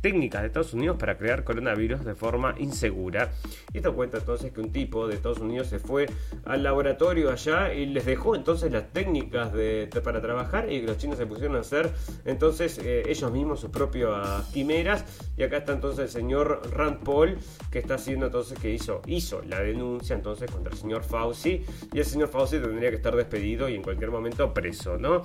técnicas 0.00 0.40
de 0.40 0.48
Estados 0.48 0.74
Unidos 0.74 0.96
para 0.98 1.16
crear 1.16 1.44
coronavirus 1.44 2.04
de 2.04 2.16
forma 2.16 2.56
insegura. 2.58 3.30
Y 3.72 3.78
esto 3.78 3.94
cuenta 3.94 4.18
entonces 4.18 4.50
que 4.50 4.60
un 4.60 4.72
tipo 4.72 5.06
de 5.06 5.14
Estados 5.14 5.38
Unidos 5.38 5.68
se 5.68 5.78
fue 5.78 6.06
al 6.44 6.64
laboratorio 6.64 7.30
allá 7.30 7.72
y 7.72 7.86
les 7.86 8.04
dejó 8.04 8.34
entonces 8.34 8.72
las 8.72 8.92
técnicas 8.92 9.52
de, 9.52 9.88
para 10.02 10.20
trabajar 10.20 10.72
y 10.72 10.82
los 10.82 10.98
chinos 10.98 11.18
se 11.18 11.26
pusieron 11.26 11.56
a 11.56 11.60
hacer 11.60 11.90
entonces 12.24 12.78
eh, 12.78 13.04
ellos 13.06 13.30
mismos 13.30 13.60
sus 13.60 13.70
propias 13.70 14.44
quimeras. 14.52 15.04
Y 15.36 15.44
acá 15.44 15.58
está 15.58 15.72
entonces 15.72 16.06
el 16.06 16.08
señor 16.08 16.62
Rand 16.72 17.04
Paul, 17.04 17.38
que 17.70 17.78
está 17.78 17.94
haciendo 17.94 18.26
entonces, 18.26 18.58
que 18.58 18.72
hizo, 18.72 19.02
hizo 19.06 19.40
la 19.42 19.60
denuncia 19.60 20.16
entonces 20.16 20.50
contra 20.50 20.72
el 20.72 20.78
señor 20.78 21.04
Fauci, 21.04 21.64
y 21.92 21.98
el 21.98 22.04
señor 22.04 22.28
Fauci 22.28 22.58
tendría 22.58 22.90
que 22.90 22.96
estar 22.96 23.14
despedido 23.14 23.68
y 23.68 23.76
en 23.76 23.82
cualquier 23.82 24.10
momento 24.10 24.52
preso, 24.52 24.98
¿no? 24.98 25.22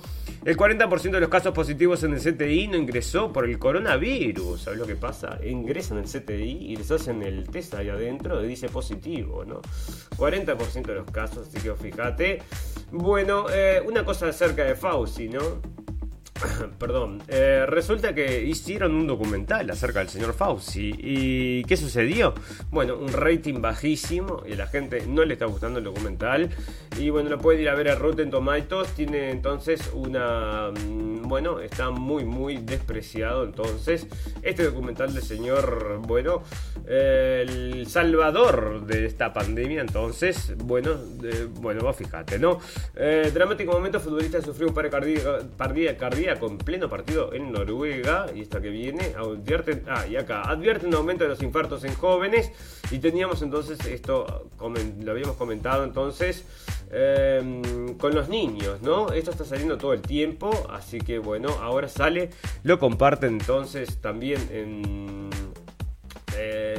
El 0.52 0.58
40% 0.58 1.12
de 1.12 1.20
los 1.20 1.30
casos 1.30 1.54
positivos 1.54 2.02
en 2.02 2.12
el 2.12 2.20
CTI 2.20 2.68
no 2.68 2.76
ingresó 2.76 3.32
por 3.32 3.46
el 3.46 3.58
coronavirus, 3.58 4.60
¿sabes 4.60 4.78
lo 4.78 4.86
que 4.86 4.96
pasa? 4.96 5.38
Ingresan 5.42 5.96
el 5.96 6.04
CTI 6.04 6.66
y 6.72 6.76
les 6.76 6.90
hacen 6.90 7.22
el 7.22 7.48
test 7.48 7.72
ahí 7.72 7.88
adentro 7.88 8.44
y 8.44 8.48
dice 8.48 8.68
positivo, 8.68 9.46
¿no? 9.46 9.62
40% 10.18 10.82
de 10.82 10.94
los 10.94 11.10
casos, 11.10 11.48
así 11.48 11.58
que 11.66 11.74
fíjate. 11.74 12.42
Bueno, 12.90 13.46
eh, 13.50 13.82
una 13.82 14.04
cosa 14.04 14.28
acerca 14.28 14.62
de 14.64 14.74
Fauci, 14.74 15.30
¿no? 15.30 15.40
Perdón, 16.78 17.22
eh, 17.28 17.64
resulta 17.66 18.14
que 18.14 18.42
hicieron 18.44 18.94
un 18.94 19.06
documental 19.06 19.70
acerca 19.70 20.00
del 20.00 20.08
señor 20.08 20.34
Fauci. 20.34 20.92
¿Y 20.98 21.64
qué 21.64 21.76
sucedió? 21.76 22.34
Bueno, 22.70 22.96
un 22.96 23.12
rating 23.12 23.60
bajísimo 23.60 24.42
y 24.46 24.52
a 24.52 24.56
la 24.56 24.66
gente 24.66 25.06
no 25.06 25.24
le 25.24 25.34
está 25.34 25.46
gustando 25.46 25.78
el 25.78 25.84
documental. 25.84 26.50
Y 26.98 27.10
bueno, 27.10 27.30
lo 27.30 27.38
puede 27.38 27.62
ir 27.62 27.68
a 27.68 27.74
ver 27.74 27.88
a 27.88 27.94
Rotten 27.94 28.30
Tomatoes. 28.30 28.92
Tiene 28.94 29.30
entonces 29.30 29.90
una. 29.94 30.70
Mm, 30.70 31.28
bueno, 31.28 31.60
está 31.60 31.90
muy, 31.90 32.24
muy 32.24 32.58
despreciado. 32.58 33.44
Entonces, 33.44 34.06
este 34.42 34.64
documental 34.64 35.14
del 35.14 35.22
señor, 35.22 36.00
bueno, 36.06 36.42
el 36.86 37.86
salvador 37.86 38.86
de 38.86 39.06
esta 39.06 39.32
pandemia. 39.32 39.80
Entonces, 39.80 40.54
bueno, 40.58 40.96
bueno, 41.60 41.82
vos 41.82 41.96
fíjate, 41.96 42.38
¿no? 42.38 42.60
Eh, 42.94 43.30
dramático 43.32 43.72
momento, 43.72 44.00
futbolista 44.00 44.40
sufrió 44.42 44.68
un 44.68 44.74
paro 44.74 44.90
con 46.38 46.58
pleno 46.58 46.88
partido 46.88 47.32
en 47.32 47.52
Noruega. 47.52 48.26
Y 48.34 48.40
esta 48.40 48.60
que 48.60 48.70
viene, 48.70 49.14
advierten, 49.16 49.84
ah, 49.88 50.06
y 50.06 50.16
acá, 50.16 50.42
advierten 50.42 50.88
un 50.88 50.94
aumento 50.96 51.24
de 51.24 51.30
los 51.30 51.42
infartos 51.42 51.84
en 51.84 51.94
jóvenes. 51.94 52.52
Y 52.90 52.98
teníamos 52.98 53.42
entonces 53.42 53.78
esto, 53.86 54.50
lo 54.58 55.10
habíamos 55.10 55.36
comentado 55.36 55.84
entonces, 55.84 56.44
em, 56.90 57.96
con 57.96 58.14
los 58.14 58.28
niños, 58.28 58.82
¿no? 58.82 59.12
Esto 59.12 59.30
está 59.30 59.44
saliendo 59.44 59.78
todo 59.78 59.92
el 59.94 60.02
tiempo, 60.02 60.50
así 60.70 60.98
que 60.98 61.18
bueno, 61.18 61.48
ahora 61.60 61.88
sale, 61.88 62.30
lo 62.64 62.78
comparten 62.78 63.34
entonces 63.40 64.00
también 64.00 64.40
en 64.52 65.30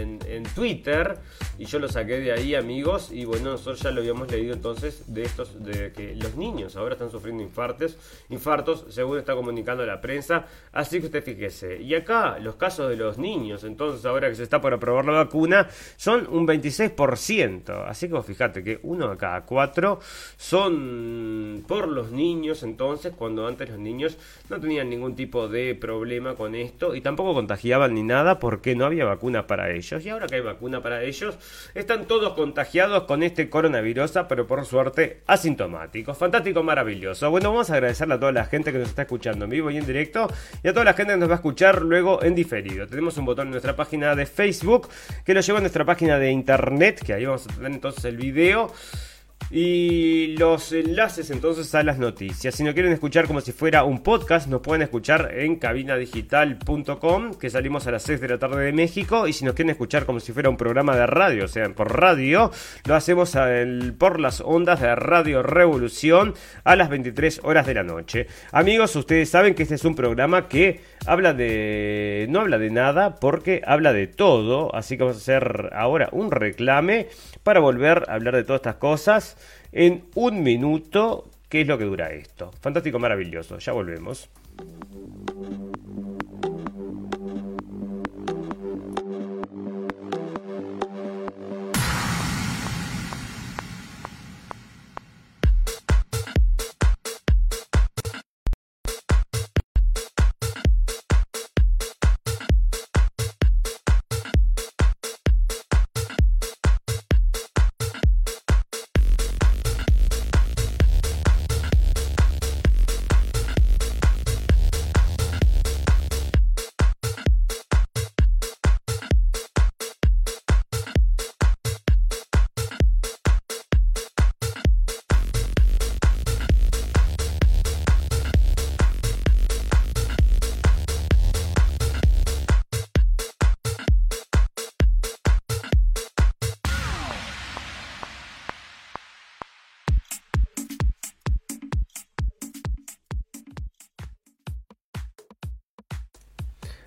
en, 0.04 0.44
Twitter 0.56 1.18
y 1.58 1.66
yo 1.66 1.80
lo 1.80 1.88
saqué 1.88 2.20
de 2.20 2.32
ahí, 2.32 2.56
amigos. 2.56 3.12
Y 3.12 3.26
bueno, 3.26 3.52
nosotros 3.52 3.82
ya 3.82 3.92
lo 3.92 4.02
habíamos 4.02 4.30
leído 4.30 4.54
entonces 4.54 5.04
de 5.08 5.24
estos, 5.24 5.64
de 5.64 5.92
que 5.92 6.16
los 6.16 6.36
niños 6.36 6.76
ahora 6.76 6.94
están 6.94 7.10
sufriendo 7.10 7.42
infartos, 7.42 7.98
infartos, 8.30 8.86
según 8.90 9.18
está 9.18 9.34
comunicando 9.36 9.86
la 9.86 10.02
prensa. 10.02 10.46
Así 10.72 11.00
que 11.00 11.08
usted 11.08 11.24
fíjese. 11.24 11.82
Y 11.82 11.96
acá 11.96 12.38
los 12.40 12.56
casos 12.56 12.90
de 12.90 12.98
los 12.98 13.18
niños, 13.18 13.64
entonces 13.64 14.06
ahora 14.06 14.30
que 14.30 14.36
se 14.36 14.44
está 14.44 14.62
por 14.62 14.74
aprobar 14.74 15.06
la 15.06 15.14
vacuna, 15.14 15.68
son 15.96 16.28
un 16.30 16.48
26%. 16.48 17.86
Así 17.88 18.10
que 18.10 18.22
fíjate 18.22 18.64
que 18.64 18.80
uno 18.84 19.10
de 19.10 19.18
cada 19.18 19.46
cuatro 19.46 20.00
son 20.38 21.64
por 21.68 21.88
los 21.88 22.12
niños, 22.12 22.64
entonces, 22.64 23.14
cuando 23.16 23.48
antes 23.48 23.70
los 23.70 23.80
niños 23.80 24.18
no 24.50 24.60
tenían 24.60 24.90
ningún 24.90 25.16
tipo 25.16 25.48
de 25.48 25.76
problema 25.76 26.36
con 26.36 26.56
esto 26.56 26.96
y 26.96 27.02
tampoco 27.02 27.34
contagiaban 27.34 27.94
ni 27.94 28.04
nada 28.04 28.40
porque 28.40 28.76
no 28.76 28.86
había 28.86 29.06
vacuna 29.06 29.48
para 29.48 29.72
ellos. 29.72 29.93
Y 30.02 30.10
ahora 30.10 30.28
que 30.28 30.36
hay 30.36 30.42
vacuna 30.42 30.82
para 30.82 31.04
ellos, 31.04 31.38
están 31.76 32.06
todos 32.06 32.34
contagiados 32.34 33.04
con 33.04 33.24
este 33.24 33.50
coronavirus, 33.50 34.14
pero 34.28 34.48
por 34.48 34.66
suerte 34.66 35.22
asintomáticos. 35.28 36.18
Fantástico, 36.18 36.64
maravilloso. 36.64 37.30
Bueno, 37.30 37.52
vamos 37.52 37.70
a 37.70 37.74
agradecerle 37.74 38.16
a 38.16 38.20
toda 38.20 38.32
la 38.32 38.46
gente 38.46 38.72
que 38.72 38.80
nos 38.80 38.90
está 38.90 39.04
escuchando 39.04 39.46
en 39.46 39.52
vivo 39.52 39.70
y 39.70 39.78
en 39.78 39.86
directo 39.86 40.28
y 40.64 40.68
a 40.68 40.74
toda 40.74 40.86
la 40.86 40.94
gente 40.94 41.14
que 41.14 41.20
nos 41.20 41.30
va 41.30 41.34
a 41.34 41.38
escuchar 41.38 41.82
luego 41.82 42.24
en 42.24 42.36
diferido. 42.36 42.88
Tenemos 42.88 43.18
un 43.18 43.26
botón 43.26 43.48
en 43.48 43.52
nuestra 43.52 43.76
página 43.76 44.16
de 44.16 44.26
Facebook 44.26 44.88
que 45.26 45.34
lo 45.34 45.42
lleva 45.42 45.58
a 45.60 45.62
nuestra 45.62 45.86
página 45.86 46.18
de 46.18 46.32
internet, 46.32 47.02
que 47.06 47.14
ahí 47.14 47.26
vamos 47.26 47.46
a 47.48 47.54
tener 47.54 47.72
entonces 47.72 48.06
el 48.06 48.18
video. 48.18 48.72
Y 49.52 50.36
los 50.38 50.72
enlaces 50.72 51.30
entonces 51.30 51.74
a 51.76 51.84
las 51.84 52.00
noticias. 52.00 52.56
Si 52.56 52.64
no 52.64 52.74
quieren 52.74 52.92
escuchar 52.92 53.28
como 53.28 53.42
si 53.42 53.52
fuera 53.52 53.84
un 53.84 54.02
podcast, 54.02 54.48
nos 54.48 54.62
pueden 54.62 54.82
escuchar 54.82 55.32
en 55.36 55.58
cabinadigital.com, 55.58 57.36
que 57.36 57.50
salimos 57.50 57.86
a 57.86 57.92
las 57.92 58.04
6 58.04 58.22
de 58.22 58.28
la 58.30 58.40
tarde 58.40 58.66
de 58.66 58.74
México. 58.74 59.28
Y 59.28 59.34
si 59.34 59.46
nos 59.46 59.54
quieren 59.54 59.72
escuchar 59.72 60.06
como 60.06 60.20
si 60.20 60.32
fuera 60.34 60.50
un 60.50 60.58
programa 60.58 60.96
de 60.96 61.06
radio, 61.06 61.46
o 61.46 61.48
sea, 61.48 61.70
por 61.70 61.96
radio, 62.00 62.52
lo 62.86 62.96
hacemos 62.96 63.38
por 63.98 64.20
las 64.20 64.42
ondas 64.42 64.82
de 64.82 64.96
Radio 64.96 65.44
Revolución 65.44 66.34
a 66.64 66.76
las 66.76 66.90
23 66.90 67.42
horas 67.44 67.68
de 67.68 67.74
la 67.74 67.84
noche. 67.84 68.28
Amigos, 68.52 68.96
ustedes 68.96 69.30
saben 69.30 69.56
que 69.56 69.64
este 69.64 69.76
es 69.76 69.86
un 69.86 69.96
programa 69.96 70.48
que 70.48 70.82
habla 71.06 71.34
de. 71.34 72.28
no 72.30 72.42
habla 72.42 72.58
de 72.58 72.70
nada 72.70 73.16
porque 73.16 73.62
habla 73.66 73.94
de 73.94 74.08
todo. 74.08 74.74
Así 74.76 74.98
que 74.98 75.04
vamos 75.04 75.18
a 75.18 75.22
hacer 75.22 75.70
ahora 75.74 76.10
un 76.12 76.32
reclame 76.32 77.08
para 77.44 77.60
volver 77.60 78.06
a 78.08 78.14
hablar 78.14 78.36
de 78.36 78.44
todas 78.44 78.60
estas 78.60 78.76
cosas 78.76 79.33
en 79.72 80.06
un 80.16 80.44
minuto. 80.44 81.30
¿Qué 81.50 81.62
es 81.62 81.68
lo 81.68 81.78
que 81.78 81.86
dura 81.86 82.12
esto? 82.12 82.52
Fantástico, 82.62 83.00
maravilloso. 83.00 83.60
Ya 83.60 83.74
volvemos. 83.74 84.30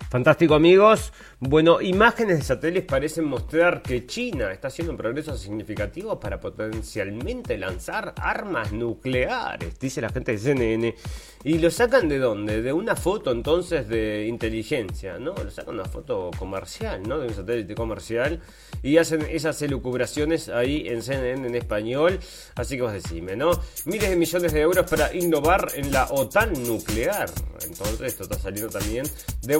Fantástico 0.09 0.55
amigos. 0.55 1.11
Bueno, 1.39 1.81
imágenes 1.81 2.37
de 2.37 2.43
satélites 2.45 2.85
parecen 2.85 3.25
mostrar 3.25 3.81
que 3.81 4.05
China 4.05 4.53
está 4.53 4.69
haciendo 4.69 4.93
un 4.93 4.97
progreso 4.97 5.37
significativo 5.37 6.17
para 6.17 6.39
potencialmente 6.39 7.57
lanzar 7.57 8.13
armas 8.17 8.71
nucleares, 8.71 9.77
dice 9.77 9.99
la 9.99 10.07
gente 10.07 10.31
de 10.31 10.37
CNN. 10.37 10.95
¿Y 11.43 11.59
lo 11.59 11.69
sacan 11.69 12.07
de 12.07 12.19
dónde? 12.19 12.61
De 12.61 12.71
una 12.71 12.95
foto 12.95 13.31
entonces 13.31 13.87
de 13.89 14.27
inteligencia, 14.27 15.19
¿no? 15.19 15.35
Lo 15.35 15.51
sacan 15.51 15.75
una 15.75 15.85
foto 15.85 16.31
comercial, 16.39 17.03
¿no? 17.03 17.19
De 17.19 17.27
un 17.27 17.33
satélite 17.33 17.75
comercial 17.75 18.39
y 18.81 18.97
hacen 18.97 19.21
esas 19.29 19.61
elucubraciones 19.61 20.47
ahí 20.47 20.87
en 20.87 21.01
CNN 21.01 21.47
en 21.47 21.55
español. 21.55 22.19
Así 22.55 22.77
que 22.77 22.81
vos 22.81 22.93
decime, 22.93 23.35
¿no? 23.35 23.51
Miles 23.85 24.09
de 24.09 24.15
millones 24.15 24.53
de 24.53 24.61
euros 24.61 24.89
para 24.89 25.13
innovar 25.13 25.67
en 25.75 25.91
la 25.91 26.05
OTAN 26.05 26.53
nuclear. 26.63 27.29
Entonces, 27.61 28.01
esto 28.01 28.23
está 28.23 28.39
saliendo 28.39 28.71
también 28.71 29.05
de 29.41 29.55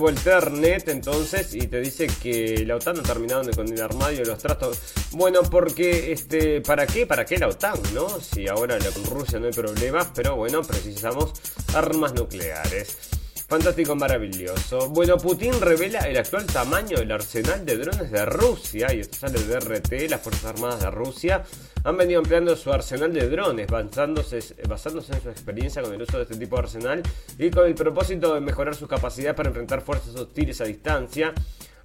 Volternet, 0.47 0.87
entonces, 0.87 1.53
y 1.53 1.67
te 1.67 1.81
dice 1.81 2.07
que 2.07 2.63
la 2.65 2.77
OTAN 2.77 2.99
ha 2.99 3.03
terminado 3.03 3.49
con 3.51 3.67
el 3.71 3.81
armario 3.81 4.19
de 4.19 4.25
los 4.25 4.37
trastos. 4.37 4.79
Bueno, 5.11 5.41
porque, 5.43 6.11
este, 6.13 6.61
¿para 6.61 6.87
qué? 6.87 7.05
¿Para 7.05 7.25
qué 7.25 7.37
la 7.37 7.49
OTAN, 7.49 7.77
no? 7.93 8.07
Si 8.21 8.47
ahora 8.47 8.77
con 8.93 9.05
Rusia 9.05 9.39
no 9.39 9.47
hay 9.47 9.53
problemas, 9.53 10.07
pero 10.15 10.35
bueno, 10.35 10.61
precisamos 10.61 11.33
armas 11.73 12.13
nucleares. 12.13 13.16
Fantástico, 13.47 13.95
maravilloso. 13.95 14.89
Bueno, 14.89 15.15
Putin 15.17 15.53
revela 15.61 15.99
el 15.99 16.17
actual 16.17 16.45
tamaño 16.45 16.97
del 16.97 17.13
arsenal 17.13 17.65
de 17.65 17.77
drones 17.77 18.11
de 18.11 18.25
Rusia, 18.25 18.93
y 18.93 18.99
esto 18.99 19.17
sale 19.19 19.41
de 19.41 19.57
RT, 19.57 20.09
las 20.09 20.19
Fuerzas 20.19 20.45
Armadas 20.45 20.81
de 20.81 20.91
Rusia 20.91 21.43
han 21.85 21.95
venido 21.95 22.19
empleando 22.19 22.57
su 22.57 22.73
arsenal 22.73 23.13
de 23.13 23.29
drones, 23.29 23.67
basándose, 23.67 24.39
basándose 24.67 25.13
en 25.13 25.21
su 25.21 25.29
experiencia 25.29 25.81
con 25.81 25.93
el 25.93 26.01
uso 26.01 26.17
de 26.17 26.23
este 26.23 26.35
tipo 26.35 26.57
de 26.57 26.63
arsenal 26.63 27.03
y 27.39 27.49
con 27.49 27.65
el 27.65 27.73
propósito 27.73 28.33
de 28.33 28.41
mejorar 28.41 28.75
su 28.75 28.85
capacidad 28.85 29.33
para 29.33 29.47
enfrentar 29.47 29.79
fuerzas 29.79 30.13
hostiles 30.15 30.59
a 30.59 30.65
distancia 30.65 31.33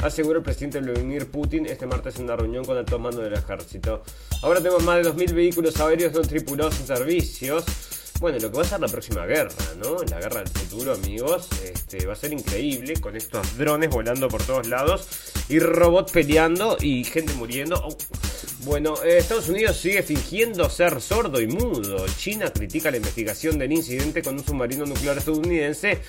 aseguró 0.03 0.39
el 0.39 0.45
presidente 0.45 0.81
Vladimir 0.81 1.31
Putin 1.31 1.67
este 1.67 1.87
martes 1.87 2.17
en 2.17 2.25
una 2.25 2.35
reunión 2.35 2.65
con 2.65 2.77
el 2.77 2.85
mando 2.99 3.21
del 3.21 3.35
ejército. 3.35 4.03
Ahora 4.43 4.59
tenemos 4.59 4.83
más 4.83 4.97
de 4.97 5.13
2.000 5.13 5.33
vehículos 5.33 5.81
aéreos 5.81 6.13
no 6.13 6.23
tripulados 6.23 6.81
en 6.81 6.87
servicios. 6.89 7.65
Bueno, 8.23 8.39
lo 8.39 8.53
que 8.53 8.59
va 8.59 8.63
a 8.63 8.67
ser 8.67 8.79
la 8.79 8.87
próxima 8.87 9.27
guerra, 9.27 9.51
¿no? 9.83 9.97
La 10.09 10.21
guerra 10.21 10.45
del 10.45 10.49
futuro, 10.49 10.93
amigos, 10.93 11.49
este, 11.65 12.07
va 12.07 12.13
a 12.13 12.17
ser 12.17 12.33
increíble 12.33 12.95
con 13.01 13.17
estos 13.17 13.59
drones 13.59 13.91
volando 13.91 14.29
por 14.29 14.45
todos 14.45 14.69
lados 14.69 15.09
y 15.49 15.59
robots 15.59 16.13
peleando 16.13 16.77
y 16.81 17.03
gente 17.03 17.35
muriendo. 17.35 17.83
Oh. 17.85 17.99
Bueno, 18.61 18.95
eh, 19.03 19.19
Estados 19.19 19.49
Unidos 19.49 19.77
sigue 19.77 20.05
fingiendo 20.05 20.71
ser 20.71 21.01
sordo 21.01 21.41
y 21.41 21.49
mudo. 21.49 22.07
China 22.17 22.53
critica 22.53 22.93
la 22.93 22.99
investigación 22.99 23.59
del 23.59 23.73
incidente 23.73 24.23
con 24.23 24.35
un 24.35 24.45
submarino 24.45 24.87
nuclear 24.87 25.19
estadounidense 25.19 26.01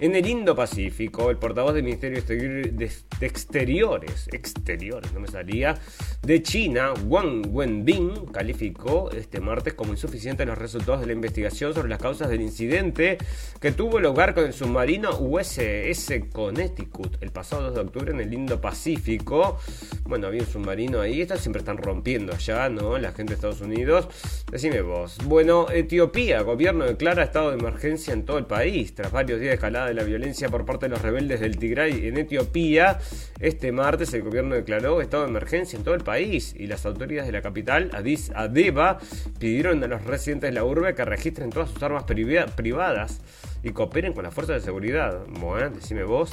en 0.00 0.14
el 0.14 0.26
Indo-Pacífico, 0.26 1.30
el 1.30 1.38
portavoz 1.38 1.74
del 1.74 1.82
Ministerio 1.82 2.22
de 2.22 2.90
Exteriores, 3.20 4.28
exteriores, 4.32 5.12
no 5.12 5.20
me 5.20 5.28
salía, 5.28 5.76
de 6.22 6.42
China, 6.42 6.92
Wang 7.06 7.46
Wenbin, 7.50 8.26
calificó 8.26 9.10
este 9.10 9.40
martes 9.40 9.74
como 9.74 9.92
insuficientes 9.92 10.46
los 10.46 10.56
resultados 10.56 11.00
de 11.00 11.06
la 11.06 11.12
investigación 11.14 11.74
sobre 11.74 11.88
las 11.88 11.98
causas 11.98 12.28
del 12.28 12.42
incidente 12.42 13.18
que 13.60 13.72
tuvo 13.72 13.98
lugar 13.98 14.34
con 14.34 14.44
el 14.44 14.52
submarino 14.52 15.18
USS 15.18 16.12
Connecticut 16.32 17.16
el 17.20 17.30
pasado 17.30 17.62
2 17.64 17.74
de 17.74 17.80
octubre 17.80 18.12
en 18.12 18.20
el 18.20 18.32
Indo-Pacífico. 18.32 19.58
Bueno, 20.04 20.28
había 20.28 20.42
un 20.42 20.48
submarino 20.48 21.00
ahí, 21.00 21.22
estos 21.22 21.40
siempre 21.40 21.58
están 21.58 21.76
rompiendo 21.76 22.32
allá, 22.32 22.68
¿no? 22.68 22.98
La 22.98 23.12
gente 23.12 23.30
de 23.30 23.34
Estados 23.34 23.60
Unidos. 23.60 24.08
Decime 24.50 24.80
vos. 24.80 25.18
Bueno, 25.24 25.66
Etiopía, 25.70 26.42
gobierno 26.42 26.84
declara 26.84 27.24
estado 27.24 27.50
de 27.50 27.58
emergencia 27.58 28.12
en 28.12 28.24
todo 28.24 28.38
el 28.38 28.46
país 28.46 28.94
tras 28.94 29.10
varios 29.10 29.40
días 29.40 29.50
de 29.50 29.54
escalada 29.54 29.87
de 29.88 29.94
la 29.94 30.04
violencia 30.04 30.48
por 30.48 30.64
parte 30.64 30.86
de 30.86 30.90
los 30.90 31.02
rebeldes 31.02 31.40
del 31.40 31.58
Tigray 31.58 32.06
en 32.06 32.18
Etiopía, 32.18 32.98
este 33.40 33.72
martes 33.72 34.12
el 34.14 34.22
gobierno 34.22 34.54
declaró 34.54 35.00
estado 35.00 35.24
de 35.24 35.30
emergencia 35.30 35.76
en 35.76 35.84
todo 35.84 35.94
el 35.94 36.04
país 36.04 36.54
y 36.56 36.66
las 36.66 36.86
autoridades 36.86 37.26
de 37.26 37.32
la 37.32 37.42
capital, 37.42 37.90
Addis 37.92 38.30
Abeba, 38.34 38.98
pidieron 39.38 39.82
a 39.82 39.86
los 39.86 40.04
residentes 40.04 40.50
de 40.50 40.54
la 40.54 40.64
urbe 40.64 40.94
que 40.94 41.04
registren 41.04 41.50
todas 41.50 41.70
sus 41.70 41.82
armas 41.82 42.04
privadas 42.04 43.20
y 43.62 43.70
cooperen 43.70 44.12
con 44.12 44.24
las 44.24 44.34
fuerzas 44.34 44.56
de 44.56 44.62
seguridad. 44.62 45.24
Bueno, 45.28 45.70
decime 45.70 46.04
vos. 46.04 46.30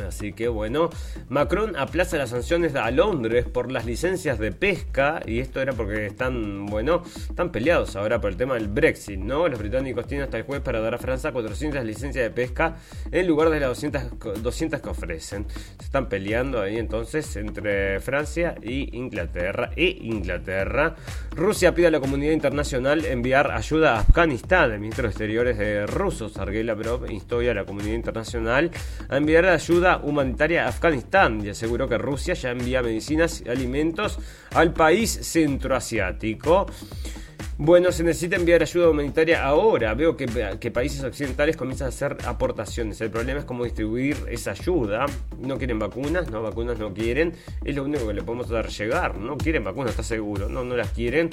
Así 0.00 0.32
que 0.32 0.48
bueno, 0.48 0.90
Macron 1.28 1.76
aplaza 1.76 2.16
las 2.16 2.30
sanciones 2.30 2.74
a 2.74 2.90
Londres 2.90 3.46
por 3.46 3.70
las 3.70 3.86
licencias 3.86 4.38
de 4.38 4.52
pesca 4.52 5.22
y 5.26 5.40
esto 5.40 5.60
era 5.60 5.72
porque 5.72 6.06
están, 6.06 6.66
bueno, 6.66 7.02
están 7.28 7.50
peleados 7.50 7.96
ahora 7.96 8.20
por 8.20 8.30
el 8.30 8.36
tema 8.36 8.54
del 8.54 8.68
Brexit, 8.68 9.18
¿no? 9.18 9.48
Los 9.48 9.58
británicos 9.58 10.06
tienen 10.06 10.24
hasta 10.24 10.38
el 10.38 10.42
jueves 10.42 10.64
para 10.64 10.80
dar 10.80 10.94
a 10.94 10.98
Francia 10.98 11.32
400 11.32 11.84
licencias 11.84 12.24
de 12.24 12.30
pesca 12.30 12.76
en 13.10 13.26
lugar 13.26 13.50
de 13.50 13.60
las 13.60 13.68
200, 13.70 14.42
200 14.42 14.80
que 14.80 14.88
ofrecen. 14.88 15.46
Se 15.78 15.84
están 15.84 16.08
peleando 16.08 16.60
ahí 16.60 16.76
entonces 16.76 17.36
entre 17.36 18.00
Francia 18.00 18.56
y 18.62 18.96
Inglaterra. 18.96 19.70
E 19.76 19.98
Inglaterra. 20.02 20.96
Rusia 21.34 21.74
pide 21.74 21.88
a 21.88 21.90
la 21.90 22.00
comunidad 22.00 22.32
internacional 22.32 23.04
enviar 23.04 23.50
ayuda 23.52 23.96
a 23.96 24.00
Afganistán. 24.00 24.72
El 24.72 24.80
ministro 24.80 25.04
de 25.04 25.08
Exteriores 25.10 25.58
de 25.58 25.86
ruso, 25.86 26.28
Sergei 26.28 26.62
Lavrov, 26.62 27.10
instó 27.10 27.40
a 27.50 27.54
la 27.54 27.64
comunidad 27.64 27.94
internacional 27.94 28.70
a 29.08 29.16
enviar 29.16 29.44
ayuda 29.46 29.85
humanitaria 30.02 30.64
a 30.64 30.68
Afganistán 30.68 31.44
y 31.44 31.50
aseguró 31.50 31.88
que 31.88 31.98
Rusia 31.98 32.34
ya 32.34 32.50
envía 32.50 32.82
medicinas 32.82 33.42
y 33.44 33.48
alimentos 33.48 34.18
al 34.52 34.72
país 34.72 35.10
centroasiático. 35.22 36.66
Bueno, 37.58 37.90
se 37.90 38.04
necesita 38.04 38.36
enviar 38.36 38.60
ayuda 38.60 38.90
humanitaria 38.90 39.42
ahora. 39.42 39.94
Veo 39.94 40.14
que, 40.14 40.70
países 40.70 41.02
occidentales 41.02 41.56
comienzan 41.56 41.86
a 41.86 41.88
hacer 41.88 42.18
aportaciones. 42.26 43.00
El 43.00 43.10
problema 43.10 43.40
es 43.40 43.46
cómo 43.46 43.64
distribuir 43.64 44.16
esa 44.28 44.50
ayuda. 44.50 45.06
No 45.40 45.56
quieren 45.56 45.78
vacunas, 45.78 46.30
no, 46.30 46.42
vacunas 46.42 46.78
no 46.78 46.92
quieren. 46.92 47.32
Es 47.64 47.74
lo 47.74 47.84
único 47.84 48.06
que 48.06 48.12
le 48.12 48.22
podemos 48.22 48.50
dar 48.50 48.68
llegar. 48.68 49.16
No 49.16 49.38
quieren 49.38 49.64
vacunas, 49.64 49.92
está 49.92 50.02
seguro. 50.02 50.50
No, 50.50 50.64
no 50.64 50.76
las 50.76 50.90
quieren. 50.90 51.30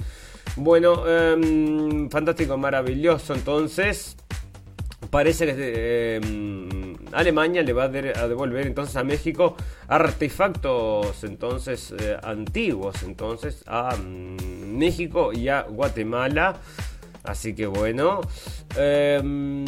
Bueno, 0.56 1.06
em, 1.06 2.10
fantástico, 2.10 2.58
maravilloso. 2.58 3.34
Entonces, 3.34 4.16
parece 5.14 5.46
que 5.46 6.16
em, 6.16 6.96
Alemania 7.12 7.62
le 7.62 7.72
va 7.72 7.84
a, 7.84 7.88
devolver 7.88 8.66
entonces 8.66 8.96
a 8.96 9.04
México 9.04 9.56
artefactos 9.88 11.24
entonces 11.24 11.94
eh, 12.00 12.18
antiguos 12.24 13.04
entonces 13.04 13.64
a 13.68 13.96
mm, 13.96 14.76
México 14.76 15.32
y 15.32 15.50
a 15.50 15.62
Guatemala. 15.62 16.56
Así 17.24 17.54
que 17.54 17.68
bueno 17.68 18.22
em, 18.76 19.64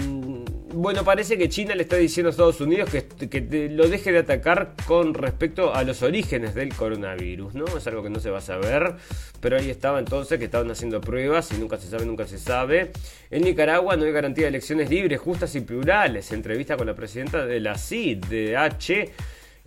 bueno, 0.76 1.06
parece 1.06 1.38
que 1.38 1.48
China 1.48 1.74
le 1.74 1.84
está 1.84 1.96
diciendo 1.96 2.30
a 2.30 2.32
Estados 2.32 2.60
Unidos 2.60 2.90
que, 2.90 3.70
lo 3.72 3.88
deje 3.88 4.12
de 4.12 4.20
atacar 4.20 4.76
con 4.86 5.14
respecto 5.14 5.74
a 5.74 5.84
los 5.84 6.04
orígenes 6.04 6.54
del 6.54 6.74
coronavirus, 6.74 7.54
¿no? 7.54 7.66
Es 7.78 7.88
algo 7.88 8.04
que 8.04 8.10
no 8.10 8.20
se 8.20 8.30
va 8.30 8.40
a 8.40 8.42
saber, 8.42 8.96
pero 9.40 9.58
ahí 9.58 9.70
estaba 9.70 10.00
entonces 10.00 10.38
que 10.38 10.46
estaban 10.46 10.70
haciendo 10.70 11.00
pruebas 11.00 11.52
y 11.54 11.58
nunca 11.58 11.78
se 11.78 11.88
sabe, 11.88 12.06
nunca 12.06 12.28
se 12.28 12.38
sabe. 12.38 12.92
En 13.32 13.44
Nicaragua 13.44 13.96
no 13.96 14.04
hay 14.04 14.12
garantía 14.12 14.44
de 14.44 14.50
elecciones 14.50 14.90
libres, 14.90 15.20
justas 15.20 15.56
y 15.56 15.62
plurales. 15.62 16.32
Entrevista 16.34 16.76
con 16.76 16.88
la 16.88 16.94
presidenta 16.94 17.46
de 17.46 17.60
la 17.62 17.78
CID, 17.78 18.26
de 18.26 18.58
H. 18.58 19.12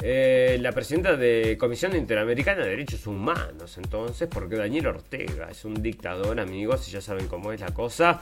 Eh, 0.00 0.58
la 0.60 0.70
presidenta 0.70 1.16
de 1.16 1.56
Comisión 1.58 1.96
Interamericana 1.96 2.62
de 2.62 2.70
Derechos 2.70 3.06
Humanos, 3.06 3.78
entonces, 3.78 4.28
porque 4.30 4.56
Daniel 4.56 4.86
Ortega 4.86 5.48
es 5.50 5.64
un 5.64 5.74
dictador, 5.82 6.38
amigos, 6.38 6.88
y 6.88 6.92
ya 6.92 7.00
saben 7.00 7.26
cómo 7.26 7.52
es 7.52 7.60
la 7.60 7.74
cosa. 7.74 8.20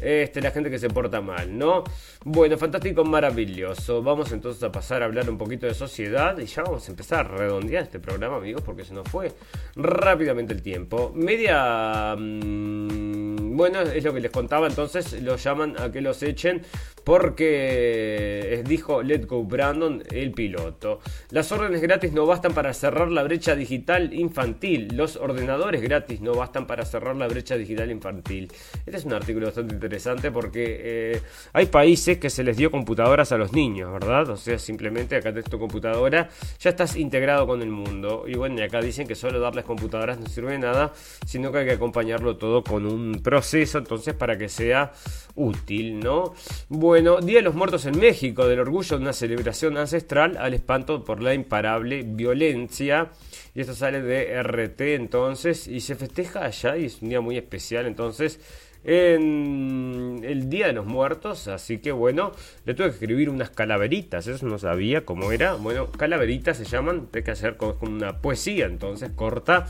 Este, 0.00 0.40
la 0.40 0.50
gente 0.50 0.70
que 0.70 0.78
se 0.78 0.88
porta 0.88 1.20
mal, 1.20 1.56
¿no? 1.56 1.84
Bueno, 2.24 2.56
fantástico, 2.56 3.04
maravilloso. 3.04 4.02
Vamos 4.02 4.32
entonces 4.32 4.62
a 4.62 4.72
pasar 4.72 5.02
a 5.02 5.04
hablar 5.04 5.28
un 5.28 5.36
poquito 5.36 5.66
de 5.66 5.74
sociedad 5.74 6.38
y 6.38 6.46
ya 6.46 6.62
vamos 6.62 6.88
a 6.88 6.90
empezar 6.90 7.26
a 7.26 7.36
redondear 7.36 7.82
este 7.82 8.00
programa, 8.00 8.36
amigos, 8.36 8.62
porque 8.62 8.84
se 8.84 8.94
nos 8.94 9.08
fue 9.08 9.30
rápidamente 9.76 10.54
el 10.54 10.62
tiempo. 10.62 11.12
Media. 11.14 12.16
Mmm, 12.16 13.47
bueno, 13.58 13.80
es 13.82 14.04
lo 14.04 14.14
que 14.14 14.20
les 14.20 14.30
contaba, 14.30 14.66
entonces 14.68 15.20
los 15.20 15.42
llaman 15.42 15.74
a 15.78 15.90
que 15.90 16.00
los 16.00 16.22
echen 16.22 16.62
porque 17.04 18.62
dijo 18.66 19.02
Let 19.02 19.26
Go 19.26 19.42
Brandon, 19.42 20.02
el 20.10 20.32
piloto. 20.32 21.00
Las 21.30 21.50
órdenes 21.50 21.80
gratis 21.80 22.12
no 22.12 22.26
bastan 22.26 22.52
para 22.52 22.72
cerrar 22.74 23.10
la 23.10 23.22
brecha 23.22 23.56
digital 23.56 24.12
infantil. 24.12 24.88
Los 24.94 25.16
ordenadores 25.16 25.80
gratis 25.82 26.20
no 26.20 26.34
bastan 26.34 26.66
para 26.66 26.84
cerrar 26.84 27.16
la 27.16 27.26
brecha 27.26 27.56
digital 27.56 27.90
infantil. 27.90 28.52
Este 28.84 28.98
es 28.98 29.04
un 29.04 29.14
artículo 29.14 29.46
bastante 29.46 29.74
interesante 29.74 30.30
porque 30.30 30.80
eh, 30.80 31.22
hay 31.54 31.66
países 31.66 32.18
que 32.18 32.30
se 32.30 32.44
les 32.44 32.56
dio 32.56 32.70
computadoras 32.70 33.32
a 33.32 33.38
los 33.38 33.52
niños, 33.52 33.90
¿verdad? 33.90 34.28
O 34.28 34.36
sea, 34.36 34.58
simplemente 34.58 35.16
acá 35.16 35.30
tenés 35.30 35.46
tu 35.46 35.58
computadora, 35.58 36.28
ya 36.60 36.70
estás 36.70 36.94
integrado 36.94 37.46
con 37.46 37.62
el 37.62 37.70
mundo. 37.70 38.24
Y 38.28 38.34
bueno, 38.34 38.62
acá 38.62 38.80
dicen 38.80 39.08
que 39.08 39.14
solo 39.14 39.40
darles 39.40 39.64
computadoras 39.64 40.20
no 40.20 40.26
sirve 40.26 40.52
de 40.52 40.58
nada, 40.58 40.92
sino 41.26 41.50
que 41.50 41.58
hay 41.58 41.66
que 41.66 41.72
acompañarlo 41.72 42.36
todo 42.36 42.62
con 42.62 42.86
un 42.86 43.22
proceso, 43.22 43.47
entonces, 43.54 44.14
para 44.14 44.36
que 44.36 44.48
sea 44.48 44.92
útil, 45.34 46.00
¿no? 46.00 46.34
Bueno, 46.68 46.98
Bueno, 46.98 47.20
Día 47.20 47.36
de 47.36 47.42
los 47.42 47.54
Muertos 47.54 47.86
en 47.86 47.96
México, 47.96 48.48
del 48.48 48.58
orgullo 48.58 48.96
de 48.96 49.02
una 49.02 49.12
celebración 49.12 49.76
ancestral 49.76 50.36
al 50.36 50.52
espanto 50.52 51.04
por 51.04 51.22
la 51.22 51.32
imparable 51.32 52.02
violencia. 52.02 53.12
Y 53.54 53.60
esto 53.60 53.72
sale 53.72 54.02
de 54.02 54.42
RT 54.42 54.80
entonces 54.96 55.68
y 55.68 55.80
se 55.80 55.94
festeja 55.94 56.44
allá 56.44 56.76
y 56.76 56.86
es 56.86 57.00
un 57.00 57.10
día 57.10 57.20
muy 57.20 57.38
especial 57.38 57.86
entonces 57.86 58.40
en 58.84 60.20
el 60.24 60.50
Día 60.50 60.66
de 60.66 60.72
los 60.72 60.86
Muertos, 60.86 61.46
así 61.46 61.78
que 61.78 61.92
bueno, 61.92 62.32
le 62.64 62.74
tuve 62.74 62.88
que 62.88 62.94
escribir 62.94 63.30
unas 63.30 63.50
calaveritas, 63.50 64.26
eso 64.26 64.46
no 64.46 64.58
sabía 64.58 65.04
cómo 65.04 65.30
era, 65.30 65.54
bueno, 65.54 65.90
calaveritas 65.92 66.56
se 66.56 66.64
llaman, 66.64 67.08
hay 67.12 67.22
que 67.22 67.30
hacer 67.30 67.56
como 67.56 67.76
una 67.82 68.20
poesía 68.20 68.66
entonces 68.66 69.10
corta 69.14 69.66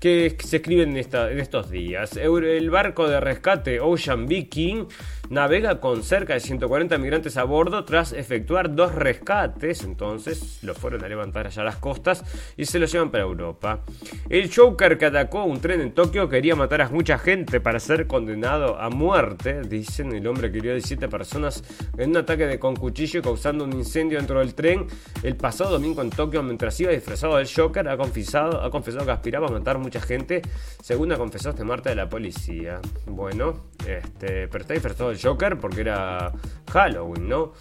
que 0.00 0.36
se 0.44 0.56
escriben 0.56 0.90
en, 0.90 0.96
estos 0.96 1.70
días. 1.70 2.16
El 2.16 2.70
barco 2.70 3.08
de 3.08 3.20
rescate 3.20 3.80
Ocean 3.80 4.26
Viking 4.26 4.86
navega 5.30 5.80
con 5.80 6.02
cerca 6.02 6.34
de 6.34 6.40
140 6.40 6.96
migrantes 6.98 7.36
a 7.36 7.44
bordo 7.44 7.84
tras 7.84 8.12
efectuar 8.12 8.74
dos 8.74 8.94
rescates. 8.94 9.84
Entonces 9.84 10.62
los 10.62 10.76
fueron 10.78 11.04
a 11.04 11.08
levantar 11.08 11.46
allá 11.46 11.62
a 11.62 11.64
las 11.64 11.76
costas 11.76 12.24
y 12.56 12.64
se 12.64 12.78
los 12.78 12.92
llevan 12.92 13.10
para 13.10 13.24
Europa. 13.24 13.80
El 14.28 14.52
Joker 14.54 14.98
que 14.98 15.06
atacó 15.06 15.44
un 15.44 15.60
tren 15.60 15.80
en 15.80 15.92
Tokio 15.92 16.28
quería 16.28 16.56
matar 16.56 16.82
a 16.82 16.88
mucha 16.88 17.18
gente 17.18 17.60
para 17.60 17.80
ser 17.80 18.06
condenado 18.06 18.78
a 18.80 18.90
muerte. 18.90 19.62
Dicen 19.62 20.12
el 20.12 20.26
hombre 20.26 20.50
que 20.50 20.58
hirió 20.58 20.72
a 20.72 20.74
17 20.74 21.08
personas 21.08 21.62
en 21.96 22.10
un 22.10 22.16
ataque 22.18 22.46
de 22.46 22.58
con 22.58 22.76
cuchillo 22.76 23.22
causando 23.22 23.64
un 23.64 23.72
incendio 23.72 24.18
dentro 24.18 24.40
del 24.40 24.54
tren 24.54 24.86
el 25.22 25.36
pasado 25.36 25.70
domingo 25.70 26.02
en 26.02 26.10
Tokio 26.10 26.42
mientras 26.42 26.78
iba 26.80 26.90
disfrazado 26.90 27.36
del 27.36 27.48
Joker. 27.52 27.88
Ha 27.88 27.96
confesado, 27.96 28.62
ha 28.62 28.70
confesado 28.70 29.04
que 29.04 29.12
aspiraba 29.12 29.48
a 29.48 29.50
matar 29.50 29.78
mucha 29.78 30.00
gente, 30.00 30.42
según 30.82 31.12
ha 31.12 31.16
confesado 31.16 31.50
este 31.50 31.64
martes 31.64 31.92
de 31.92 31.96
la 31.96 32.08
policía. 32.08 32.80
Bueno, 33.06 33.68
este, 33.86 34.48
pero 34.48 34.62
está 34.62 34.74
disfrazado 34.74 35.10
del 35.10 35.17
Joker 35.20 35.58
porque 35.58 35.82
era 35.82 36.32
Halloween, 36.72 37.28
¿no? 37.28 37.52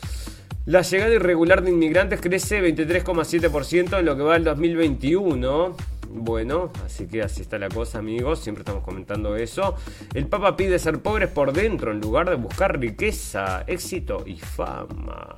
La 0.66 0.82
llegada 0.82 1.14
irregular 1.14 1.64
de 1.64 1.72
inmigrantes 1.72 2.20
crece 2.20 2.62
23,7% 2.62 4.00
en 4.00 4.06
lo 4.06 4.18
que 4.18 4.24
va 4.24 4.36
al 4.36 4.44
2021. 4.44 5.76
Bueno, 6.10 6.72
así 6.86 7.08
que 7.08 7.22
así 7.22 7.42
está 7.42 7.58
la 7.58 7.70
cosa, 7.70 8.00
amigos. 8.00 8.40
Siempre 8.40 8.64
estamos 8.64 8.84
comentando 8.84 9.36
eso. 9.36 9.76
El 10.14 10.28
Papa 10.28 10.58
pide 10.58 10.78
ser 10.80 11.00
pobres 11.00 11.30
por 11.30 11.54
dentro 11.54 11.92
en 11.92 12.02
lugar 12.02 12.30
de 12.30 12.36
buscar 12.36 12.80
riqueza, 12.80 13.64
éxito 13.68 14.24
y 14.26 14.38
fama. 14.38 15.36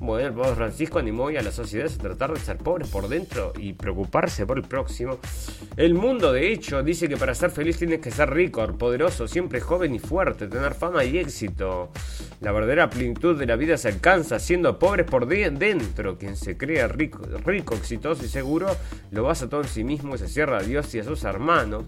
Bueno, 0.00 0.44
el 0.44 0.54
Francisco 0.54 0.98
animó 0.98 1.28
a 1.28 1.32
la 1.32 1.50
sociedad 1.50 1.90
a 1.90 1.98
tratar 1.98 2.32
de 2.34 2.40
ser 2.40 2.58
pobres 2.58 2.88
por 2.88 3.08
dentro 3.08 3.52
y 3.58 3.72
preocuparse 3.72 4.44
por 4.44 4.58
el 4.58 4.64
próximo. 4.64 5.18
El 5.76 5.94
mundo, 5.94 6.32
de 6.32 6.52
hecho, 6.52 6.82
dice 6.82 7.08
que 7.08 7.16
para 7.16 7.34
ser 7.34 7.50
feliz 7.50 7.78
tienes 7.78 8.00
que 8.00 8.10
ser 8.10 8.30
rico, 8.30 8.66
poderoso, 8.76 9.26
siempre 9.26 9.60
joven 9.60 9.94
y 9.94 9.98
fuerte, 9.98 10.48
tener 10.48 10.74
fama 10.74 11.04
y 11.04 11.18
éxito. 11.18 11.90
La 12.40 12.52
verdadera 12.52 12.90
plenitud 12.90 13.38
de 13.38 13.46
la 13.46 13.56
vida 13.56 13.78
se 13.78 13.88
alcanza 13.88 14.38
siendo 14.38 14.78
pobres 14.78 15.06
por 15.06 15.26
dentro. 15.26 16.18
Quien 16.18 16.36
se 16.36 16.56
crea 16.56 16.88
rico, 16.88 17.22
rico, 17.44 17.74
exitoso 17.74 18.24
y 18.24 18.28
seguro, 18.28 18.68
lo 19.10 19.22
basa 19.22 19.48
todo 19.48 19.62
en 19.62 19.68
sí 19.68 19.82
mismo 19.82 20.14
y 20.14 20.18
se 20.18 20.28
cierra 20.28 20.58
a 20.58 20.62
Dios 20.62 20.94
y 20.94 20.98
a 20.98 21.04
sus 21.04 21.24
hermanos. 21.24 21.84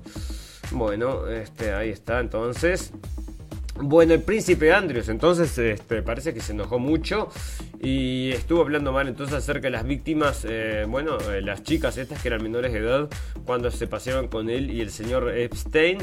Bueno, 0.70 1.28
este, 1.28 1.72
ahí 1.72 1.90
está 1.90 2.20
entonces. 2.20 2.92
Bueno, 3.81 4.12
el 4.14 4.22
príncipe 4.22 4.72
Andrews 4.72 5.09
entonces 5.09 5.57
este, 5.57 6.03
parece 6.03 6.35
que 6.35 6.41
se 6.41 6.53
enojó 6.53 6.81
mucho 6.81 7.29
y 7.81 8.31
estuvo 8.33 8.61
hablando 8.62 8.93
mal 8.93 9.07
entonces 9.07 9.37
acerca 9.37 9.62
de 9.62 9.70
las 9.70 9.85
víctimas, 9.85 10.45
eh, 10.49 10.85
bueno, 10.89 11.16
eh, 11.31 11.41
las 11.43 11.62
chicas 11.62 11.97
estas 11.97 12.20
que 12.20 12.29
eran 12.29 12.43
menores 12.43 12.72
de 12.72 12.81
edad 12.81 13.09
cuando 13.45 13.70
se 13.70 13.87
paseaban 13.87 14.26
con 14.26 14.51
él 14.51 14.70
y 14.70 14.81
el 14.81 14.91
señor 14.91 15.31
Epstein 15.31 15.99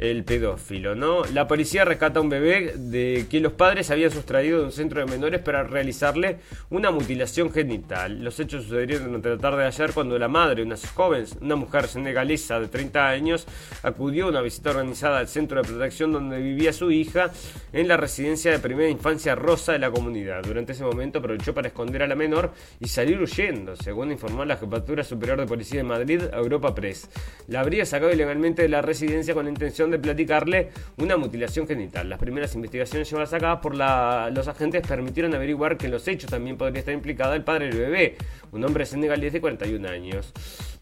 el 0.00 0.24
pedófilo, 0.24 0.94
¿no? 0.94 1.24
La 1.26 1.46
policía 1.46 1.84
rescata 1.84 2.20
a 2.20 2.22
un 2.22 2.30
bebé 2.30 2.72
de 2.74 3.26
que 3.30 3.38
los 3.38 3.52
padres 3.52 3.90
habían 3.90 4.10
sustraído 4.10 4.60
de 4.60 4.64
un 4.64 4.72
centro 4.72 5.00
de 5.00 5.06
menores 5.06 5.42
para 5.42 5.62
realizarle 5.62 6.38
una 6.70 6.90
mutilación 6.90 7.52
genital. 7.52 8.24
Los 8.24 8.40
hechos 8.40 8.64
sucedieron 8.64 9.08
durante 9.08 9.28
la 9.28 9.36
tarde 9.36 9.58
de 9.58 9.66
ayer 9.66 9.92
cuando 9.92 10.18
la 10.18 10.28
madre, 10.28 10.62
una 10.62 10.76
joven, 10.94 11.26
una 11.42 11.54
mujer 11.54 11.86
senegalesa 11.86 12.58
de 12.58 12.68
30 12.68 13.08
años, 13.08 13.46
acudió 13.82 14.24
a 14.24 14.28
una 14.30 14.40
visita 14.40 14.70
organizada 14.70 15.18
al 15.18 15.28
centro 15.28 15.60
de 15.60 15.68
protección 15.68 16.12
donde 16.12 16.40
vivía 16.40 16.72
su 16.72 16.90
hija 16.90 17.30
en 17.74 17.86
la 17.86 17.98
residencia 17.98 18.52
de 18.52 18.58
primera 18.58 18.88
infancia 18.88 19.34
rosa 19.34 19.72
de 19.72 19.80
la 19.80 19.90
comunidad. 19.90 20.42
Durante 20.42 20.72
ese 20.72 20.82
momento 20.82 21.18
aprovechó 21.18 21.52
para 21.52 21.68
esconder 21.68 22.04
a 22.04 22.06
la 22.06 22.14
menor 22.14 22.52
y 22.80 22.88
salir 22.88 23.20
huyendo, 23.20 23.76
según 23.76 24.12
informó 24.12 24.46
la 24.46 24.56
Jefatura 24.56 25.04
Superior 25.04 25.38
de 25.38 25.46
Policía 25.46 25.80
de 25.80 25.84
Madrid, 25.84 26.22
Europa 26.32 26.74
Press. 26.74 27.10
La 27.48 27.60
habría 27.60 27.84
sacado 27.84 28.10
ilegalmente 28.10 28.62
de 28.62 28.70
la 28.70 28.80
residencia 28.80 29.34
con 29.34 29.44
la 29.44 29.50
intención 29.50 29.89
de 29.90 29.98
platicarle 29.98 30.70
una 30.96 31.16
mutilación 31.16 31.66
genital. 31.66 32.08
Las 32.08 32.18
primeras 32.18 32.54
investigaciones 32.54 33.08
llevadas 33.08 33.32
a 33.32 33.38
cabo 33.38 33.60
por 33.60 33.74
los 33.74 34.48
agentes 34.48 34.86
permitieron 34.86 35.34
averiguar 35.34 35.76
que 35.76 35.86
en 35.86 35.92
los 35.92 36.06
hechos 36.08 36.30
también 36.30 36.56
podría 36.56 36.80
estar 36.80 36.94
implicado 36.94 37.34
el 37.34 37.44
padre 37.44 37.66
del 37.66 37.78
bebé, 37.78 38.16
un 38.52 38.64
hombre 38.64 38.86
senegalés 38.86 39.32
de 39.32 39.40
41 39.40 39.88
años. 39.88 40.32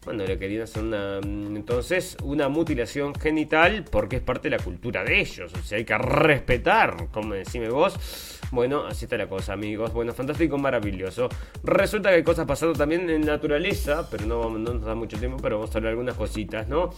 Bueno, 0.05 0.23
le 0.25 0.39
querían 0.39 0.63
hacer 0.63 0.83
entonces 1.23 2.17
una 2.23 2.47
mutilación 2.47 3.13
genital 3.13 3.85
porque 3.91 4.15
es 4.17 4.21
parte 4.21 4.49
de 4.49 4.57
la 4.57 4.63
cultura 4.63 5.03
de 5.03 5.19
ellos. 5.19 5.53
O 5.53 5.61
sea, 5.61 5.77
hay 5.77 5.85
que 5.85 5.97
respetar, 5.97 7.07
como 7.11 7.33
decime 7.33 7.69
vos. 7.69 8.38
Bueno, 8.51 8.85
así 8.87 9.05
está 9.05 9.17
la 9.17 9.27
cosa, 9.27 9.53
amigos. 9.53 9.93
Bueno, 9.93 10.13
fantástico, 10.13 10.57
maravilloso. 10.57 11.29
Resulta 11.63 12.09
que 12.09 12.15
hay 12.15 12.23
cosas 12.23 12.47
pasando 12.47 12.73
también 12.73 13.09
en 13.09 13.21
naturaleza, 13.21 14.07
pero 14.09 14.25
no, 14.25 14.49
no 14.57 14.73
nos 14.73 14.85
da 14.85 14.95
mucho 14.95 15.17
tiempo, 15.19 15.37
pero 15.41 15.59
vamos 15.59 15.73
a 15.73 15.77
hablar 15.77 15.91
algunas 15.91 16.15
cositas, 16.15 16.67
¿no? 16.67 16.89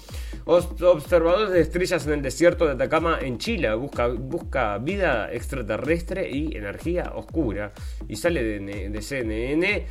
Observadores 0.46 1.52
de 1.52 1.62
estrellas 1.62 2.06
en 2.08 2.14
el 2.14 2.22
desierto 2.22 2.66
de 2.66 2.74
Atacama, 2.74 3.20
en 3.22 3.38
Chile, 3.38 3.74
busca, 3.76 4.08
busca 4.08 4.78
vida 4.78 5.32
extraterrestre 5.32 6.30
y 6.30 6.56
energía 6.56 7.12
oscura. 7.16 7.74
Y 8.08 8.16
sale 8.16 8.44
de, 8.44 8.90
de 8.90 9.02
CNN. 9.02 9.88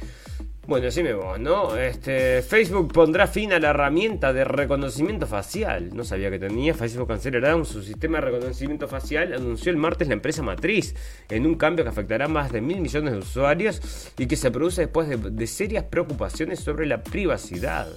Bueno, 0.71 0.87
me 1.03 1.15
vos, 1.15 1.41
¿no? 1.41 1.77
Este, 1.77 2.43
Facebook 2.43 2.93
pondrá 2.93 3.27
fin 3.27 3.53
a 3.53 3.59
la 3.59 3.71
herramienta 3.71 4.33
de 4.33 4.45
reconocimiento 4.45 5.27
facial. 5.27 5.91
No 5.93 6.05
sabía 6.05 6.31
que 6.31 6.39
tenía. 6.39 6.75
Facebook 6.75 7.09
cancelará 7.09 7.65
su 7.65 7.83
sistema 7.83 8.19
de 8.21 8.27
reconocimiento 8.27 8.87
facial, 8.87 9.33
anunció 9.33 9.73
el 9.73 9.79
martes 9.79 10.07
la 10.07 10.15
empresa 10.15 10.45
matriz, 10.45 10.95
en 11.29 11.45
un 11.45 11.57
cambio 11.57 11.85
que 11.85 11.91
afectará 11.91 12.27
a 12.27 12.29
más 12.29 12.53
de 12.53 12.61
mil 12.61 12.81
millones 12.81 13.15
de 13.15 13.19
usuarios 13.19 14.13
y 14.17 14.29
que 14.29 14.37
se 14.37 14.53
produce 14.53 14.83
después 14.83 15.09
de, 15.09 15.17
de 15.17 15.47
serias 15.49 15.83
preocupaciones 15.83 16.61
sobre 16.61 16.87
la 16.87 17.03
privacidad. 17.03 17.89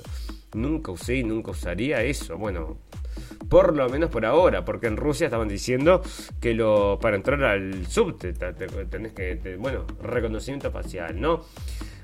Nunca 0.55 0.91
usé 0.91 1.17
y 1.17 1.23
nunca 1.23 1.51
usaría 1.51 2.01
eso. 2.01 2.39
Bueno, 2.39 2.79
por 3.49 3.75
lo 3.75 3.87
menos 3.87 4.09
por 4.09 4.25
ahora, 4.25 4.65
porque 4.65 4.87
en 4.87 4.97
Rusia 4.97 5.25
estaban 5.25 5.47
diciendo 5.47 6.01
que 6.41 6.55
lo 6.55 6.97
para 6.99 7.17
entrar 7.17 7.43
al 7.43 7.85
subte 7.85 8.33
tenés 8.33 9.13
que, 9.13 9.57
bueno, 9.59 9.85
reconocimiento 10.01 10.71
facial, 10.71 11.21
¿no? 11.21 11.45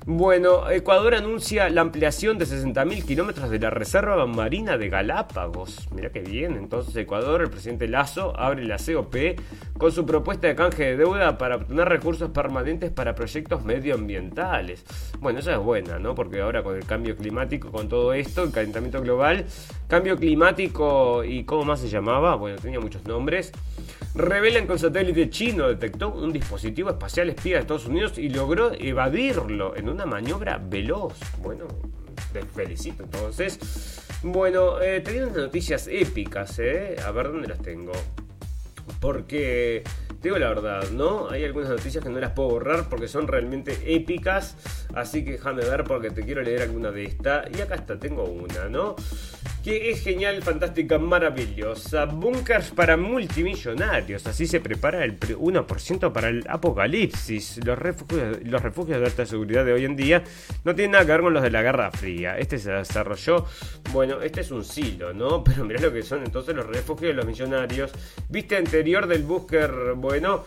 Bueno, 0.06 0.70
Ecuador 0.70 1.14
anuncia 1.14 1.68
la 1.68 1.82
ampliación 1.82 2.38
de 2.38 2.46
60.000 2.46 3.04
kilómetros 3.04 3.50
de 3.50 3.58
la 3.58 3.68
Reserva 3.68 4.24
Marina 4.26 4.78
de 4.78 4.88
Galápagos. 4.88 5.88
Mira 5.92 6.10
qué 6.10 6.20
bien. 6.20 6.56
Entonces, 6.56 6.96
Ecuador, 6.96 7.42
el 7.42 7.50
presidente 7.50 7.86
Lazo, 7.86 8.34
abre 8.38 8.64
la 8.64 8.78
COP 8.78 9.14
con 9.76 9.92
su 9.92 10.06
propuesta 10.06 10.48
de 10.48 10.54
canje 10.54 10.84
de 10.84 10.96
deuda 10.96 11.36
para 11.36 11.56
obtener 11.56 11.86
recursos 11.86 12.30
permanentes 12.30 12.90
para 12.90 13.14
proyectos 13.14 13.62
medioambientales. 13.62 14.86
Bueno, 15.18 15.40
eso 15.40 15.52
es 15.52 15.58
buena, 15.58 15.98
¿no? 15.98 16.14
Porque 16.14 16.40
ahora 16.40 16.62
con 16.62 16.76
el 16.76 16.86
cambio 16.86 17.14
climático, 17.14 17.70
con 17.70 17.90
todo 17.90 18.14
esto, 18.14 18.44
el 18.44 18.52
calentamiento 18.52 19.02
global, 19.02 19.44
cambio 19.86 20.16
climático 20.16 21.24
y 21.24 21.44
¿cómo 21.44 21.64
más 21.64 21.80
se 21.80 21.90
llamaba? 21.90 22.36
Bueno, 22.36 22.56
tenía 22.58 22.80
muchos 22.80 23.04
nombres. 23.04 23.52
Revelan 24.14 24.66
que 24.66 24.72
un 24.72 24.78
satélite 24.78 25.30
chino 25.30 25.68
detectó 25.68 26.12
un 26.12 26.32
dispositivo 26.32 26.90
espacial 26.90 27.30
espía 27.30 27.56
de 27.56 27.60
Estados 27.60 27.86
Unidos 27.86 28.18
y 28.18 28.28
logró 28.28 28.72
evadirlo 28.72 29.76
en 29.76 29.88
una 29.88 30.04
maniobra 30.04 30.58
veloz. 30.58 31.14
Bueno, 31.40 31.66
te 32.32 32.42
felicito 32.42 33.04
entonces. 33.04 34.00
Bueno, 34.22 34.82
eh, 34.82 35.00
tenía 35.00 35.22
unas 35.24 35.36
noticias 35.36 35.86
épicas, 35.86 36.58
¿eh? 36.58 36.96
A 37.06 37.12
ver 37.12 37.28
dónde 37.28 37.48
las 37.48 37.62
tengo. 37.62 37.92
Porque, 39.00 39.84
digo 40.20 40.38
la 40.38 40.48
verdad, 40.48 40.90
¿no? 40.90 41.30
Hay 41.30 41.44
algunas 41.44 41.70
noticias 41.70 42.02
que 42.02 42.10
no 42.10 42.18
las 42.18 42.32
puedo 42.32 42.50
borrar 42.50 42.88
porque 42.88 43.06
son 43.06 43.28
realmente 43.28 43.78
épicas. 43.86 44.56
Así 44.92 45.24
que 45.24 45.32
déjame 45.32 45.64
ver 45.64 45.84
porque 45.84 46.10
te 46.10 46.22
quiero 46.22 46.42
leer 46.42 46.62
alguna 46.62 46.90
de 46.90 47.04
estas. 47.04 47.48
Y 47.56 47.60
acá 47.60 47.76
está, 47.76 47.96
tengo 47.98 48.24
una, 48.24 48.68
¿no? 48.68 48.96
Que 49.62 49.90
es 49.90 50.02
genial, 50.02 50.42
fantástica, 50.42 50.98
maravillosa. 50.98 52.06
Bunkers 52.06 52.70
para 52.70 52.96
multimillonarios. 52.96 54.26
Así 54.26 54.46
se 54.46 54.60
prepara 54.60 55.04
el 55.04 55.18
1% 55.18 56.12
para 56.12 56.28
el 56.28 56.44
apocalipsis. 56.48 57.60
Los 57.64 57.78
refugios, 57.78 58.38
los 58.42 58.62
refugios 58.62 59.00
de 59.00 59.06
alta 59.06 59.26
seguridad 59.26 59.64
de 59.64 59.72
hoy 59.72 59.84
en 59.84 59.96
día 59.96 60.22
no 60.64 60.74
tienen 60.74 60.92
nada 60.92 61.04
que 61.04 61.12
ver 61.12 61.20
con 61.20 61.34
los 61.34 61.42
de 61.42 61.50
la 61.50 61.62
Guerra 61.62 61.90
Fría. 61.90 62.38
Este 62.38 62.58
se 62.58 62.72
desarrolló, 62.72 63.46
bueno, 63.92 64.22
este 64.22 64.40
es 64.40 64.50
un 64.50 64.64
silo, 64.64 65.12
¿no? 65.12 65.44
Pero 65.50 65.64
mirá 65.64 65.80
lo 65.80 65.92
que 65.92 66.02
son 66.02 66.24
entonces 66.24 66.54
los 66.54 66.66
refugios 66.66 67.10
de 67.10 67.14
los 67.14 67.26
millonarios. 67.26 67.92
Viste 68.28 68.56
anterior 68.56 69.06
del 69.06 69.24
bunker, 69.24 69.94
bueno 69.96 70.44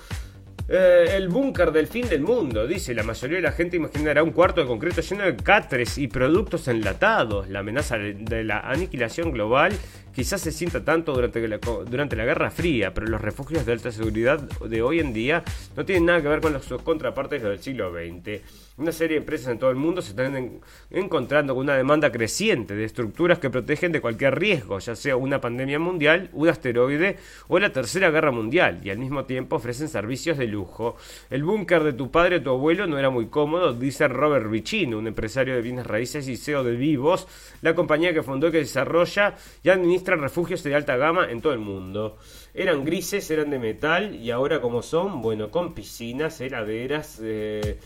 eh, 0.69 1.13
el 1.15 1.27
búnker 1.27 1.71
del 1.71 1.87
fin 1.87 2.07
del 2.07 2.21
mundo, 2.21 2.65
dice. 2.65 2.93
La 2.93 3.03
mayoría 3.03 3.37
de 3.37 3.43
la 3.43 3.51
gente 3.51 3.77
imaginará 3.77 4.23
un 4.23 4.31
cuarto 4.31 4.61
de 4.61 4.67
concreto 4.67 5.01
lleno 5.01 5.25
de 5.25 5.35
catres 5.35 5.97
y 5.97 6.07
productos 6.07 6.67
enlatados. 6.67 7.49
La 7.49 7.59
amenaza 7.59 7.97
de 7.97 8.43
la 8.43 8.59
aniquilación 8.59 9.31
global 9.31 9.73
quizás 10.13 10.41
se 10.41 10.51
sienta 10.51 10.83
tanto 10.83 11.13
durante 11.13 11.45
la, 11.47 11.57
durante 11.57 12.15
la 12.15 12.25
Guerra 12.25 12.51
Fría, 12.51 12.93
pero 12.93 13.07
los 13.07 13.21
refugios 13.21 13.65
de 13.65 13.71
alta 13.71 13.91
seguridad 13.91 14.39
de 14.39 14.81
hoy 14.81 14.99
en 14.99 15.13
día 15.13 15.43
no 15.75 15.85
tienen 15.85 16.05
nada 16.05 16.21
que 16.21 16.27
ver 16.27 16.41
con 16.41 16.61
sus 16.61 16.81
contrapartes 16.81 17.41
del 17.41 17.59
siglo 17.59 17.91
XX. 17.91 18.41
Una 18.75 18.91
serie 18.91 19.15
de 19.15 19.19
empresas 19.19 19.49
en 19.49 19.59
todo 19.59 19.69
el 19.69 19.75
mundo 19.75 20.01
se 20.01 20.11
están 20.11 20.59
encontrando 20.89 21.53
con 21.53 21.63
una 21.63 21.75
demanda 21.75 22.11
creciente 22.11 22.75
de 22.75 22.85
estructuras 22.85 23.37
que 23.37 23.51
protegen 23.51 23.91
de 23.91 24.01
cualquier 24.01 24.39
riesgo, 24.39 24.79
ya 24.79 24.95
sea 24.95 25.15
una 25.15 25.39
pandemia 25.39 25.77
mundial, 25.77 26.29
un 26.33 26.49
asteroide 26.49 27.17
o 27.49 27.59
la 27.59 27.71
Tercera 27.71 28.09
Guerra 28.09 28.31
Mundial, 28.31 28.81
y 28.83 28.89
al 28.89 28.97
mismo 28.97 29.25
tiempo 29.25 29.57
ofrecen 29.57 29.89
servicios 29.89 30.39
de 30.39 30.47
lujo. 30.47 30.97
El 31.29 31.43
búnker 31.43 31.83
de 31.83 31.93
tu 31.93 32.09
padre 32.09 32.37
o 32.37 32.41
tu 32.41 32.49
abuelo 32.49 32.87
no 32.87 32.97
era 32.97 33.11
muy 33.11 33.27
cómodo, 33.27 33.73
dice 33.73 34.07
Robert 34.07 34.49
Vicino, 34.49 34.97
un 34.97 35.05
empresario 35.05 35.53
de 35.53 35.61
bienes 35.61 35.85
raíces 35.85 36.27
y 36.27 36.35
CEO 36.35 36.63
de 36.63 36.75
Vivos, 36.75 37.27
la 37.61 37.75
compañía 37.75 38.11
que 38.11 38.23
fundó 38.23 38.47
y 38.47 38.53
que 38.53 38.57
desarrolla 38.57 39.35
y 39.61 39.69
administra 39.69 40.02
refugios 40.05 40.63
de 40.63 40.75
alta 40.75 40.97
gama 40.97 41.29
en 41.29 41.41
todo 41.41 41.53
el 41.53 41.59
mundo. 41.59 42.17
Eran 42.53 42.83
grises, 42.83 43.29
eran 43.31 43.49
de 43.49 43.59
metal 43.59 44.15
y 44.15 44.31
ahora 44.31 44.61
como 44.61 44.81
son, 44.81 45.21
bueno, 45.21 45.49
con 45.49 45.73
piscinas, 45.73 46.39
heladeras, 46.41 47.19
eh, 47.23 47.79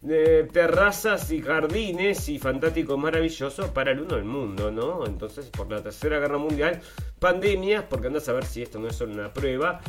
de 0.00 0.44
terrazas 0.44 1.30
y 1.30 1.42
jardines 1.42 2.28
y 2.28 2.38
fantástico 2.38 2.96
maravilloso 2.96 3.72
para 3.74 3.92
el 3.92 4.00
uno 4.00 4.16
del 4.16 4.24
mundo, 4.24 4.70
¿no? 4.70 5.06
Entonces, 5.06 5.46
por 5.50 5.70
la 5.70 5.82
tercera 5.82 6.18
guerra 6.18 6.38
mundial, 6.38 6.80
pandemias, 7.18 7.84
porque 7.88 8.06
andas 8.06 8.28
a 8.28 8.32
ver 8.32 8.46
si 8.46 8.62
esto 8.62 8.78
no 8.78 8.88
es 8.88 8.96
solo 8.96 9.12
una 9.12 9.32
prueba, 9.32 9.80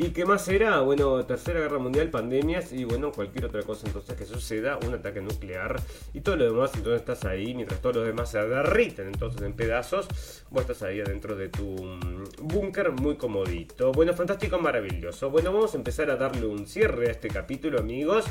¿Y 0.00 0.10
qué 0.10 0.24
más 0.24 0.46
era? 0.46 0.78
Bueno, 0.78 1.26
Tercera 1.26 1.58
Guerra 1.58 1.80
Mundial, 1.80 2.08
pandemias 2.08 2.72
y 2.72 2.84
bueno, 2.84 3.10
cualquier 3.10 3.46
otra 3.46 3.64
cosa 3.64 3.88
entonces 3.88 4.14
que 4.14 4.24
suceda, 4.26 4.78
un 4.86 4.94
ataque 4.94 5.20
nuclear 5.20 5.74
y 6.14 6.20
todo 6.20 6.36
lo 6.36 6.44
demás, 6.44 6.70
entonces 6.76 7.00
estás 7.00 7.24
ahí, 7.24 7.52
mientras 7.52 7.82
todos 7.82 7.96
los 7.96 8.06
demás 8.06 8.30
se 8.30 8.38
derriten 8.38 9.08
entonces 9.08 9.42
en 9.42 9.54
pedazos, 9.54 10.06
vos 10.50 10.60
estás 10.60 10.84
ahí 10.84 11.00
adentro 11.00 11.34
de 11.34 11.48
tu 11.48 11.64
mm, 11.64 12.24
búnker 12.42 12.92
muy 12.92 13.16
comodito. 13.16 13.90
Bueno, 13.90 14.14
fantástico, 14.14 14.56
maravilloso. 14.60 15.30
Bueno, 15.30 15.52
vamos 15.52 15.74
a 15.74 15.78
empezar 15.78 16.08
a 16.12 16.16
darle 16.16 16.46
un 16.46 16.68
cierre 16.68 17.08
a 17.08 17.10
este 17.10 17.26
capítulo, 17.26 17.80
amigos. 17.80 18.24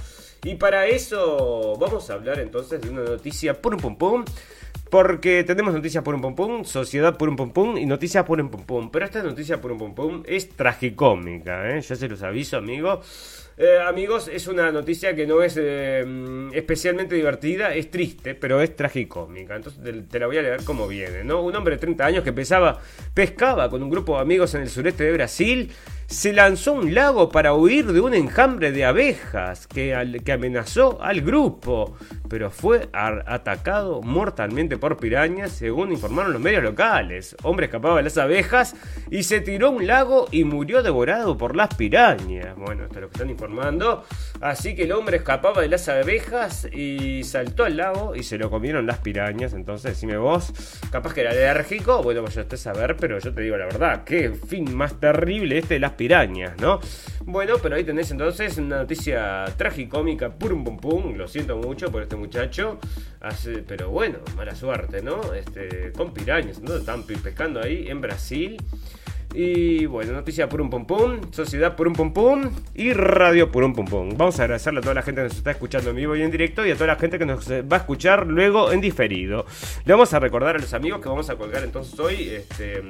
Y 0.46 0.56
para 0.56 0.88
eso 0.88 1.76
vamos 1.78 2.10
a 2.10 2.14
hablar 2.14 2.40
entonces 2.40 2.80
de 2.80 2.90
una 2.90 3.04
noticia 3.04 3.62
pum 3.62 3.76
pum 3.76 3.98
pum 3.98 4.24
porque 4.90 5.44
tenemos 5.44 5.74
noticias 5.74 6.04
por 6.04 6.16
un 6.16 6.22
pum 6.22 6.36
pum, 6.36 6.64
sociedad 6.64 7.18
por 7.18 7.30
un 7.30 7.36
pum 7.36 7.52
pum 7.52 7.78
y 7.78 7.86
noticias 7.86 8.24
por 8.24 8.40
un 8.40 8.50
pum 8.50 8.64
pum. 8.64 8.90
Pero 8.92 9.06
esta 9.06 9.22
noticia 9.24 9.60
por 9.60 9.72
un 9.72 9.78
pum 9.78 9.94
pum 9.94 10.24
es 10.26 10.50
tragicómica, 10.50 11.70
¿eh? 11.70 11.82
ya 11.82 11.96
se 11.96 12.08
los 12.08 12.24
aviso, 12.24 12.58
amigos. 12.58 13.46
Eh, 13.60 13.80
amigos, 13.80 14.30
es 14.32 14.48
una 14.48 14.72
noticia 14.72 15.16
que 15.16 15.26
no 15.26 15.42
es 15.42 15.56
eh, 15.60 16.06
especialmente 16.54 17.16
divertida, 17.16 17.74
es 17.74 17.90
triste, 17.90 18.36
pero 18.36 18.62
es 18.62 18.76
tragicómica. 18.76 19.56
Entonces 19.56 19.82
te, 20.08 20.20
la 20.20 20.28
voy 20.28 20.38
a 20.38 20.44
leer 20.44 20.64
como 20.64 20.88
viene, 20.88 21.24
¿no? 21.24 21.42
Un 21.42 21.56
hombre 21.56 21.76
de 21.76 21.80
30 21.80 22.06
años 22.06 22.24
que 22.24 22.32
pesaba, 22.32 22.80
pescaba 23.16 23.68
con 23.70 23.82
un 23.82 23.90
grupo 23.90 24.16
de 24.16 24.22
amigos 24.22 24.54
en 24.54 24.62
el 24.62 24.70
sureste 24.70 25.06
de 25.06 25.12
Brasil 25.12 25.72
se 26.08 26.32
lanzó 26.32 26.72
un 26.72 26.96
lago 26.96 27.30
para 27.30 27.54
huir 27.54 27.92
de 27.92 28.00
un 28.00 28.14
enjambre 28.14 28.72
de 28.72 28.86
abejas 28.86 29.68
que, 29.68 30.22
que 30.24 30.32
amenazó 30.32 31.02
al 31.02 31.20
grupo, 31.20 31.98
pero 32.30 32.50
fue 32.50 32.90
atacado 32.94 34.02
mortalmente 34.02 34.78
por 34.78 34.96
pirañas, 34.98 35.52
según 35.52 35.92
informaron 35.92 36.32
los 36.32 36.42
medios 36.42 36.64
locales. 36.64 37.36
Hombre 37.44 37.66
escapaba 37.66 37.98
de 37.98 38.04
las 38.04 38.18
abejas 38.18 38.76
y 39.12 39.24
se 39.24 39.42
tiró 39.42 39.68
a 39.68 39.72
un 39.72 39.86
lago 39.86 40.28
y 40.32 40.46
murió 40.46 40.82
devorado 40.82 41.38
por 41.38 41.58
las 41.58 41.76
pirañas. 41.76 42.56
Bueno, 42.56 42.86
esto 42.86 42.96
es 42.96 43.02
lo 43.02 43.10
que 43.10 43.14
están 43.14 43.30
informando. 43.30 44.06
Así 44.40 44.76
que 44.76 44.84
el 44.84 44.94
hombre 44.94 45.18
escapaba 45.18 45.62
de 45.62 45.68
las 45.68 45.90
abejas 45.90 46.70
y 46.72 47.26
saltó 47.26 47.66
al 47.66 47.76
lago 47.76 48.16
y 48.16 48.24
se 48.24 48.38
lo 48.38 48.50
comieron 48.50 48.88
las 48.88 49.00
pirañas. 49.00 49.54
Entonces, 49.54 49.92
decime 49.92 50.16
vos, 50.16 50.54
capaz 50.90 51.14
que 51.14 51.22
era 51.22 51.32
alérgico. 51.32 52.02
Bueno, 52.02 52.22
pues 52.22 52.36
yo 52.36 52.46
te 52.46 52.56
saber, 52.56 52.96
pero 52.96 53.20
yo 53.20 53.34
te 53.34 53.42
digo 53.42 53.58
la 53.58 53.66
verdad, 53.66 54.04
qué 54.06 54.32
fin 54.32 54.74
más 54.74 55.00
terrible 55.02 55.58
este 55.58 55.76
de 55.76 55.80
las 55.82 55.97
pirañas, 55.98 56.60
¿no? 56.62 56.80
Bueno, 57.26 57.56
pero 57.62 57.76
ahí 57.76 57.84
tenés 57.84 58.10
entonces 58.12 58.58
una 58.58 58.78
noticia 58.78 59.46
tragicómica, 59.58 60.30
pum 60.30 60.64
pum 60.64 60.78
pum, 60.78 61.16
lo 61.16 61.28
siento 61.28 61.58
mucho 61.58 61.92
por 61.92 62.02
este 62.02 62.16
muchacho, 62.16 62.80
pero 63.68 63.90
bueno, 63.90 64.20
mala 64.38 64.56
suerte, 64.56 65.02
¿no? 65.02 65.34
Este, 65.34 65.92
con 65.92 66.14
pirañas, 66.14 66.62
¿no? 66.62 66.76
Están 66.76 67.04
pescando 67.04 67.62
ahí 67.62 67.90
en 67.90 68.00
Brasil. 68.00 68.58
Y 69.34 69.86
bueno, 69.88 70.14
noticia 70.14 70.48
por 70.48 70.62
un 70.62 70.70
pum 70.70 70.86
pum, 70.86 71.20
sociedad 71.32 71.76
por 71.76 71.88
un 71.88 71.94
pum 71.94 72.14
pum 72.14 72.50
y 72.74 72.94
radio 72.94 73.52
por 73.52 73.64
un 73.66 73.74
pum 73.74 73.86
pum. 73.86 74.10
Vamos 74.16 74.40
a 74.40 74.44
agradecerle 74.44 74.80
a 74.80 74.82
toda 74.82 74.96
la 74.96 75.02
gente 75.02 75.22
que 75.22 75.28
nos 75.28 75.38
está 75.38 75.52
escuchando 75.52 75.90
en 75.90 75.98
vivo 75.98 76.16
y 76.16 76.22
en 76.22 76.32
directo 76.32 76.66
y 76.66 76.72
a 76.72 76.76
toda 76.76 76.88
la 76.88 76.96
gente 76.96 77.20
que 77.20 77.26
nos 77.26 77.52
va 77.52 77.76
a 77.76 77.80
escuchar 77.80 78.26
luego 78.26 78.72
en 78.72 78.80
diferido. 78.80 79.46
Le 79.86 79.94
vamos 79.94 80.14
a 80.14 80.20
recordar 80.20 80.56
a 80.56 80.60
los 80.60 80.74
amigos 80.74 81.02
que 81.02 81.10
vamos 81.10 81.30
a 81.30 81.36
colgar 81.36 81.64
entonces 81.64 82.00
hoy 82.00 82.30
este 82.30 82.82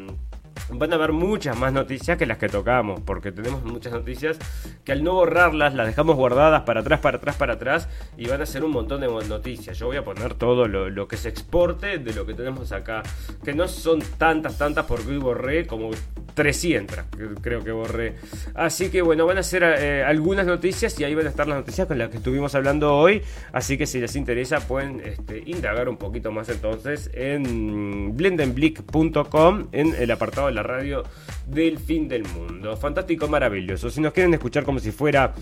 van 0.70 0.92
a 0.92 0.96
haber 0.96 1.12
muchas 1.12 1.58
más 1.58 1.74
noticias 1.74 2.18
que 2.18 2.26
las 2.26 2.38
que 2.38 2.50
tocamos, 2.50 3.02
porque 3.02 3.32
tenemos 3.32 3.64
muchas 3.64 3.94
noticias 3.94 4.38
que 4.84 4.92
al 4.92 5.04
no 5.04 5.14
borrarlas 5.14 5.74
las 5.74 5.88
dejamos 5.88 6.16
guardadas 6.16 6.64
para 6.64 6.82
atrás, 6.82 7.00
para 7.00 7.18
atrás, 7.18 7.36
para 7.36 7.54
atrás 7.54 7.90
y 8.18 8.28
van 8.28 8.42
a 8.42 8.46
ser 8.46 8.64
un 8.64 8.72
montón 8.72 9.02
de 9.02 9.08
noticias. 9.08 9.78
Yo 9.78 9.88
voy 9.88 9.98
a 9.98 10.04
poner 10.04 10.34
todo 10.34 10.68
lo, 10.68 11.08
que 11.08 11.18
se 11.18 11.30
exporte 11.30 11.98
de 11.98 12.14
lo 12.14 12.26
que 12.26 12.34
tenemos 12.34 12.72
acá, 12.72 13.04
que 13.44 13.54
no 13.54 13.68
son 13.68 14.02
tantas, 14.18 14.58
tantas 14.58 14.86
porque 14.86 15.12
hoy 15.12 15.18
borré 15.18 15.66
como 15.66 15.92
300, 16.34 17.00
creo 17.42 17.64
que 17.64 17.72
borré. 17.72 18.16
Así 18.54 18.90
que 18.90 19.02
bueno, 19.02 19.26
van 19.26 19.38
a 19.38 19.44
ser 19.44 19.64
eh, 19.64 20.04
algunas 20.04 20.46
noticias 20.46 21.00
y 21.00 21.04
ahí 21.04 21.16
van 21.16 21.26
a 21.26 21.30
estar 21.30 21.48
las 21.48 21.58
noticias 21.58 21.88
con 21.88 21.98
las 21.98 22.10
que 22.10 22.18
estuvimos 22.18 22.54
hablando 22.56 22.96
hoy. 22.96 23.24
Así 23.52 23.78
que 23.78 23.86
si 23.86 24.00
les 24.00 24.16
interesa 24.16 24.60
pueden 24.60 25.02
este, 25.04 25.44
indagar 25.46 25.90
un 25.90 25.98
poquito 25.98 26.32
más 26.32 26.50
entonces 26.50 27.10
en 27.14 28.16
blendenblick.com 28.16 29.68
en 29.72 29.96
el 29.96 30.12
apartado 30.12 30.48
de 30.48 30.54
la 30.58 30.64
radio 30.64 31.04
del 31.46 31.80
fin 31.80 32.08
del 32.08 32.24
mundo. 32.24 32.76
Fantástico, 32.76 33.28
maravilloso. 33.28 33.90
Si 33.90 34.02
nos 34.02 34.12
quieren 34.14 34.34
escuchar 34.34 34.64
como 34.64 34.80
si 34.80 34.92
fuera 34.92 35.34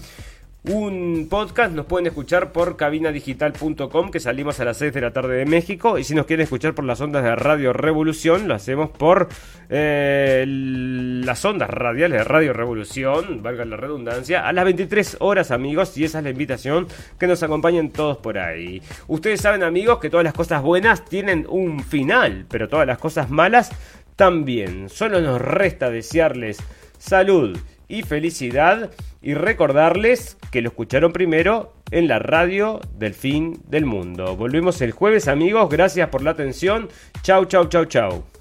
un 0.68 1.28
podcast. 1.30 1.74
Nos 1.74 1.86
pueden 1.86 2.08
escuchar 2.08 2.52
por 2.52 2.76
cabinadigital.com, 2.76 4.12
que 4.12 4.20
salimos 4.20 4.60
a 4.60 4.66
las 4.66 4.78
6 4.78 4.94
de 4.94 5.02
la 5.02 5.12
tarde 5.12 5.36
de 5.38 5.46
México. 5.46 5.98
Y 5.98 6.04
si 6.04 6.16
nos 6.16 6.26
quieren 6.26 6.44
escuchar 6.44 6.74
por 6.74 6.86
las 6.86 7.02
ondas 7.02 7.24
de 7.24 7.36
Radio 7.36 7.74
Revolución, 7.74 8.48
lo 8.48 8.56
hacemos 8.56 8.90
por 8.90 9.30
eh, 9.70 10.46
las 10.48 11.44
ondas 11.46 11.70
radiales 11.70 12.20
de 12.20 12.24
Radio 12.24 12.54
Revolución, 12.54 13.44
valga 13.44 13.66
la 13.66 13.78
redundancia, 13.78 14.48
a 14.48 14.54
las 14.54 14.66
23 14.66 15.18
horas, 15.20 15.52
amigos. 15.52 15.98
Y 15.98 16.06
esa 16.06 16.20
es 16.20 16.24
la 16.24 16.30
invitación 16.32 16.88
que 17.20 17.28
nos 17.28 17.44
acompañen 17.44 17.92
todos 17.92 18.18
por 18.18 18.38
ahí. 18.38 18.82
Ustedes 19.08 19.42
saben, 19.42 19.64
amigos, 19.64 20.00
que 20.00 20.10
todas 20.10 20.24
las 20.24 20.34
cosas 20.34 20.62
buenas 20.62 21.06
tienen 21.06 21.46
un 21.50 21.84
final, 21.84 22.46
pero 22.50 22.68
todas 22.68 22.88
las 22.88 22.98
cosas 22.98 23.30
malas 23.30 23.72
también. 24.16 24.90
Solo 24.90 25.22
nos 25.22 25.42
resta 25.42 25.90
desearles 25.90 26.58
salud 26.98 27.58
y 27.88 28.04
felicidad 28.04 28.92
y 29.22 29.34
recordarles 29.34 30.38
que 30.52 30.62
lo 30.62 30.70
escucharon 30.70 31.14
primero 31.14 31.74
en 31.92 32.08
la 32.08 32.20
radio 32.20 32.82
del 32.98 33.14
fin 33.14 33.62
del 33.68 33.86
mundo. 33.86 34.36
Volvemos 34.36 34.82
el 34.82 34.92
jueves 34.92 35.28
amigos, 35.28 35.70
gracias 35.70 36.10
por 36.10 36.22
la 36.22 36.32
atención. 36.32 36.90
Chau, 37.22 37.46
chau, 37.46 37.68
chau, 37.68 37.86
chau. 37.86 38.35